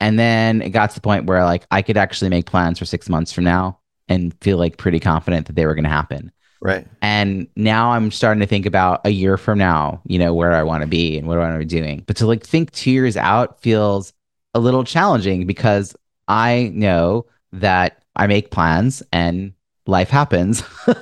And 0.00 0.18
then 0.18 0.60
it 0.60 0.70
got 0.70 0.90
to 0.90 0.94
the 0.96 1.00
point 1.00 1.26
where 1.26 1.44
like 1.44 1.64
I 1.70 1.80
could 1.80 1.96
actually 1.96 2.28
make 2.28 2.46
plans 2.46 2.78
for 2.78 2.84
six 2.84 3.08
months 3.08 3.32
from 3.32 3.44
now 3.44 3.78
and 4.08 4.34
feel 4.40 4.58
like 4.58 4.76
pretty 4.76 5.00
confident 5.00 5.46
that 5.46 5.56
they 5.56 5.64
were 5.64 5.74
going 5.74 5.84
to 5.84 5.90
happen. 5.90 6.32
right. 6.60 6.86
And 7.00 7.46
now 7.56 7.92
I'm 7.92 8.10
starting 8.10 8.40
to 8.40 8.46
think 8.46 8.66
about 8.66 9.00
a 9.06 9.10
year 9.10 9.36
from 9.36 9.58
now, 9.58 10.02
you 10.04 10.18
know, 10.18 10.34
where 10.34 10.52
I 10.52 10.62
want 10.62 10.82
to 10.82 10.86
be 10.86 11.16
and 11.16 11.26
what 11.26 11.38
I 11.38 11.42
want 11.42 11.54
to 11.54 11.58
be 11.60 11.64
doing. 11.64 12.02
But 12.06 12.16
to 12.16 12.26
like 12.26 12.44
think 12.44 12.72
two 12.72 12.90
years 12.90 13.16
out 13.16 13.62
feels 13.62 14.12
a 14.52 14.58
little 14.60 14.84
challenging 14.84 15.46
because 15.46 15.96
I 16.28 16.70
know 16.74 17.26
that 17.52 18.02
I 18.16 18.26
make 18.26 18.50
plans 18.50 19.02
and 19.12 19.52
life 19.86 20.10
happens. 20.10 20.62
um, 20.86 20.96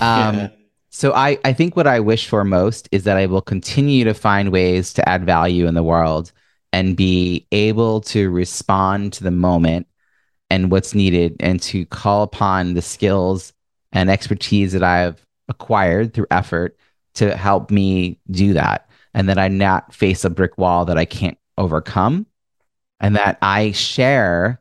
Yeah. 0.00 0.48
So 0.90 1.12
I, 1.14 1.38
I 1.44 1.52
think 1.52 1.76
what 1.76 1.86
I 1.86 2.00
wish 2.00 2.26
for 2.28 2.44
most 2.44 2.88
is 2.90 3.04
that 3.04 3.16
I 3.16 3.26
will 3.26 3.40
continue 3.40 4.04
to 4.04 4.14
find 4.14 4.50
ways 4.50 4.92
to 4.94 5.08
add 5.08 5.24
value 5.24 5.66
in 5.66 5.74
the 5.74 5.84
world 5.84 6.32
and 6.72 6.96
be 6.96 7.46
able 7.52 8.00
to 8.02 8.28
respond 8.30 9.12
to 9.14 9.24
the 9.24 9.30
moment 9.30 9.86
and 10.50 10.70
what's 10.70 10.94
needed 10.94 11.36
and 11.40 11.62
to 11.62 11.86
call 11.86 12.24
upon 12.24 12.74
the 12.74 12.82
skills 12.82 13.52
and 13.92 14.10
expertise 14.10 14.72
that 14.72 14.82
I've 14.82 15.24
acquired 15.48 16.12
through 16.12 16.26
effort 16.30 16.76
to 17.14 17.36
help 17.36 17.70
me 17.70 18.18
do 18.30 18.52
that. 18.54 18.88
And 19.14 19.28
that 19.28 19.38
I 19.38 19.48
not 19.48 19.92
face 19.92 20.24
a 20.24 20.30
brick 20.30 20.58
wall 20.58 20.84
that 20.84 20.98
I 20.98 21.04
can't 21.04 21.38
overcome. 21.58 22.26
And 23.00 23.16
that 23.16 23.38
I 23.42 23.72
share 23.72 24.60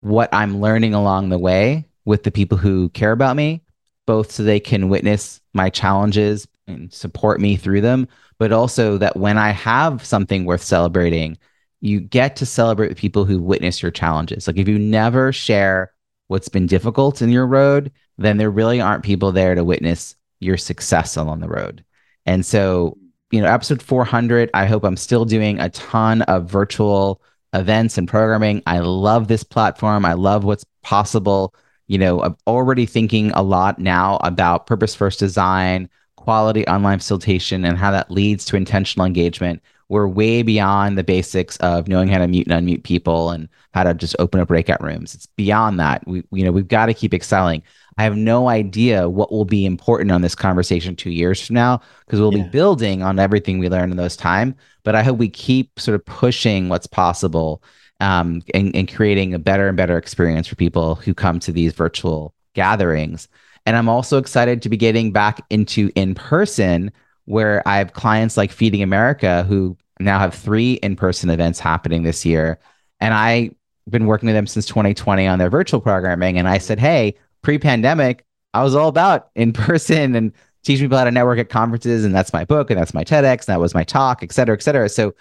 what 0.00 0.28
I'm 0.32 0.60
learning 0.60 0.94
along 0.94 1.28
the 1.28 1.38
way 1.38 1.86
with 2.04 2.22
the 2.22 2.30
people 2.30 2.58
who 2.58 2.88
care 2.90 3.12
about 3.12 3.36
me, 3.36 3.62
both 4.06 4.30
so 4.30 4.42
they 4.42 4.60
can 4.60 4.88
witness 4.88 5.40
my 5.52 5.70
challenges 5.70 6.46
and 6.66 6.92
support 6.92 7.40
me 7.40 7.56
through 7.56 7.80
them, 7.80 8.08
but 8.38 8.52
also 8.52 8.98
that 8.98 9.16
when 9.16 9.38
I 9.38 9.50
have 9.50 10.04
something 10.04 10.44
worth 10.44 10.62
celebrating, 10.62 11.38
you 11.80 12.00
get 12.00 12.36
to 12.36 12.46
celebrate 12.46 12.88
with 12.88 12.98
people 12.98 13.24
who 13.24 13.40
witness 13.40 13.82
your 13.82 13.90
challenges. 13.90 14.46
Like 14.46 14.56
if 14.56 14.68
you 14.68 14.78
never 14.78 15.32
share 15.32 15.92
what's 16.28 16.48
been 16.48 16.66
difficult 16.66 17.22
in 17.22 17.30
your 17.30 17.46
road, 17.46 17.92
then 18.18 18.36
there 18.36 18.50
really 18.50 18.80
aren't 18.80 19.04
people 19.04 19.32
there 19.32 19.54
to 19.54 19.64
witness 19.64 20.16
your 20.40 20.56
success 20.56 21.16
along 21.16 21.40
the 21.40 21.48
road. 21.48 21.84
And 22.24 22.44
so, 22.44 22.96
you 23.30 23.40
know, 23.40 23.48
episode 23.48 23.82
400, 23.82 24.50
I 24.54 24.66
hope 24.66 24.84
I'm 24.84 24.96
still 24.96 25.24
doing 25.24 25.60
a 25.60 25.68
ton 25.70 26.22
of 26.22 26.50
virtual 26.50 27.22
events 27.52 27.98
and 27.98 28.08
programming. 28.08 28.62
I 28.66 28.80
love 28.80 29.28
this 29.28 29.44
platform. 29.44 30.04
I 30.04 30.14
love 30.14 30.44
what's 30.44 30.64
possible. 30.82 31.54
You 31.88 31.98
know, 31.98 32.22
I'm 32.22 32.36
already 32.46 32.86
thinking 32.86 33.30
a 33.32 33.42
lot 33.42 33.78
now 33.78 34.16
about 34.22 34.66
purpose 34.66 34.94
first 34.94 35.18
design, 35.20 35.88
quality 36.16 36.66
online 36.66 36.98
facilitation, 36.98 37.64
and 37.64 37.78
how 37.78 37.90
that 37.92 38.10
leads 38.10 38.44
to 38.46 38.56
intentional 38.56 39.06
engagement. 39.06 39.62
We're 39.88 40.08
way 40.08 40.42
beyond 40.42 40.98
the 40.98 41.04
basics 41.04 41.56
of 41.58 41.86
knowing 41.86 42.08
how 42.08 42.18
to 42.18 42.26
mute 42.26 42.48
and 42.48 42.66
unmute 42.66 42.82
people 42.82 43.30
and 43.30 43.48
how 43.72 43.84
to 43.84 43.94
just 43.94 44.16
open 44.18 44.40
up 44.40 44.48
breakout 44.48 44.82
rooms. 44.82 45.14
It's 45.14 45.26
beyond 45.26 45.78
that. 45.78 46.04
We, 46.08 46.24
you 46.32 46.42
know, 46.44 46.50
we've 46.50 46.66
got 46.66 46.86
to 46.86 46.94
keep 46.94 47.14
excelling. 47.14 47.62
I 47.96 48.02
have 48.02 48.16
no 48.16 48.48
idea 48.48 49.08
what 49.08 49.30
will 49.30 49.44
be 49.44 49.64
important 49.64 50.10
on 50.10 50.22
this 50.22 50.34
conversation 50.34 50.96
two 50.96 51.10
years 51.10 51.40
from 51.46 51.54
now 51.54 51.80
because 52.04 52.20
we'll 52.20 52.36
Yeah. 52.36 52.42
be 52.42 52.48
building 52.50 53.04
on 53.04 53.20
everything 53.20 53.60
we 53.60 53.68
learned 53.68 53.92
in 53.92 53.96
those 53.96 54.16
time. 54.16 54.56
But 54.82 54.96
I 54.96 55.04
hope 55.04 55.18
we 55.18 55.28
keep 55.28 55.78
sort 55.78 55.94
of 55.94 56.04
pushing 56.04 56.68
what's 56.68 56.88
possible 56.88 57.62
um, 58.00 58.42
and, 58.54 58.74
and 58.74 58.92
creating 58.92 59.34
a 59.34 59.38
better 59.38 59.68
and 59.68 59.76
better 59.76 59.96
experience 59.96 60.46
for 60.46 60.56
people 60.56 60.96
who 60.96 61.14
come 61.14 61.40
to 61.40 61.52
these 61.52 61.72
virtual 61.72 62.34
gatherings. 62.54 63.28
And 63.64 63.76
I'm 63.76 63.88
also 63.88 64.18
excited 64.18 64.62
to 64.62 64.68
be 64.68 64.76
getting 64.76 65.12
back 65.12 65.44
into 65.50 65.90
in 65.94 66.14
person 66.14 66.92
where 67.24 67.66
I 67.66 67.78
have 67.78 67.92
clients 67.92 68.36
like 68.36 68.52
Feeding 68.52 68.82
America 68.82 69.42
who 69.44 69.76
now 69.98 70.18
have 70.18 70.34
three 70.34 70.74
in 70.74 70.96
person 70.96 71.30
events 71.30 71.58
happening 71.58 72.02
this 72.02 72.24
year. 72.24 72.58
And 73.00 73.12
I've 73.12 73.54
been 73.88 74.06
working 74.06 74.26
with 74.26 74.36
them 74.36 74.46
since 74.46 74.66
2020 74.66 75.26
on 75.26 75.38
their 75.38 75.50
virtual 75.50 75.80
programming. 75.80 76.38
And 76.38 76.48
I 76.48 76.58
said, 76.58 76.78
hey, 76.78 77.16
pre 77.42 77.58
pandemic, 77.58 78.24
I 78.54 78.62
was 78.62 78.74
all 78.74 78.88
about 78.88 79.30
in 79.34 79.52
person 79.52 80.14
and 80.14 80.32
teaching 80.62 80.86
people 80.86 80.98
how 80.98 81.04
to 81.04 81.10
network 81.10 81.38
at 81.38 81.48
conferences. 81.48 82.04
And 82.04 82.14
that's 82.14 82.32
my 82.32 82.44
book 82.44 82.70
and 82.70 82.78
that's 82.78 82.94
my 82.94 83.04
TEDx. 83.04 83.46
And 83.46 83.54
that 83.54 83.60
was 83.60 83.74
my 83.74 83.84
talk, 83.84 84.22
et 84.22 84.32
cetera, 84.32 84.56
et 84.56 84.62
cetera. 84.62 84.88
So 84.88 85.14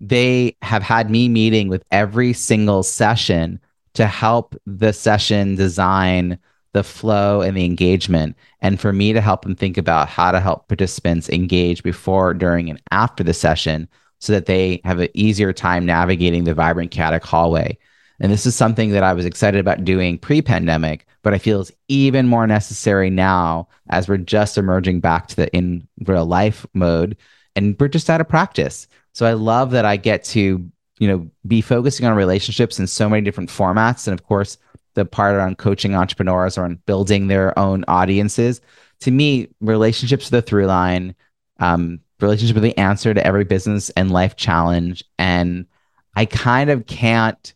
they 0.00 0.56
have 0.62 0.82
had 0.82 1.10
me 1.10 1.28
meeting 1.28 1.68
with 1.68 1.84
every 1.90 2.32
single 2.32 2.82
session 2.82 3.60
to 3.94 4.06
help 4.06 4.54
the 4.66 4.92
session 4.92 5.56
design 5.56 6.38
the 6.72 6.84
flow 6.84 7.40
and 7.40 7.56
the 7.56 7.64
engagement. 7.64 8.36
And 8.60 8.80
for 8.80 8.92
me 8.92 9.12
to 9.12 9.20
help 9.20 9.42
them 9.42 9.56
think 9.56 9.78
about 9.78 10.08
how 10.08 10.30
to 10.30 10.40
help 10.40 10.68
participants 10.68 11.28
engage 11.28 11.82
before 11.82 12.34
during 12.34 12.70
and 12.70 12.80
after 12.90 13.24
the 13.24 13.34
session 13.34 13.88
so 14.20 14.32
that 14.32 14.46
they 14.46 14.80
have 14.84 15.00
an 15.00 15.08
easier 15.14 15.52
time 15.52 15.86
navigating 15.86 16.44
the 16.44 16.54
vibrant 16.54 16.90
chaotic 16.90 17.24
hallway. 17.24 17.78
And 18.20 18.32
this 18.32 18.46
is 18.46 18.56
something 18.56 18.90
that 18.90 19.04
i 19.04 19.12
was 19.12 19.24
excited 19.24 19.60
about 19.60 19.84
doing 19.84 20.18
pre-pandemic 20.18 21.06
but 21.22 21.34
i 21.34 21.38
feel 21.38 21.60
is 21.60 21.72
even 21.86 22.26
more 22.26 22.48
necessary 22.48 23.10
now 23.10 23.68
as 23.90 24.08
we're 24.08 24.16
just 24.16 24.58
emerging 24.58 24.98
back 24.98 25.28
to 25.28 25.36
the 25.36 25.54
in 25.54 25.86
real 26.04 26.26
life 26.26 26.66
mode 26.74 27.16
and 27.54 27.76
we're 27.78 27.88
just 27.88 28.10
out 28.10 28.20
of 28.20 28.28
practice 28.28 28.88
so 29.18 29.26
I 29.26 29.32
love 29.32 29.72
that 29.72 29.84
I 29.84 29.96
get 29.96 30.22
to, 30.26 30.70
you 31.00 31.08
know, 31.08 31.28
be 31.44 31.60
focusing 31.60 32.06
on 32.06 32.14
relationships 32.14 32.78
in 32.78 32.86
so 32.86 33.08
many 33.08 33.20
different 33.20 33.50
formats. 33.50 34.06
And 34.06 34.16
of 34.16 34.24
course, 34.24 34.58
the 34.94 35.04
part 35.04 35.34
around 35.34 35.58
coaching 35.58 35.96
entrepreneurs 35.96 36.56
or 36.56 36.62
on 36.62 36.76
building 36.86 37.26
their 37.26 37.58
own 37.58 37.84
audiences. 37.88 38.60
To 39.00 39.10
me, 39.10 39.48
relationships 39.60 40.28
are 40.28 40.36
the 40.36 40.42
through 40.42 40.66
line. 40.66 41.16
Um, 41.58 41.98
relationship 42.20 42.58
are 42.58 42.60
the 42.60 42.78
answer 42.78 43.12
to 43.12 43.26
every 43.26 43.42
business 43.42 43.90
and 43.90 44.12
life 44.12 44.36
challenge. 44.36 45.02
And 45.18 45.66
I 46.14 46.24
kind 46.24 46.70
of 46.70 46.86
can't 46.86 47.54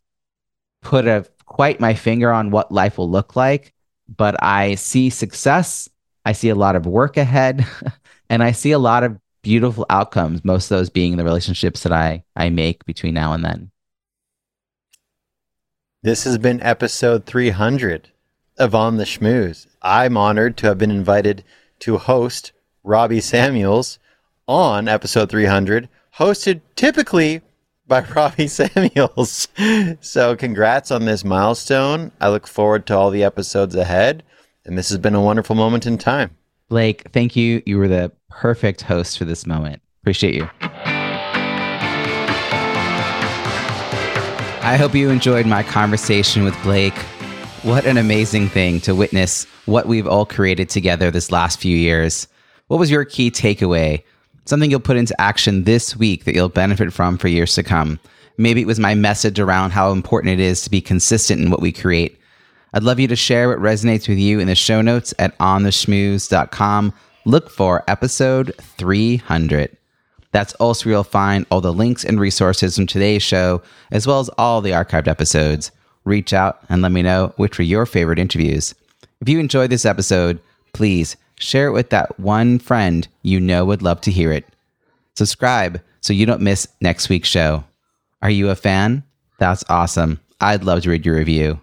put 0.80 1.06
a 1.06 1.26
quite 1.46 1.78
my 1.78 1.94
finger 1.94 2.32
on 2.32 2.50
what 2.50 2.72
life 2.72 2.98
will 2.98 3.08
look 3.08 3.36
like, 3.36 3.72
but 4.08 4.34
I 4.42 4.74
see 4.74 5.10
success. 5.10 5.88
I 6.24 6.32
see 6.32 6.48
a 6.48 6.56
lot 6.56 6.74
of 6.74 6.86
work 6.86 7.16
ahead, 7.16 7.64
and 8.28 8.42
I 8.42 8.50
see 8.50 8.72
a 8.72 8.80
lot 8.80 9.04
of 9.04 9.16
beautiful 9.42 9.84
outcomes, 9.90 10.44
most 10.44 10.70
of 10.70 10.78
those 10.78 10.90
being 10.90 11.16
the 11.16 11.24
relationships 11.24 11.82
that 11.82 11.92
I, 11.92 12.24
I 12.36 12.48
make 12.48 12.84
between 12.84 13.14
now 13.14 13.32
and 13.32 13.44
then. 13.44 13.70
This 16.02 16.24
has 16.24 16.38
been 16.38 16.60
episode 16.62 17.26
300 17.26 18.08
of 18.58 18.74
On 18.74 18.96
the 18.96 19.04
Schmooze. 19.04 19.66
I'm 19.82 20.16
honored 20.16 20.56
to 20.58 20.66
have 20.68 20.78
been 20.78 20.90
invited 20.90 21.44
to 21.80 21.98
host 21.98 22.52
Robbie 22.84 23.20
Samuels 23.20 23.98
on 24.48 24.88
episode 24.88 25.30
300, 25.30 25.88
hosted 26.16 26.60
typically 26.74 27.40
by 27.86 28.00
Robbie 28.16 28.48
Samuels. 28.48 29.48
So, 30.00 30.36
congrats 30.36 30.90
on 30.90 31.04
this 31.04 31.24
milestone. 31.24 32.12
I 32.20 32.28
look 32.30 32.46
forward 32.46 32.86
to 32.86 32.96
all 32.96 33.10
the 33.10 33.24
episodes 33.24 33.74
ahead, 33.74 34.22
and 34.64 34.76
this 34.76 34.88
has 34.88 34.98
been 34.98 35.14
a 35.14 35.20
wonderful 35.20 35.56
moment 35.56 35.86
in 35.86 35.98
time. 35.98 36.36
Blake, 36.72 37.10
thank 37.12 37.36
you. 37.36 37.62
You 37.66 37.76
were 37.76 37.86
the 37.86 38.10
perfect 38.30 38.80
host 38.80 39.18
for 39.18 39.26
this 39.26 39.46
moment. 39.46 39.82
Appreciate 40.00 40.34
you. 40.34 40.48
I 44.62 44.78
hope 44.78 44.94
you 44.94 45.10
enjoyed 45.10 45.44
my 45.44 45.62
conversation 45.62 46.44
with 46.44 46.56
Blake. 46.62 46.96
What 47.62 47.84
an 47.84 47.98
amazing 47.98 48.48
thing 48.48 48.80
to 48.80 48.94
witness 48.94 49.44
what 49.66 49.84
we've 49.86 50.06
all 50.06 50.24
created 50.24 50.70
together 50.70 51.10
this 51.10 51.30
last 51.30 51.60
few 51.60 51.76
years. 51.76 52.26
What 52.68 52.80
was 52.80 52.90
your 52.90 53.04
key 53.04 53.30
takeaway? 53.30 54.02
Something 54.46 54.70
you'll 54.70 54.80
put 54.80 54.96
into 54.96 55.20
action 55.20 55.64
this 55.64 55.94
week 55.94 56.24
that 56.24 56.34
you'll 56.34 56.48
benefit 56.48 56.90
from 56.90 57.18
for 57.18 57.28
years 57.28 57.54
to 57.56 57.62
come. 57.62 58.00
Maybe 58.38 58.62
it 58.62 58.66
was 58.66 58.80
my 58.80 58.94
message 58.94 59.38
around 59.38 59.72
how 59.72 59.92
important 59.92 60.32
it 60.32 60.40
is 60.40 60.62
to 60.62 60.70
be 60.70 60.80
consistent 60.80 61.42
in 61.42 61.50
what 61.50 61.60
we 61.60 61.70
create. 61.70 62.18
I'd 62.74 62.82
love 62.82 62.98
you 62.98 63.08
to 63.08 63.16
share 63.16 63.48
what 63.48 63.58
resonates 63.58 64.08
with 64.08 64.18
you 64.18 64.40
in 64.40 64.46
the 64.46 64.54
show 64.54 64.80
notes 64.80 65.12
at 65.18 65.36
ontheschmooze.com. 65.38 66.94
Look 67.24 67.50
for 67.50 67.84
episode 67.86 68.54
300. 68.58 69.76
That's 70.32 70.54
also 70.54 70.86
where 70.86 70.94
you'll 70.94 71.04
find 71.04 71.44
all 71.50 71.60
the 71.60 71.72
links 71.72 72.04
and 72.04 72.18
resources 72.18 72.76
from 72.76 72.86
today's 72.86 73.22
show, 73.22 73.62
as 73.90 74.06
well 74.06 74.20
as 74.20 74.30
all 74.38 74.62
the 74.62 74.70
archived 74.70 75.06
episodes. 75.06 75.70
Reach 76.04 76.32
out 76.32 76.60
and 76.68 76.80
let 76.82 76.92
me 76.92 77.02
know 77.02 77.34
which 77.36 77.58
were 77.58 77.64
your 77.64 77.84
favorite 77.84 78.18
interviews. 78.18 78.74
If 79.20 79.28
you 79.28 79.38
enjoyed 79.38 79.70
this 79.70 79.84
episode, 79.84 80.40
please 80.72 81.16
share 81.38 81.68
it 81.68 81.72
with 81.72 81.90
that 81.90 82.18
one 82.18 82.58
friend 82.58 83.06
you 83.22 83.38
know 83.38 83.64
would 83.66 83.82
love 83.82 84.00
to 84.02 84.10
hear 84.10 84.32
it. 84.32 84.46
Subscribe 85.14 85.80
so 86.00 86.12
you 86.12 86.24
don't 86.24 86.40
miss 86.40 86.66
next 86.80 87.08
week's 87.10 87.28
show. 87.28 87.64
Are 88.22 88.30
you 88.30 88.48
a 88.48 88.56
fan? 88.56 89.04
That's 89.38 89.64
awesome. 89.68 90.18
I'd 90.40 90.64
love 90.64 90.82
to 90.82 90.90
read 90.90 91.04
your 91.04 91.16
review. 91.16 91.60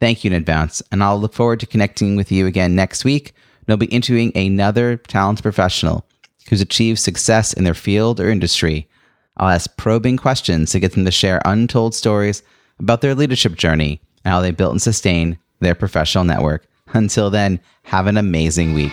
Thank 0.00 0.22
you 0.22 0.30
in 0.30 0.36
advance, 0.36 0.82
and 0.92 1.02
I'll 1.02 1.18
look 1.18 1.34
forward 1.34 1.60
to 1.60 1.66
connecting 1.66 2.16
with 2.16 2.30
you 2.30 2.46
again 2.46 2.74
next 2.74 3.04
week. 3.04 3.34
And 3.60 3.72
I'll 3.72 3.76
be 3.76 3.86
interviewing 3.86 4.32
another 4.34 4.96
talented 4.96 5.42
professional 5.42 6.06
who's 6.48 6.60
achieved 6.60 6.98
success 6.98 7.52
in 7.52 7.64
their 7.64 7.74
field 7.74 8.20
or 8.20 8.30
industry. 8.30 8.88
I'll 9.36 9.50
ask 9.50 9.76
probing 9.76 10.16
questions 10.16 10.72
to 10.72 10.80
get 10.80 10.92
them 10.92 11.04
to 11.04 11.10
share 11.10 11.42
untold 11.44 11.94
stories 11.94 12.42
about 12.78 13.00
their 13.00 13.14
leadership 13.14 13.56
journey 13.56 14.00
and 14.24 14.32
how 14.32 14.40
they 14.40 14.50
built 14.50 14.72
and 14.72 14.82
sustained 14.82 15.38
their 15.60 15.74
professional 15.74 16.24
network. 16.24 16.66
Until 16.94 17.28
then, 17.28 17.60
have 17.82 18.06
an 18.06 18.16
amazing 18.16 18.74
week. 18.74 18.92